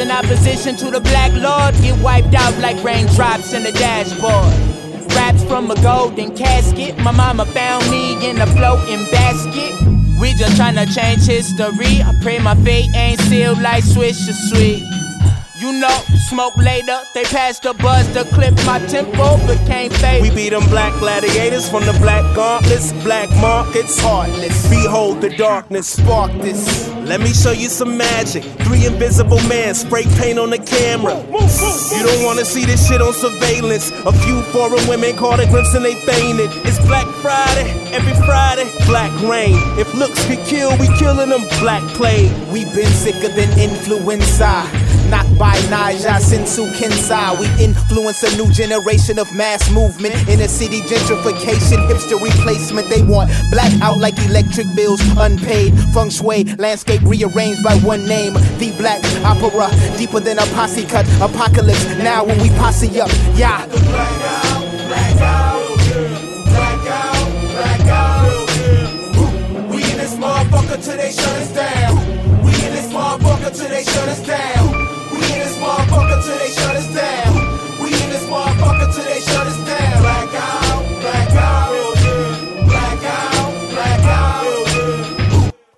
In 0.00 0.10
opposition 0.10 0.74
to 0.76 0.90
the 0.90 1.00
black 1.00 1.32
lord 1.32 1.74
get 1.82 2.02
wiped 2.02 2.34
out 2.34 2.58
like 2.60 2.82
raindrops 2.82 3.52
in 3.52 3.62
the 3.62 3.72
dashboard. 3.72 4.61
Raps 5.14 5.44
from 5.44 5.70
a 5.70 5.74
golden 5.82 6.34
casket. 6.36 6.96
My 6.98 7.10
mama 7.10 7.44
found 7.46 7.90
me 7.90 8.28
in 8.28 8.40
a 8.40 8.46
floating 8.46 9.04
basket. 9.10 9.72
We 10.20 10.34
just 10.34 10.56
tryna 10.60 10.86
change 10.94 11.26
history. 11.26 12.02
I 12.02 12.12
pray 12.22 12.38
my 12.38 12.54
fate 12.56 12.90
ain't 12.94 13.20
sealed 13.22 13.60
like 13.60 13.82
Swish 13.82 14.28
or 14.28 14.32
Sweet. 14.32 14.82
You 15.58 15.72
know, 15.72 15.98
smoke 16.28 16.56
later. 16.56 16.92
Up, 16.92 17.06
they 17.14 17.24
passed 17.24 17.62
the 17.62 17.72
buzz 17.74 18.12
to 18.14 18.24
clip 18.34 18.54
my 18.66 18.78
tempo, 18.86 19.36
became 19.46 19.90
fake. 19.90 20.22
We 20.22 20.30
beat 20.30 20.50
them 20.50 20.68
black 20.68 20.92
gladiators 20.98 21.68
from 21.68 21.86
the 21.86 21.92
black 21.94 22.24
gauntlets, 22.34 22.92
black 23.04 23.30
markets, 23.40 23.98
heartless. 24.00 24.68
Behold 24.68 25.20
the 25.20 25.36
darkness, 25.36 25.88
spark 25.88 26.32
this. 26.42 26.91
Let 27.12 27.20
me 27.20 27.34
show 27.34 27.52
you 27.52 27.68
some 27.68 27.98
magic. 27.98 28.42
Three 28.64 28.86
invisible 28.86 29.38
men 29.46 29.74
spray 29.74 30.04
paint 30.16 30.38
on 30.38 30.48
the 30.48 30.56
camera. 30.56 31.14
You 31.20 32.06
don't 32.06 32.24
wanna 32.24 32.42
see 32.42 32.64
this 32.64 32.88
shit 32.88 33.02
on 33.02 33.12
surveillance. 33.12 33.90
A 34.06 34.12
few 34.24 34.40
foreign 34.44 34.80
women 34.88 35.14
caught 35.18 35.38
a 35.38 35.44
glimpse 35.44 35.74
and 35.74 35.84
they 35.84 35.94
fainted. 35.94 36.48
It's 36.64 36.78
Black 36.86 37.06
Friday, 37.20 37.68
every 37.92 38.14
Friday, 38.24 38.64
black 38.86 39.12
rain. 39.28 39.52
If 39.78 39.94
looks 39.94 40.24
could 40.26 40.42
kill, 40.46 40.70
we 40.78 40.88
killing 40.96 41.28
them 41.28 41.44
black 41.60 41.86
plague. 42.00 42.32
We 42.50 42.64
been 42.64 42.90
sicker 43.04 43.28
than 43.28 43.60
influenza. 43.60 44.64
Knocked 45.12 45.38
by 45.38 45.56
Naja 45.68 46.16
Sinsu 46.24 46.72
Kinsai. 46.72 47.38
We 47.38 47.44
influence 47.62 48.22
a 48.22 48.34
new 48.38 48.50
generation 48.50 49.18
of 49.18 49.30
mass 49.34 49.70
movement. 49.70 50.14
Inner 50.26 50.48
city 50.48 50.80
gentrification, 50.80 51.86
hipster 51.86 52.18
replacement. 52.18 52.88
They 52.88 53.02
want 53.02 53.30
black 53.50 53.70
out 53.82 53.98
like 53.98 54.16
electric 54.24 54.74
bills, 54.74 55.02
unpaid. 55.18 55.74
Feng 55.92 56.08
shui, 56.08 56.44
landscape 56.56 57.02
rearranged 57.02 57.62
by 57.62 57.74
one 57.84 58.08
name. 58.08 58.32
The 58.56 58.74
black 58.78 59.04
opera, 59.22 59.68
deeper 59.98 60.18
than 60.18 60.38
a 60.38 60.46
posse 60.56 60.86
cut. 60.86 61.04
Apocalypse 61.20 61.84
now 61.98 62.24
when 62.24 62.40
we 62.40 62.48
posse 62.56 62.98
up. 62.98 63.10
Yeah. 63.34 63.68
Till 70.82 70.96
they 70.96 71.12
shut 71.12 71.28
us 71.36 71.54
down. 71.54 71.96
We 72.42 72.54
in 72.66 72.72
this 72.74 72.92
motherfucker 72.92 73.54
till 73.56 73.68
they 73.68 73.84
shut 73.84 74.08
us 74.08 74.26
down. 74.26 74.71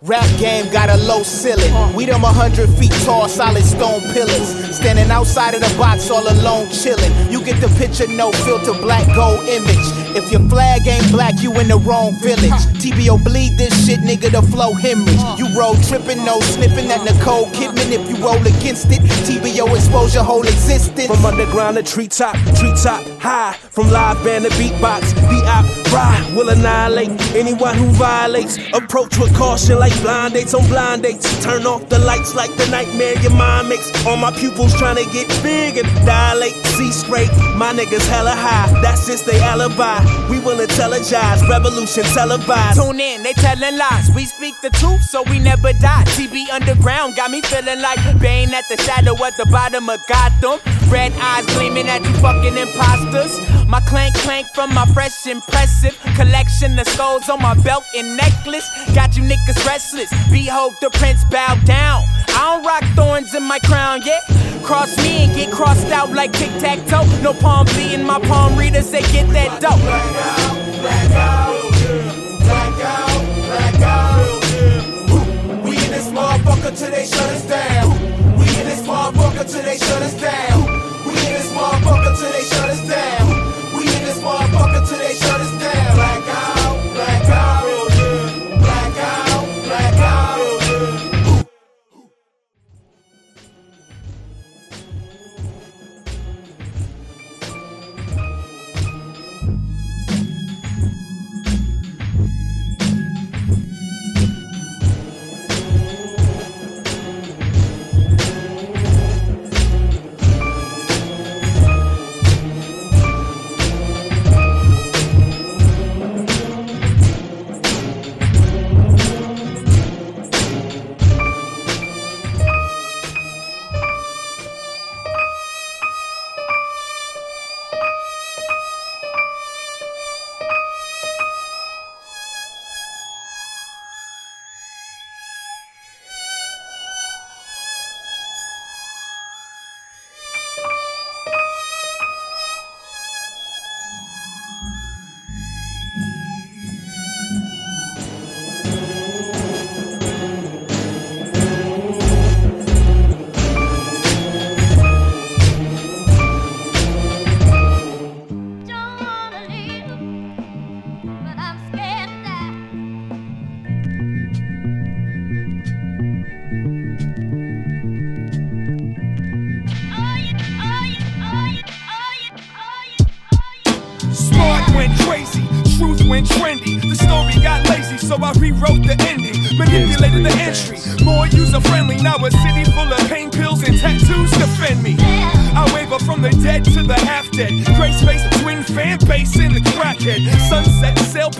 Rap 0.05 0.29
game 0.39 0.71
got 0.71 0.91
a 0.91 0.99
low 1.09 1.23
ceiling. 1.23 1.73
We 1.95 2.05
them 2.05 2.25
a 2.25 2.27
hundred 2.27 2.69
feet 2.77 2.93
tall, 3.07 3.27
solid 3.27 3.65
stone 3.65 4.03
pillars. 4.13 4.77
Standing 4.77 5.11
outside 5.11 5.55
of 5.55 5.63
the 5.63 5.79
box 5.79 6.11
all 6.11 6.29
alone, 6.29 6.69
chilling. 6.69 7.11
You 7.33 7.43
get 7.43 7.59
the 7.63 7.69
picture, 7.81 8.07
no 8.07 8.31
filter, 8.45 8.75
black 8.83 9.07
gold 9.17 9.49
image. 9.49 9.81
If 10.15 10.31
your 10.31 10.47
flag 10.51 10.87
ain't 10.87 11.11
black, 11.11 11.41
you 11.41 11.59
in 11.59 11.69
the 11.69 11.79
wrong 11.79 12.13
village. 12.21 12.53
TBO 12.85 13.17
bleed 13.25 13.57
this 13.57 13.73
shit, 13.87 14.01
nigga, 14.01 14.31
the 14.31 14.43
flow 14.43 14.75
hemorrhage. 14.75 15.39
You 15.39 15.49
roll 15.59 15.75
tripping, 15.89 16.23
no 16.23 16.39
snipping 16.53 16.91
at 16.91 17.03
Nicole 17.03 17.47
Kidman. 17.57 17.89
If 17.89 18.07
you 18.07 18.23
roll 18.23 18.37
against 18.45 18.93
it, 18.93 19.01
TBO 19.25 19.75
expose 19.75 20.15
your 20.15 20.25
whole 20.25 20.45
existence. 20.45 21.07
From 21.07 21.25
underground 21.25 21.79
to 21.79 21.83
treetop, 21.83 22.37
treetop 22.61 23.09
high. 23.19 23.57
From 23.71 23.89
live 23.89 24.23
band 24.23 24.45
to 24.45 24.51
beatbox, 24.51 25.15
beat 25.31 25.45
op 25.49 25.65
ride 25.95 26.35
will 26.35 26.49
annihilate 26.49 27.11
anyone 27.35 27.77
who 27.77 27.87
violates. 27.93 28.59
Approach 28.75 29.17
with 29.19 29.35
caution 29.37 29.79
like 29.79 29.94
blind 30.03 30.35
dates 30.35 30.55
on 30.55 30.67
blind 30.69 31.03
dates. 31.03 31.27
Turn 31.43 31.67
off 31.67 31.89
the 31.89 31.99
lights 31.99 32.35
like 32.35 32.55
the 32.57 32.67
nightmare 32.71 33.19
your 33.21 33.33
mind 33.33 33.69
makes. 33.69 33.91
All 34.07 34.17
my 34.17 34.33
pupils 34.33 34.75
trying 34.75 34.97
to 34.97 35.07
get 35.13 35.29
big 35.43 35.77
and 35.77 35.89
dilate. 36.07 36.55
See 36.77 36.91
straight, 36.91 37.31
my 37.57 37.73
niggas 37.73 38.07
hella 38.09 38.35
high. 38.35 38.71
That's 38.83 39.07
just 39.07 39.27
they 39.27 39.41
alibi. 39.41 40.01
We 40.31 40.41
will 40.41 40.59
intelligize, 40.59 41.47
revolution 41.49 42.05
televised. 42.15 42.81
Tune 42.81 43.01
in, 43.01 43.23
they 43.23 43.33
telling 43.35 43.77
lies. 43.77 44.11
We 44.15 44.25
speak 44.27 44.55
the 44.63 44.71
truth, 44.71 45.03
so 45.03 45.23
we 45.31 45.39
never 45.39 45.73
die. 45.73 46.05
TB 46.17 46.51
underground 46.51 47.17
got 47.17 47.31
me 47.31 47.41
feeling 47.43 47.81
like 47.81 48.01
Bane 48.21 48.53
at 48.55 48.65
the 48.69 48.77
shadow 48.83 49.15
at 49.25 49.37
the 49.37 49.47
bottom 49.51 49.89
of 49.89 50.01
Gotham. 50.09 50.61
Red 50.95 51.13
eyes 51.19 51.45
gleaming 51.47 51.89
at 51.89 52.05
you 52.05 52.15
fucking 52.23 52.57
imposters. 52.57 53.41
My 53.67 53.81
clank 53.81 54.15
clank 54.15 54.47
from 54.55 54.73
my 54.73 54.87
fresh 54.95 55.27
impressive 55.27 55.99
collection 56.15 56.79
of 56.79 56.87
skulls 56.87 57.29
on 57.29 57.43
my 57.43 57.55
belt 57.65 57.83
and 57.97 58.17
necklace. 58.17 58.65
Got 58.95 59.17
you 59.17 59.25
niggas 59.25 59.67
restless. 59.67 60.09
Behold 60.31 60.75
the 60.81 60.91
prince 60.91 61.25
bow 61.25 61.57
down. 61.65 62.01
I 62.29 62.55
don't 62.55 62.65
rock 62.65 62.85
thorns 62.95 63.35
in 63.35 63.43
my 63.43 63.59
crown 63.59 64.03
yet. 64.03 64.23
Cross 64.63 64.97
me 64.99 65.25
and 65.25 65.35
get 65.35 65.51
crossed 65.51 65.89
out 65.89 66.13
like 66.13 66.31
tic 66.33 66.51
tac 66.61 66.79
toe. 66.87 67.05
No 67.23 67.35
palm 67.35 67.67
B 67.75 67.93
in 67.93 68.07
my 68.07 68.21
palm 68.21 68.57
readers, 68.57 68.93
they 68.93 69.03
get 69.11 69.29
that 69.31 69.61
dope. 69.61 69.83
We 75.65 75.75
in 75.75 75.91
this 75.91 76.09
motherfucker 76.11 76.79
till 76.79 76.91
they 76.93 77.05
shut 77.05 77.31
us 77.31 77.45
down. 77.49 77.91
We 78.39 78.47
in 78.47 78.67
this 78.71 78.87
motherfucker 78.87 79.51
till 79.51 79.63
they 79.65 79.77
shut 79.77 80.01
us 80.01 80.15
down. 80.21 80.64
Motherfucker 81.85 82.19
till 82.19 82.33
they 82.33 82.45
shut 82.45 82.74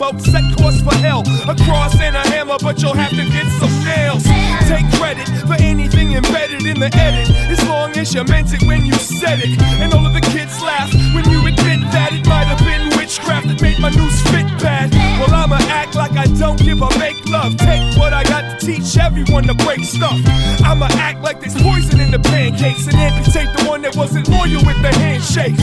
Sunset 0.05 0.45
set 0.45 0.59
course 0.61 0.83
for 0.83 0.95
hell. 0.97 1.23
A 1.49 1.57
cross 1.65 1.99
and 1.99 2.15
a 2.15 2.21
hammer, 2.29 2.59
but 2.61 2.83
you'll 2.83 2.93
have 2.93 3.09
to 3.09 3.25
get 3.25 3.49
some 3.57 3.73
nails. 3.89 4.23
Take 4.69 4.85
credit 5.01 5.27
for 5.49 5.57
anything 5.57 6.13
embedded 6.13 6.67
in 6.67 6.79
the 6.79 6.93
edit, 6.93 7.31
as 7.49 7.67
long 7.67 7.97
as 7.97 8.13
you 8.13 8.23
meant 8.25 8.53
it 8.53 8.63
when 8.69 8.85
you 8.85 8.93
said 8.93 9.41
it. 9.41 9.59
And 9.81 9.95
all 9.95 10.05
of 10.05 10.13
the 10.13 10.21
kids 10.21 10.61
laugh 10.61 10.93
when 11.15 11.25
you 11.31 11.41
admit 11.47 11.81
that 11.97 12.13
it 12.13 12.27
might 12.29 12.45
have 12.53 12.61
been 12.61 12.95
witchcraft 12.99 13.49
that 13.49 13.63
made 13.63 13.81
my 13.81 13.89
news 13.97 14.21
fit 14.29 14.45
bad. 14.61 14.93
Well, 14.93 15.33
I'ma 15.33 15.57
act 15.73 15.95
like 15.95 16.13
I 16.13 16.27
don't 16.37 16.61
give 16.61 16.83
a 16.83 16.99
make 16.99 17.25
love. 17.25 17.57
Take 17.57 17.97
what 17.97 18.13
I 18.13 18.25
got 18.25 18.61
to 18.61 18.67
teach 18.67 18.99
everyone 18.99 19.45
to 19.45 19.55
break 19.55 19.85
stuff. 19.85 20.21
I'ma 20.61 20.89
act 21.01 21.23
like 21.23 21.41
there's 21.41 21.57
poison 21.57 22.01
in 22.01 22.11
the 22.11 22.19
pancakes 22.19 22.87
and 22.89 22.97
amputate 22.97 23.57
the 23.57 23.65
one 23.65 23.81
that 23.83 23.97
wasn't 23.97 24.29
loyal 24.29 24.61
with 24.69 24.83
the 24.85 24.93
handshake. 25.01 25.57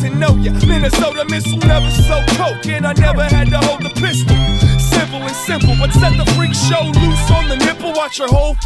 To 0.00 0.08
know 0.08 0.34
ya, 0.36 0.52
Minnesota 0.66 1.26
missile 1.28 1.58
never 1.58 1.90
so 1.90 2.24
coke, 2.36 2.64
and 2.68 2.86
I 2.86 2.94
never 2.94 3.22
had 3.22 3.50
to 3.50 3.58
hold 3.58 3.82
the 3.82 3.90
pistol. 4.00 4.34
Simple 4.80 5.20
and 5.20 5.36
simple, 5.36 5.76
but 5.78 5.92
set 5.92 6.16
the 6.16 6.24
freak 6.32 6.54
show 6.54 6.88
loose 6.88 7.30
on 7.30 7.48
the 7.50 7.56
nipple. 7.56 7.92
Watch 7.92 8.18
your 8.18 8.28
whole 8.28 8.56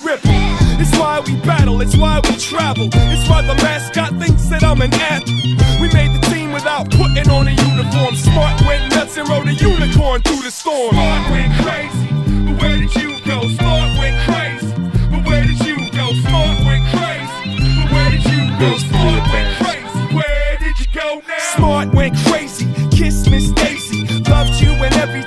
ripple. 0.00 0.32
It's 0.80 0.96
why 0.96 1.20
we 1.20 1.36
battle, 1.44 1.82
it's 1.82 1.96
why 1.98 2.20
we 2.24 2.36
travel. 2.38 2.88
It's 3.12 3.28
why 3.28 3.42
the 3.42 3.54
mascot 3.60 4.18
thinks 4.18 4.48
that 4.48 4.64
I'm 4.64 4.80
an 4.80 4.94
athlete. 4.94 5.60
We 5.82 5.92
made 5.92 6.16
the 6.16 6.24
team 6.32 6.50
without 6.52 6.90
putting 6.90 7.28
on 7.28 7.46
a 7.46 7.52
uniform. 7.52 8.16
Smart 8.16 8.62
went 8.64 8.88
nuts 8.94 9.18
and 9.18 9.28
rode 9.28 9.48
a 9.48 9.52
unicorn 9.52 10.22
through 10.22 10.40
the 10.40 10.50
storm. 10.50 10.94
Smart 10.94 11.30
went 11.30 11.52
crazy, 11.60 12.08
but 12.46 12.62
where 12.62 12.78
did 12.78 12.94
you 12.94 13.13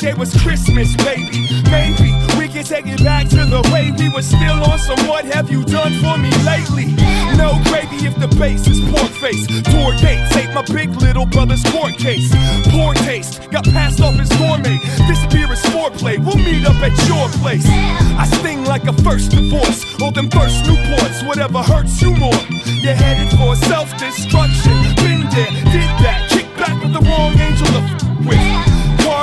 day 0.07 0.13
was 0.13 0.31
Christmas, 0.41 0.95
baby. 0.97 1.47
Maybe 1.69 2.09
we 2.37 2.47
can 2.47 2.63
take 2.63 2.87
it 2.87 3.03
back 3.03 3.27
to 3.29 3.43
the 3.45 3.61
way 3.73 3.91
we 3.91 4.09
were 4.09 4.21
still 4.21 4.59
on 4.63 4.79
some 4.79 4.99
what 5.07 5.25
have 5.25 5.49
you 5.49 5.63
done 5.65 5.93
for 6.03 6.17
me 6.17 6.31
lately? 6.43 6.95
No 7.35 7.59
gravy 7.67 8.07
if 8.07 8.15
the 8.19 8.27
base 8.39 8.67
is 8.67 8.79
pork 8.91 9.11
face. 9.19 9.47
Tour 9.71 9.91
dates 9.99 10.29
take 10.33 10.53
my 10.53 10.63
big 10.73 10.89
little 10.95 11.25
brother's 11.25 11.63
court 11.71 11.97
case. 11.97 12.29
Poor 12.71 12.93
taste, 13.07 13.49
got 13.51 13.65
passed 13.65 13.99
off 14.01 14.19
as 14.19 14.29
gourmet. 14.39 14.79
This 15.07 15.21
beer 15.27 15.51
is 15.51 15.63
foreplay, 15.73 16.17
we'll 16.23 16.39
meet 16.39 16.65
up 16.65 16.79
at 16.87 16.95
your 17.07 17.27
place. 17.41 17.65
I 17.67 18.25
sting 18.39 18.63
like 18.63 18.85
a 18.87 18.93
first 19.03 19.31
divorce, 19.31 19.83
or 20.01 20.11
them 20.11 20.29
first 20.29 20.63
Newports, 20.63 21.27
whatever 21.27 21.61
hurts 21.61 22.01
you 22.01 22.15
more. 22.15 22.41
You're 22.83 22.95
headed 22.95 23.31
for 23.37 23.55
self 23.55 23.89
destruction. 23.97 24.75
Been 25.03 25.27
there, 25.35 25.51
did 25.73 25.91
that, 26.03 26.29
kick 26.31 26.47
back 26.55 26.81
with 26.81 26.93
the 26.93 27.01
wrong 27.01 27.37
angel. 27.39 28.06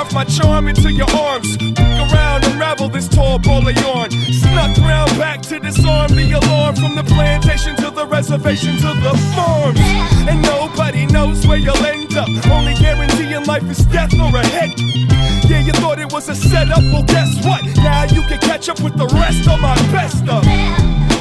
Carve 0.05 0.13
my 0.13 0.23
charm 0.25 0.67
into 0.67 0.91
your 0.91 1.09
arms. 1.11 1.59
Look 1.59 1.79
around, 1.79 2.45
unravel 2.45 2.89
this 2.89 3.07
tall 3.07 3.39
ball 3.39 3.67
of 3.67 3.75
yarn. 3.77 4.11
Snuck 4.11 4.77
round 4.77 5.09
back 5.17 5.41
to 5.43 5.59
disarm 5.59 6.11
the 6.11 6.31
alarm 6.31 6.75
from 6.75 6.95
the 6.95 7.03
plantation 7.03 7.75
to 7.77 7.89
the 7.89 8.05
reservation 8.05 8.75
to 8.77 8.93
the 9.01 9.17
farms. 9.35 9.79
And 10.29 10.41
nobody 10.41 11.05
knows 11.07 11.47
where 11.47 11.57
you'll 11.57 11.77
end 11.77 12.15
up. 12.17 12.29
Only 12.51 12.75
guarantee 12.75 13.33
in 13.33 13.45
life 13.45 13.63
is 13.63 13.85
death 13.85 14.13
or 14.19 14.35
a 14.35 14.45
head. 14.45 15.14
Yeah, 15.49 15.59
you 15.59 15.73
thought 15.73 15.99
it 15.99 16.11
was 16.11 16.29
a 16.29 16.35
setup. 16.35 16.83
Well, 16.91 17.03
guess 17.03 17.45
what? 17.45 17.63
Now 17.77 18.03
you 18.03 18.21
can 18.23 18.39
catch 18.39 18.69
up 18.69 18.79
with 18.81 18.97
the 18.97 19.07
rest 19.07 19.47
of 19.47 19.59
my 19.59 19.75
best 19.91 20.27
of. 20.27 20.43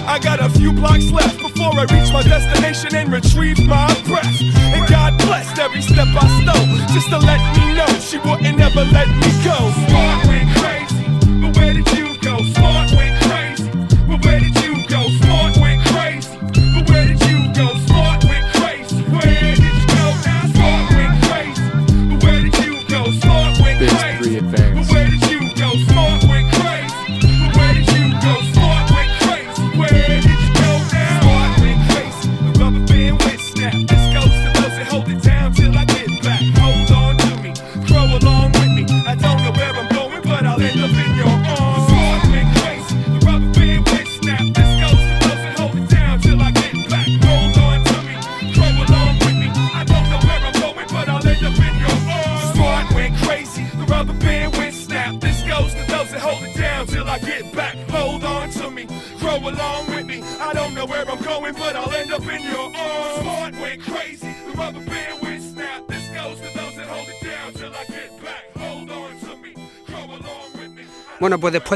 I 0.06 0.18
got 0.18 0.40
a 0.40 0.48
few 0.50 0.72
blocks 0.72 1.10
left 1.10 1.38
before 1.38 1.72
I 1.74 1.82
reach 1.92 2.12
my 2.12 2.22
destination 2.22 2.94
and 2.94 3.10
retrieve 3.12 3.58
my 3.66 3.88
breath. 4.06 4.40
And 4.40 4.86
God 4.88 5.16
blessed 5.18 5.58
every 5.58 5.82
step 5.82 6.08
I 6.08 6.26
stole, 6.42 6.94
just 6.94 7.08
to 7.08 7.18
let 7.18 7.40
me 7.56 7.74
know 7.74 7.86
she 8.00 8.18
wouldn't 8.18 8.60
ever 8.60 8.84
let 8.84 9.08
me 9.08 9.30
go. 9.44 9.56
Smart 9.88 10.26
went 10.26 10.48
crazy, 10.58 11.04
but 11.40 11.56
where 11.56 11.72
did 11.74 11.88
you 11.92 12.13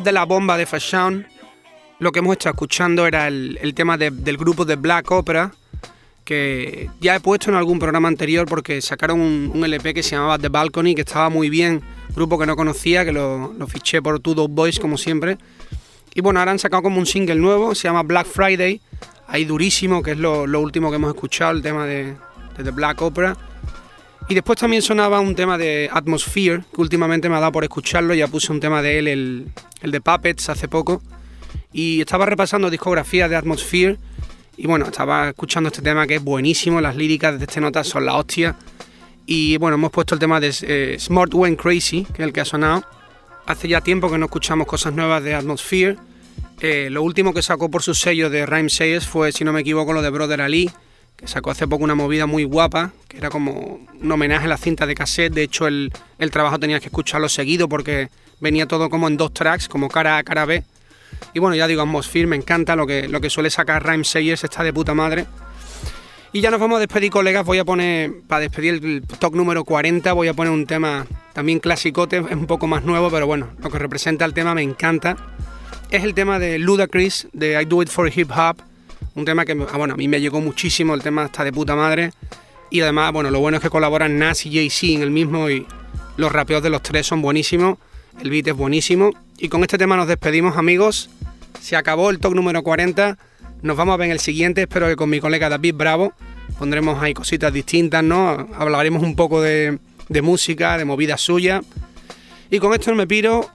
de 0.08 0.12
la 0.12 0.24
bomba 0.24 0.56
de 0.56 0.64
Fashion, 0.64 1.26
lo 1.98 2.12
que 2.12 2.20
hemos 2.20 2.32
estado 2.32 2.54
escuchando 2.54 3.06
era 3.06 3.28
el, 3.28 3.74
tema 3.74 3.98
de- 3.98 4.10
del 4.10 4.38
grupo 4.38 4.64
de 4.64 4.76
Black 4.76 5.10
Opera, 5.10 5.52
que 6.24 6.88
ya 6.98 7.16
he 7.16 7.20
puesto 7.20 7.50
en 7.50 7.56
algún 7.56 7.78
programa 7.78 8.08
anterior 8.08 8.46
porque 8.46 8.80
sacaron 8.80 9.20
un, 9.20 9.52
un 9.54 9.64
LP 9.66 9.92
que 9.92 10.02
se 10.02 10.16
llamaba 10.16 10.38
The 10.38 10.48
Balcony, 10.48 10.94
que 10.94 11.02
estaba 11.02 11.28
muy 11.28 11.50
bien, 11.50 11.82
grupo 12.14 12.38
que 12.38 12.46
no 12.46 12.56
conocía, 12.56 13.04
que 13.04 13.12
lo, 13.12 13.54
fiché 13.68 14.00
por 14.00 14.18
Two 14.20 14.32
Dope 14.34 14.54
Boys 14.54 14.80
como 14.80 14.96
siempre. 14.96 15.36
Y 16.14 16.22
bueno, 16.22 16.40
ahora 16.40 16.52
han 16.52 16.58
sacado 16.58 16.84
como 16.84 16.98
un 16.98 17.06
single 17.06 17.36
nuevo, 17.36 17.74
se 17.74 17.82
llama 17.86 18.02
Black 18.02 18.28
Friday, 18.28 18.80
ahí 19.26 19.44
durísimo, 19.44 20.02
que 20.02 20.12
es 20.12 20.18
lo, 20.18 20.44
último 20.58 20.88
que 20.88 20.96
hemos 20.96 21.14
escuchado, 21.14 21.50
el 21.50 21.60
tema 21.60 21.84
de, 21.84 22.14
de 22.56 22.64
The 22.64 22.70
Black 22.70 23.02
Opera. 23.02 23.36
Y 24.30 24.34
después 24.34 24.58
también 24.58 24.82
sonaba 24.82 25.20
un 25.20 25.34
tema 25.34 25.56
de 25.56 25.88
Atmosphere, 25.90 26.62
que 26.74 26.80
últimamente 26.82 27.30
me 27.30 27.36
ha 27.36 27.40
dado 27.40 27.52
por 27.52 27.64
escucharlo, 27.64 28.12
ya 28.12 28.28
puse 28.28 28.52
un 28.52 28.60
tema 28.60 28.82
de 28.82 28.98
él, 28.98 29.08
el, 29.08 29.48
el 29.82 29.90
de 29.90 30.00
Puppets, 30.00 30.48
hace 30.48 30.68
poco. 30.68 31.02
Y 31.72 32.00
estaba 32.00 32.26
repasando 32.26 32.70
discografía 32.70 33.28
de 33.28 33.36
Atmosphere, 33.36 33.98
y 34.58 34.66
bueno, 34.66 34.86
estaba 34.86 35.28
escuchando 35.28 35.68
este 35.68 35.82
tema 35.82 36.06
que 36.08 36.16
es 36.16 36.22
buenísimo, 36.24 36.80
las 36.80 36.96
líricas 36.96 37.38
de 37.38 37.44
este 37.44 37.60
nota 37.60 37.84
son 37.84 38.04
la 38.04 38.16
hostia. 38.16 38.56
Y 39.24 39.56
bueno, 39.58 39.76
hemos 39.76 39.92
puesto 39.92 40.16
el 40.16 40.18
tema 40.18 40.40
de 40.40 40.52
eh, 40.62 40.96
Smart 40.98 41.32
Went 41.32 41.60
Crazy, 41.60 42.04
que 42.04 42.22
es 42.22 42.26
el 42.26 42.32
que 42.32 42.40
ha 42.40 42.44
sonado. 42.44 42.84
Hace 43.46 43.68
ya 43.68 43.80
tiempo 43.80 44.10
que 44.10 44.18
no 44.18 44.26
escuchamos 44.26 44.66
cosas 44.66 44.94
nuevas 44.94 45.22
de 45.22 45.34
Atmosphere. 45.34 45.96
Eh, 46.60 46.88
lo 46.90 47.04
último 47.04 47.32
que 47.32 47.40
sacó 47.40 47.70
por 47.70 47.84
su 47.84 47.94
sello 47.94 48.30
de 48.30 48.46
Rhyme 48.46 48.68
Sayers 48.68 49.06
fue, 49.06 49.30
si 49.30 49.44
no 49.44 49.52
me 49.52 49.60
equivoco, 49.60 49.92
lo 49.92 50.02
de 50.02 50.10
Brother 50.10 50.40
Ali, 50.40 50.68
que 51.18 51.26
sacó 51.26 51.50
hace 51.50 51.66
poco 51.66 51.82
una 51.82 51.96
movida 51.96 52.26
muy 52.26 52.44
guapa, 52.44 52.92
que 53.08 53.18
era 53.18 53.28
como 53.28 53.80
un 54.00 54.12
homenaje 54.12 54.46
a 54.46 54.48
la 54.48 54.56
cinta 54.56 54.86
de 54.86 54.94
cassette. 54.94 55.34
De 55.34 55.42
hecho, 55.42 55.66
el, 55.66 55.92
el 56.18 56.30
trabajo 56.30 56.58
tenías 56.58 56.80
que 56.80 56.86
escucharlo 56.86 57.28
seguido 57.28 57.68
porque 57.68 58.08
venía 58.40 58.66
todo 58.66 58.88
como 58.88 59.08
en 59.08 59.16
dos 59.16 59.34
tracks, 59.34 59.68
como 59.68 59.88
cara 59.88 60.18
A, 60.18 60.22
cara 60.22 60.46
B. 60.46 60.62
Y 61.34 61.40
bueno, 61.40 61.56
ya 61.56 61.66
digo, 61.66 61.82
Atmosphere, 61.82 62.28
me 62.28 62.36
encanta 62.36 62.76
lo 62.76 62.86
que, 62.86 63.08
lo 63.08 63.20
que 63.20 63.30
suele 63.30 63.50
sacar 63.50 63.84
Rhyme 63.84 64.04
Sayers, 64.04 64.44
está 64.44 64.62
de 64.62 64.72
puta 64.72 64.94
madre. 64.94 65.26
Y 66.32 66.40
ya 66.40 66.50
nos 66.50 66.60
vamos 66.60 66.76
a 66.76 66.80
despedir, 66.80 67.10
colegas. 67.10 67.44
Voy 67.44 67.58
a 67.58 67.64
poner, 67.64 68.12
para 68.28 68.42
despedir 68.42 68.74
el 68.74 69.02
talk 69.18 69.34
número 69.34 69.64
40, 69.64 70.12
voy 70.12 70.28
a 70.28 70.34
poner 70.34 70.52
un 70.52 70.66
tema 70.66 71.04
también 71.32 71.58
clasicote, 71.58 72.18
es 72.18 72.32
un 72.32 72.46
poco 72.46 72.66
más 72.66 72.84
nuevo, 72.84 73.10
pero 73.10 73.26
bueno, 73.26 73.48
lo 73.62 73.70
que 73.70 73.78
representa 73.78 74.24
el 74.24 74.34
tema 74.34 74.54
me 74.54 74.62
encanta. 74.62 75.16
Es 75.90 76.04
el 76.04 76.14
tema 76.14 76.38
de 76.38 76.58
Ludacris, 76.58 77.28
de 77.32 77.60
I 77.60 77.64
Do 77.64 77.82
It 77.82 77.88
For 77.88 78.12
Hip 78.14 78.30
Hop. 78.36 78.67
Un 79.18 79.24
tema 79.24 79.44
que, 79.44 79.50
ah, 79.50 79.76
bueno, 79.76 79.94
a 79.94 79.96
mí 79.96 80.06
me 80.06 80.20
llegó 80.20 80.40
muchísimo, 80.40 80.94
el 80.94 81.02
tema 81.02 81.24
está 81.24 81.42
de 81.42 81.52
puta 81.52 81.74
madre. 81.74 82.12
Y 82.70 82.82
además, 82.82 83.12
bueno, 83.12 83.32
lo 83.32 83.40
bueno 83.40 83.56
es 83.56 83.62
que 83.64 83.68
colaboran 83.68 84.16
Nas 84.16 84.46
y 84.46 84.54
Jay-Z 84.54 84.92
en 84.92 85.02
el 85.02 85.10
mismo 85.10 85.50
y 85.50 85.66
los 86.16 86.30
rapeos 86.30 86.62
de 86.62 86.70
los 86.70 86.82
tres 86.82 87.08
son 87.08 87.20
buenísimos. 87.20 87.78
El 88.22 88.30
beat 88.30 88.46
es 88.46 88.54
buenísimo. 88.54 89.10
Y 89.36 89.48
con 89.48 89.62
este 89.62 89.76
tema 89.76 89.96
nos 89.96 90.06
despedimos, 90.06 90.56
amigos. 90.56 91.10
Se 91.60 91.74
acabó 91.74 92.10
el 92.10 92.20
talk 92.20 92.32
número 92.32 92.62
40. 92.62 93.18
Nos 93.62 93.76
vamos 93.76 93.94
a 93.94 93.96
ver 93.96 94.06
en 94.06 94.12
el 94.12 94.20
siguiente. 94.20 94.62
Espero 94.62 94.86
que 94.86 94.94
con 94.94 95.10
mi 95.10 95.18
colega 95.18 95.48
David 95.48 95.74
Bravo 95.74 96.12
pondremos 96.56 97.02
ahí 97.02 97.12
cositas 97.12 97.52
distintas, 97.52 98.04
¿no? 98.04 98.46
Hablaremos 98.54 99.02
un 99.02 99.16
poco 99.16 99.42
de, 99.42 99.80
de 100.08 100.22
música, 100.22 100.78
de 100.78 100.84
movidas 100.84 101.20
suyas. 101.20 101.64
Y 102.52 102.60
con 102.60 102.72
esto 102.72 102.94
me 102.94 103.08
piro. 103.08 103.50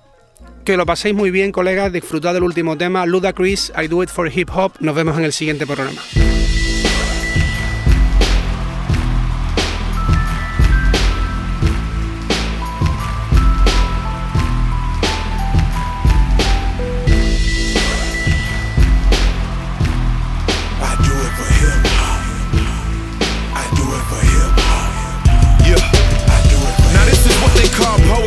Que 0.66 0.78
lo 0.78 0.86
paséis 0.86 1.14
muy 1.14 1.30
bien, 1.30 1.52
colegas. 1.52 1.92
Disfrutad 1.92 2.34
del 2.34 2.44
último 2.44 2.78
tema. 2.78 3.06
Ludacris, 3.06 3.74
I 3.82 3.88
Do 3.88 4.02
It 4.02 4.10
For 4.10 4.32
Hip 4.34 4.50
Hop. 4.56 4.74
Nos 4.80 4.96
vemos 4.96 5.18
en 5.18 5.26
el 5.26 5.34
siguiente 5.34 5.66
programa. 5.66 6.02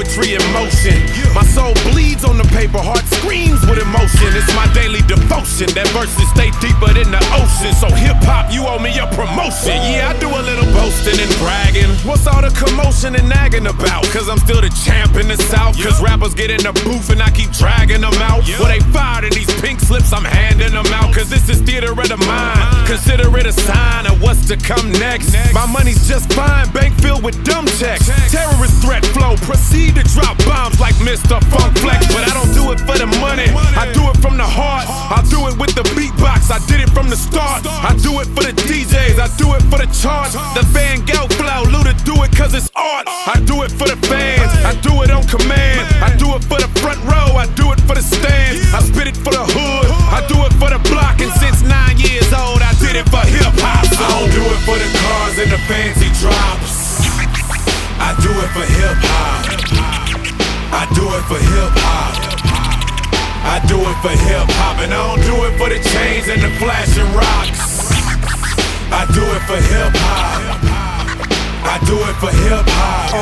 Poetry 0.06 0.34
in 0.34 0.52
motion. 0.52 0.96
My 1.34 1.44
soul 1.44 1.74
bleeds 1.90 2.24
on 2.24 2.38
the 2.38 2.44
paper, 2.54 2.78
heart 2.78 3.04
screams 3.18 3.60
with 3.66 3.78
emotion. 3.78 4.28
It's 4.34 4.52
my 4.54 4.66
daily 4.72 5.02
devotion. 5.06 5.68
That 5.74 5.88
verses 5.92 6.28
stay 6.32 6.50
deeper 6.62 6.92
than 6.94 7.10
the 7.10 7.22
ocean. 7.36 7.74
So 7.74 7.88
hip 7.94 8.16
hop, 8.24 8.52
you 8.52 8.66
owe 8.66 8.78
me 8.78 8.96
a 8.98 9.06
promotion. 9.12 9.76
Yeah, 9.84 10.12
I 10.12 10.18
do 10.18 10.28
a 10.28 10.42
little 10.42 10.66
boasting 10.72 11.18
and 11.18 11.32
bragging. 11.42 11.90
What's 12.06 12.26
all 12.26 12.42
the 12.42 12.52
commotion 12.54 13.16
and 13.16 13.28
nagging 13.28 13.66
about? 13.66 14.04
Cause 14.14 14.28
I'm 14.28 14.38
still 14.38 14.60
the 14.60 14.72
champ 14.86 15.16
in 15.16 15.28
the 15.28 15.36
south. 15.36 15.76
Cause 15.82 16.00
rappers 16.00 16.34
get 16.34 16.50
in 16.50 16.62
the 16.62 16.72
booth 16.84 17.10
and 17.10 17.22
I 17.22 17.30
keep 17.30 17.50
dragging 17.52 18.00
them 18.00 18.16
out. 18.22 18.46
Well, 18.58 18.70
they 18.70 18.80
fired 18.94 19.24
in 19.24 19.32
these 19.32 19.50
pink 19.60 19.80
slips, 19.80 20.12
I'm 20.12 20.24
handing 20.24 20.72
them 20.72 20.88
out. 20.94 21.12
Cause 21.14 21.28
this 21.28 21.48
is 21.48 21.60
theater 21.60 21.92
of 21.92 22.08
the 22.08 22.20
mind. 22.28 22.86
Consider 22.86 23.28
it 23.36 23.46
a 23.46 23.52
sign 23.52 24.06
of 24.06 24.22
what's 24.22 24.46
to 24.48 24.56
come 24.56 24.92
next. 24.92 25.34
My 25.52 25.66
money's 25.66 26.06
just 26.08 26.32
fine, 26.32 26.70
bank 26.72 26.94
filled 27.00 27.22
with 27.22 27.36
dumb 27.44 27.66
checks. 27.78 28.08
Terrorist 28.30 28.82
threat 28.82 29.04
flow, 29.06 29.36
proceed 29.42 29.95
to 29.96 30.04
drop 30.12 30.36
bombs 30.44 30.78
like 30.78 30.94
Mr. 31.00 31.40
Funk 31.48 31.72
Flex. 31.80 32.04
but 32.12 32.28
I 32.28 32.32
don't 32.36 32.52
do 32.52 32.68
it 32.72 32.80
for 32.84 32.96
the 33.00 33.08
money. 33.24 33.48
I 33.72 33.88
do 33.96 34.04
it 34.12 34.16
from 34.20 34.36
the 34.36 34.44
heart. 34.44 34.84
I 34.88 35.24
do 35.32 35.48
it 35.48 35.56
with 35.56 35.72
the 35.72 35.84
beatbox. 35.96 36.52
I 36.52 36.60
did 36.68 36.84
it 36.84 36.90
from 36.92 37.08
the 37.08 37.16
start. 37.16 37.64
I 37.64 37.96
do 38.04 38.20
it 38.20 38.28
for 38.36 38.44
the 38.44 38.52
DJs. 38.52 39.16
I 39.16 39.28
do 39.40 39.56
it 39.56 39.64
for 39.72 39.80
the 39.80 39.88
charts. 39.96 40.36
The 40.52 40.62
Van 40.76 41.00
Gogh 41.08 41.28
flow. 41.40 41.64
Luda 41.72 41.96
do 42.04 42.12
it 42.24 42.30
cause 42.36 42.52
it's 42.52 42.68
art. 42.76 43.08
I 43.08 43.40
do 43.48 43.62
it 43.64 43.72
for 43.72 43.88
the 43.88 43.96
fans. 44.04 44.52
I 44.68 44.76
do 44.84 45.00
it 45.02 45.10
on 45.10 45.24
command. 45.24 45.88
I 46.04 46.12
do 46.16 46.28
it 46.36 46.44
for 46.44 46.60
the 46.60 46.68
front 46.84 47.00
row. 47.08 47.40
I 47.40 47.48
do 47.56 47.72
it 47.72 47.80
for 47.88 47.96
the 47.96 48.04
stands. 48.04 48.60
I 48.76 48.84
spit 48.84 49.08
it 49.08 49.16
for 49.16 49.32
the 49.32 49.44
hood. 49.48 49.88
I 50.12 50.20
do 50.28 50.36
it 50.44 50.52
for 50.60 50.68
the 50.68 50.80
block. 50.92 51.24
And 51.24 51.32
since 51.40 51.64
nine 51.64 51.96
years 51.96 52.28
old, 52.36 52.60
I 52.60 52.76
did 52.84 53.00
it 53.00 53.08
for 53.08 53.24
hip 53.24 53.48
hop. 53.64 53.88
I 53.88 54.06
don't 54.12 54.28
do 54.28 54.44
it 54.44 54.60
for 54.68 54.76
the 54.76 54.88
cars 55.00 55.36
and 55.40 55.50
the 55.50 55.60
fancy 55.64 56.12
drops. 56.20 56.85
I 57.98 58.12
do 58.20 58.30
it 58.30 58.50
for 58.52 58.66
hip 58.66 58.98
hop. 59.00 59.46
I 60.72 60.84
do 60.94 61.04
it 61.16 61.24
for 61.28 61.40
hip 61.40 61.72
hop. 61.80 62.14
I 63.46 63.62
do 63.66 63.78
it 63.80 63.96
for 64.02 64.12
hip 64.12 64.48
hop, 64.58 64.82
and 64.82 64.92
I 64.92 65.00
don't 65.00 65.22
do 65.24 65.36
it 65.46 65.54
for 65.56 65.68
the 65.68 65.80
chains 65.80 66.28
and 66.28 66.42
the 66.42 66.50
flashing 66.60 67.08
rocks. 67.16 67.88
I 68.92 69.06
do 69.14 69.24
it 69.24 69.42
for 69.48 69.56
hip 69.56 69.94
hop. 69.96 70.66
I 71.64 71.78
do 71.86 71.96
it 71.96 72.16
for 72.20 72.32
hip 72.44 72.66
hop. 72.68 73.16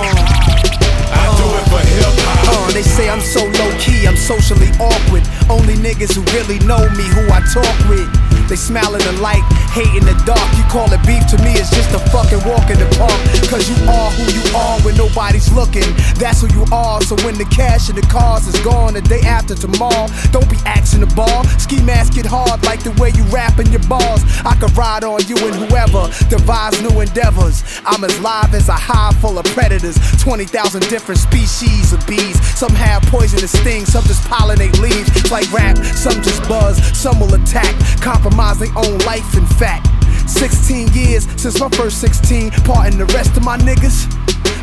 I 1.13 1.25
do 1.39 1.47
it 1.55 1.65
for 1.71 1.83
hip 1.95 2.15
hop. 2.25 2.69
Uh, 2.69 2.73
they 2.73 2.83
say 2.83 3.09
I'm 3.09 3.21
so 3.21 3.45
low 3.45 3.71
key, 3.79 4.07
I'm 4.07 4.17
socially 4.17 4.71
awkward. 4.81 5.23
Only 5.49 5.75
niggas 5.75 6.15
who 6.17 6.23
really 6.37 6.59
know 6.67 6.83
me, 6.97 7.07
who 7.15 7.23
I 7.31 7.41
talk 7.53 7.77
with. 7.89 8.24
They 8.49 8.57
smile 8.57 8.95
in 8.95 9.01
the 9.01 9.17
light, 9.25 9.43
hate 9.73 9.89
in 9.97 10.05
the 10.05 10.13
dark. 10.29 10.45
You 10.57 10.65
call 10.69 10.93
it 10.93 11.01
beef 11.09 11.25
to 11.33 11.39
me, 11.41 11.57
it's 11.57 11.73
just 11.73 11.89
a 11.97 12.01
fucking 12.13 12.45
walk 12.45 12.69
in 12.69 12.77
the 12.77 12.89
park. 13.01 13.17
Cause 13.49 13.65
you 13.73 13.77
are 13.89 14.11
who 14.13 14.25
you 14.37 14.45
are 14.53 14.77
when 14.85 14.97
nobody's 14.97 15.51
looking. 15.53 15.89
That's 16.21 16.43
who 16.45 16.49
you 16.53 16.69
are. 16.71 17.01
So 17.03 17.17
when 17.25 17.39
the 17.41 17.49
cash 17.49 17.89
and 17.89 17.97
the 17.97 18.07
cars 18.07 18.47
is 18.47 18.59
gone 18.61 18.95
the 18.95 19.01
day 19.01 19.21
after 19.25 19.55
tomorrow, 19.55 20.09
don't 20.31 20.49
be 20.51 20.59
axing 20.67 21.01
the 21.01 21.11
ball. 21.17 21.45
Ski 21.57 21.81
mask 21.83 22.19
it 22.19 22.27
hard 22.27 22.63
like 22.65 22.85
the 22.85 22.93
way 23.01 23.13
you 23.17 23.25
rapping 23.33 23.73
your 23.73 23.85
balls. 23.89 24.21
I 24.45 24.55
could 24.61 24.77
ride 24.77 25.05
on 25.05 25.25
you 25.25 25.37
and 25.41 25.57
whoever 25.57 26.13
devise 26.29 26.77
new 26.85 27.01
endeavors. 27.01 27.65
I'm 27.87 28.05
as 28.05 28.21
live 28.21 28.53
as 28.55 28.69
a 28.69 28.77
hive 28.77 29.17
full 29.21 29.39
of 29.39 29.47
predators. 29.57 29.97
20,000 30.21 30.83
different 30.93 31.21
species 31.21 31.93
of 31.93 32.07
bees. 32.07 32.37
Some 32.59 32.75
have 32.77 33.03
poisonous 33.09 33.57
stings, 33.57 33.93
some 33.93 34.05
just 34.05 34.23
pollinate 34.29 34.79
leaves. 34.81 35.09
Like 35.33 35.51
rap, 35.51 35.79
some 35.97 36.21
just 36.23 36.43
buzz, 36.47 36.77
some 36.97 37.19
will 37.21 37.33
attack. 37.33 37.73
Compromise 38.01 38.34
their 38.35 38.69
own 38.77 38.99
life, 39.07 39.37
in 39.37 39.47
fact. 39.47 39.87
16 40.29 40.89
years 40.93 41.25
since 41.41 41.61
my 41.61 41.69
first 41.71 42.01
16, 42.01 42.51
parting 42.65 42.99
the 42.99 43.07
rest 43.07 43.37
of 43.37 43.45
my 43.45 43.57
niggas. 43.59 44.11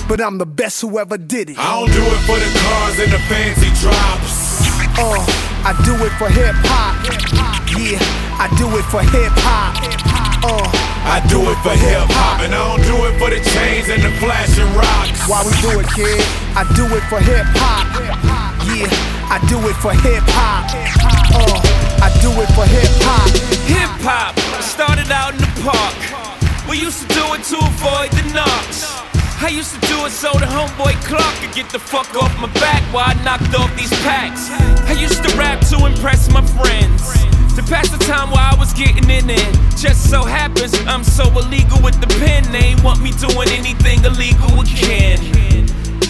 But 0.07 0.19
I'm 0.19 0.37
the 0.37 0.45
best 0.45 0.81
who 0.81 0.99
ever 0.99 1.17
did 1.17 1.51
it. 1.51 1.57
I 1.57 1.79
don't 1.79 1.91
do 1.91 2.03
it 2.03 2.21
for 2.27 2.37
the 2.37 2.51
cars 2.59 2.99
and 2.99 3.11
the 3.11 3.19
fancy 3.31 3.69
drops. 3.79 4.67
Uh, 4.99 5.23
I 5.63 5.71
do 5.85 5.95
it 6.03 6.11
for 6.19 6.29
hip 6.29 6.55
hop. 6.67 6.99
Yeah, 7.79 7.99
I 8.35 8.51
do 8.57 8.67
it 8.75 8.83
for 8.91 9.01
hip 9.01 9.31
hop. 9.39 9.79
Uh, 10.43 10.67
I 11.07 11.23
do 11.29 11.39
it 11.49 11.57
for 11.63 11.71
hip 11.71 12.09
hop, 12.11 12.41
and 12.41 12.53
I 12.53 12.75
don't 12.75 12.83
do 12.83 13.05
it 13.05 13.17
for 13.19 13.29
the 13.29 13.39
chains 13.39 13.87
and 13.89 14.03
the 14.03 14.11
flashing 14.19 14.67
rocks. 14.75 15.29
Why 15.29 15.43
we 15.45 15.53
do 15.61 15.79
it, 15.79 15.87
kid? 15.95 16.19
I 16.57 16.67
do 16.75 16.85
it 16.95 17.03
for 17.07 17.19
hip 17.21 17.45
hop. 17.55 18.50
Yeah, 18.69 18.85
I 19.25 19.41
do 19.49 19.57
it 19.65 19.75
for 19.81 19.89
hip 19.89 20.21
hop. 20.37 20.69
Uh, 21.33 21.57
I 21.97 22.13
do 22.21 22.29
it 22.41 22.49
for 22.53 22.61
hip 22.69 22.93
hop. 23.01 23.25
Hip 23.65 23.89
hop 24.05 24.37
started 24.61 25.09
out 25.09 25.33
in 25.33 25.41
the 25.41 25.53
park. 25.65 25.97
We 26.69 26.77
used 26.77 27.01
to 27.01 27.07
do 27.09 27.25
it 27.33 27.41
to 27.49 27.57
avoid 27.57 28.13
the 28.13 28.21
knocks. 28.37 28.85
I 29.41 29.49
used 29.49 29.73
to 29.73 29.81
do 29.89 30.05
it 30.05 30.11
so 30.13 30.29
the 30.37 30.45
homeboy 30.45 30.93
Clark 31.09 31.33
could 31.41 31.55
get 31.55 31.71
the 31.71 31.79
fuck 31.79 32.13
off 32.13 32.29
my 32.37 32.53
back 32.61 32.85
while 32.93 33.09
I 33.09 33.17
knocked 33.25 33.49
off 33.57 33.73
these 33.75 33.89
packs. 34.05 34.53
I 34.85 34.93
used 34.93 35.25
to 35.25 35.35
rap 35.35 35.65
to 35.73 35.85
impress 35.87 36.29
my 36.29 36.45
friends. 36.45 37.01
To 37.57 37.63
pass 37.65 37.89
the 37.89 37.97
time 38.05 38.29
while 38.29 38.53
I 38.53 38.55
was 38.59 38.73
getting 38.73 39.09
in 39.09 39.27
it. 39.27 39.51
Just 39.75 40.07
so 40.07 40.23
happens 40.23 40.77
I'm 40.85 41.03
so 41.03 41.25
illegal 41.33 41.81
with 41.81 41.99
the 41.99 42.07
pen, 42.21 42.45
they 42.51 42.77
ain't 42.77 42.83
want 42.83 43.01
me 43.01 43.09
doing 43.17 43.49
anything 43.49 44.05
illegal 44.05 44.61
again. 44.61 45.17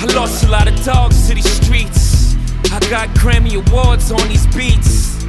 I 0.03 0.05
lost 0.13 0.43
a 0.43 0.49
lot 0.49 0.67
of 0.67 0.75
dogs 0.83 1.29
to 1.29 1.35
these 1.35 1.49
streets. 1.49 2.20
I 2.69 2.79
got 2.89 3.09
Grammy 3.09 3.55
Awards 3.55 4.11
on 4.11 4.27
these 4.27 4.45
beats. 4.55 5.23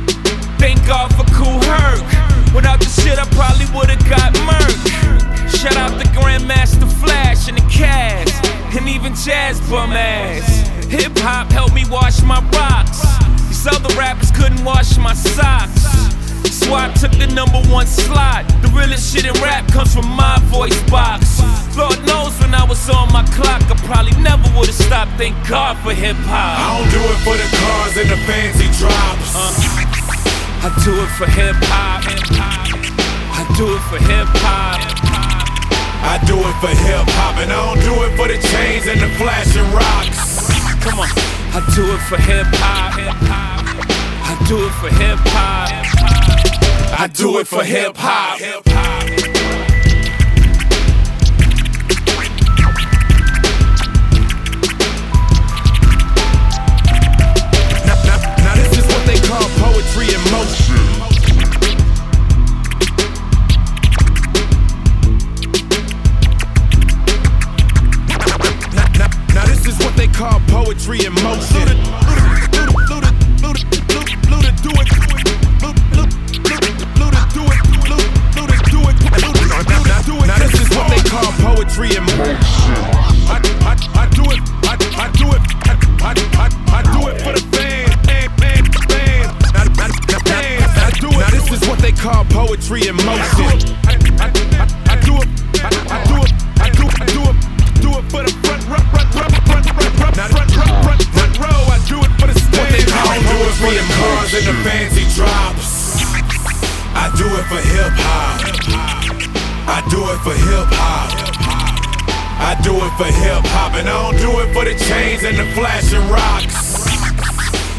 Thank 0.59 0.85
God 0.87 1.11
for 1.15 1.25
Kool 1.35 1.61
Herc. 1.63 2.55
Without 2.55 2.81
the 2.81 2.87
shit, 2.87 3.19
I 3.19 3.25
probably 3.33 3.67
would've 3.75 3.99
got 4.09 4.35
murked. 4.45 5.59
Shout 5.59 5.77
out 5.77 6.01
to 6.01 6.07
Grandmaster 6.11 6.91
Flash 7.01 7.49
and 7.49 7.59
the 7.59 7.67
Cast, 7.71 8.45
and 8.77 8.89
even 8.89 9.15
Jazz 9.15 9.61
Bum 9.71 9.93
Ass. 9.93 10.69
Hip 10.87 11.17
hop 11.19 11.51
helped 11.51 11.75
me 11.75 11.85
wash 11.91 12.23
my 12.23 12.41
rocks. 12.51 13.01
These 13.49 13.67
other 13.67 13.95
rappers 13.97 14.31
couldn't 14.31 14.65
wash 14.65 14.99
my 14.99 15.15
socks. 15.15 16.12
Swap 16.53 16.93
took 17.01 17.13
the 17.17 17.27
number 17.33 17.65
one 17.73 17.87
slot. 17.87 18.45
The 18.61 18.69
realest 18.77 19.09
shit 19.09 19.25
in 19.25 19.33
rap 19.41 19.67
comes 19.73 19.95
from 19.95 20.05
my 20.05 20.37
voice 20.53 20.77
box. 20.93 21.41
Lord 21.73 21.97
knows 22.05 22.37
when 22.45 22.53
I 22.53 22.63
was 22.69 22.77
on 22.93 23.09
my 23.09 23.25
clock, 23.33 23.65
I 23.73 23.75
probably 23.89 24.13
never 24.21 24.45
would've 24.53 24.77
stopped. 24.77 25.17
Thank 25.17 25.33
God 25.49 25.81
for 25.81 25.97
hip 25.97 26.17
hop. 26.29 26.61
I 26.61 26.77
don't 26.77 26.93
do 26.93 27.01
it 27.01 27.19
for 27.25 27.37
the 27.41 27.49
cars 27.57 27.97
and 27.97 28.09
the 28.13 28.21
fancy 28.29 28.69
drops. 28.77 29.33
Uh, 29.33 29.49
I 30.61 30.69
do 30.85 30.93
it 30.93 31.11
for 31.17 31.25
hip 31.25 31.57
hop. 31.73 32.05
I 32.05 33.49
do 33.57 33.73
it 33.73 33.83
for 33.89 33.97
hip 34.05 34.29
hop. 34.45 34.77
I 36.05 36.21
do 36.29 36.37
it 36.37 36.57
for 36.61 36.69
hip 36.69 37.09
hop, 37.17 37.41
and 37.41 37.49
I 37.49 37.57
don't 37.65 37.81
do 37.81 37.95
it 38.05 38.13
for 38.13 38.29
the 38.29 38.37
chains 38.53 38.85
and 38.93 39.01
the 39.01 39.09
flashing 39.17 39.65
rocks. 39.73 40.53
Come 40.85 41.01
on, 41.01 41.09
I 41.57 41.65
do 41.75 41.89
it 41.97 42.03
for 42.13 42.21
hip 42.21 42.45
hop. 42.61 42.93
I 42.99 43.52
do 44.53 44.67
it 44.67 44.71
for 44.73 44.89
hip 44.89 45.19
hop. 45.23 47.01
I 47.01 47.07
do 47.07 47.39
it 47.39 47.47
for 47.47 47.65
hip 47.65 47.97
hop. 47.97 48.72
For 114.63 114.69
the 114.69 114.79
chains 114.79 115.25
and 115.25 115.37
the 115.37 115.45
flashing 115.55 116.09
rocks. 116.09 116.87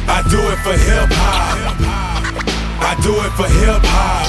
I 0.07 0.21
do 0.29 0.39
it 0.39 0.59
for 0.59 0.73
hip 0.73 1.09
hop. 1.11 1.77
I 2.81 2.95
do 3.01 3.13
it 3.13 3.31
for 3.37 3.47
hip 3.47 3.81
hop. 3.83 4.27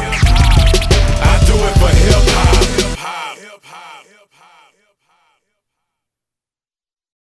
I 1.21 1.45
do 1.47 1.55
it 1.55 1.75
for 1.79 1.89
hip 1.89 2.54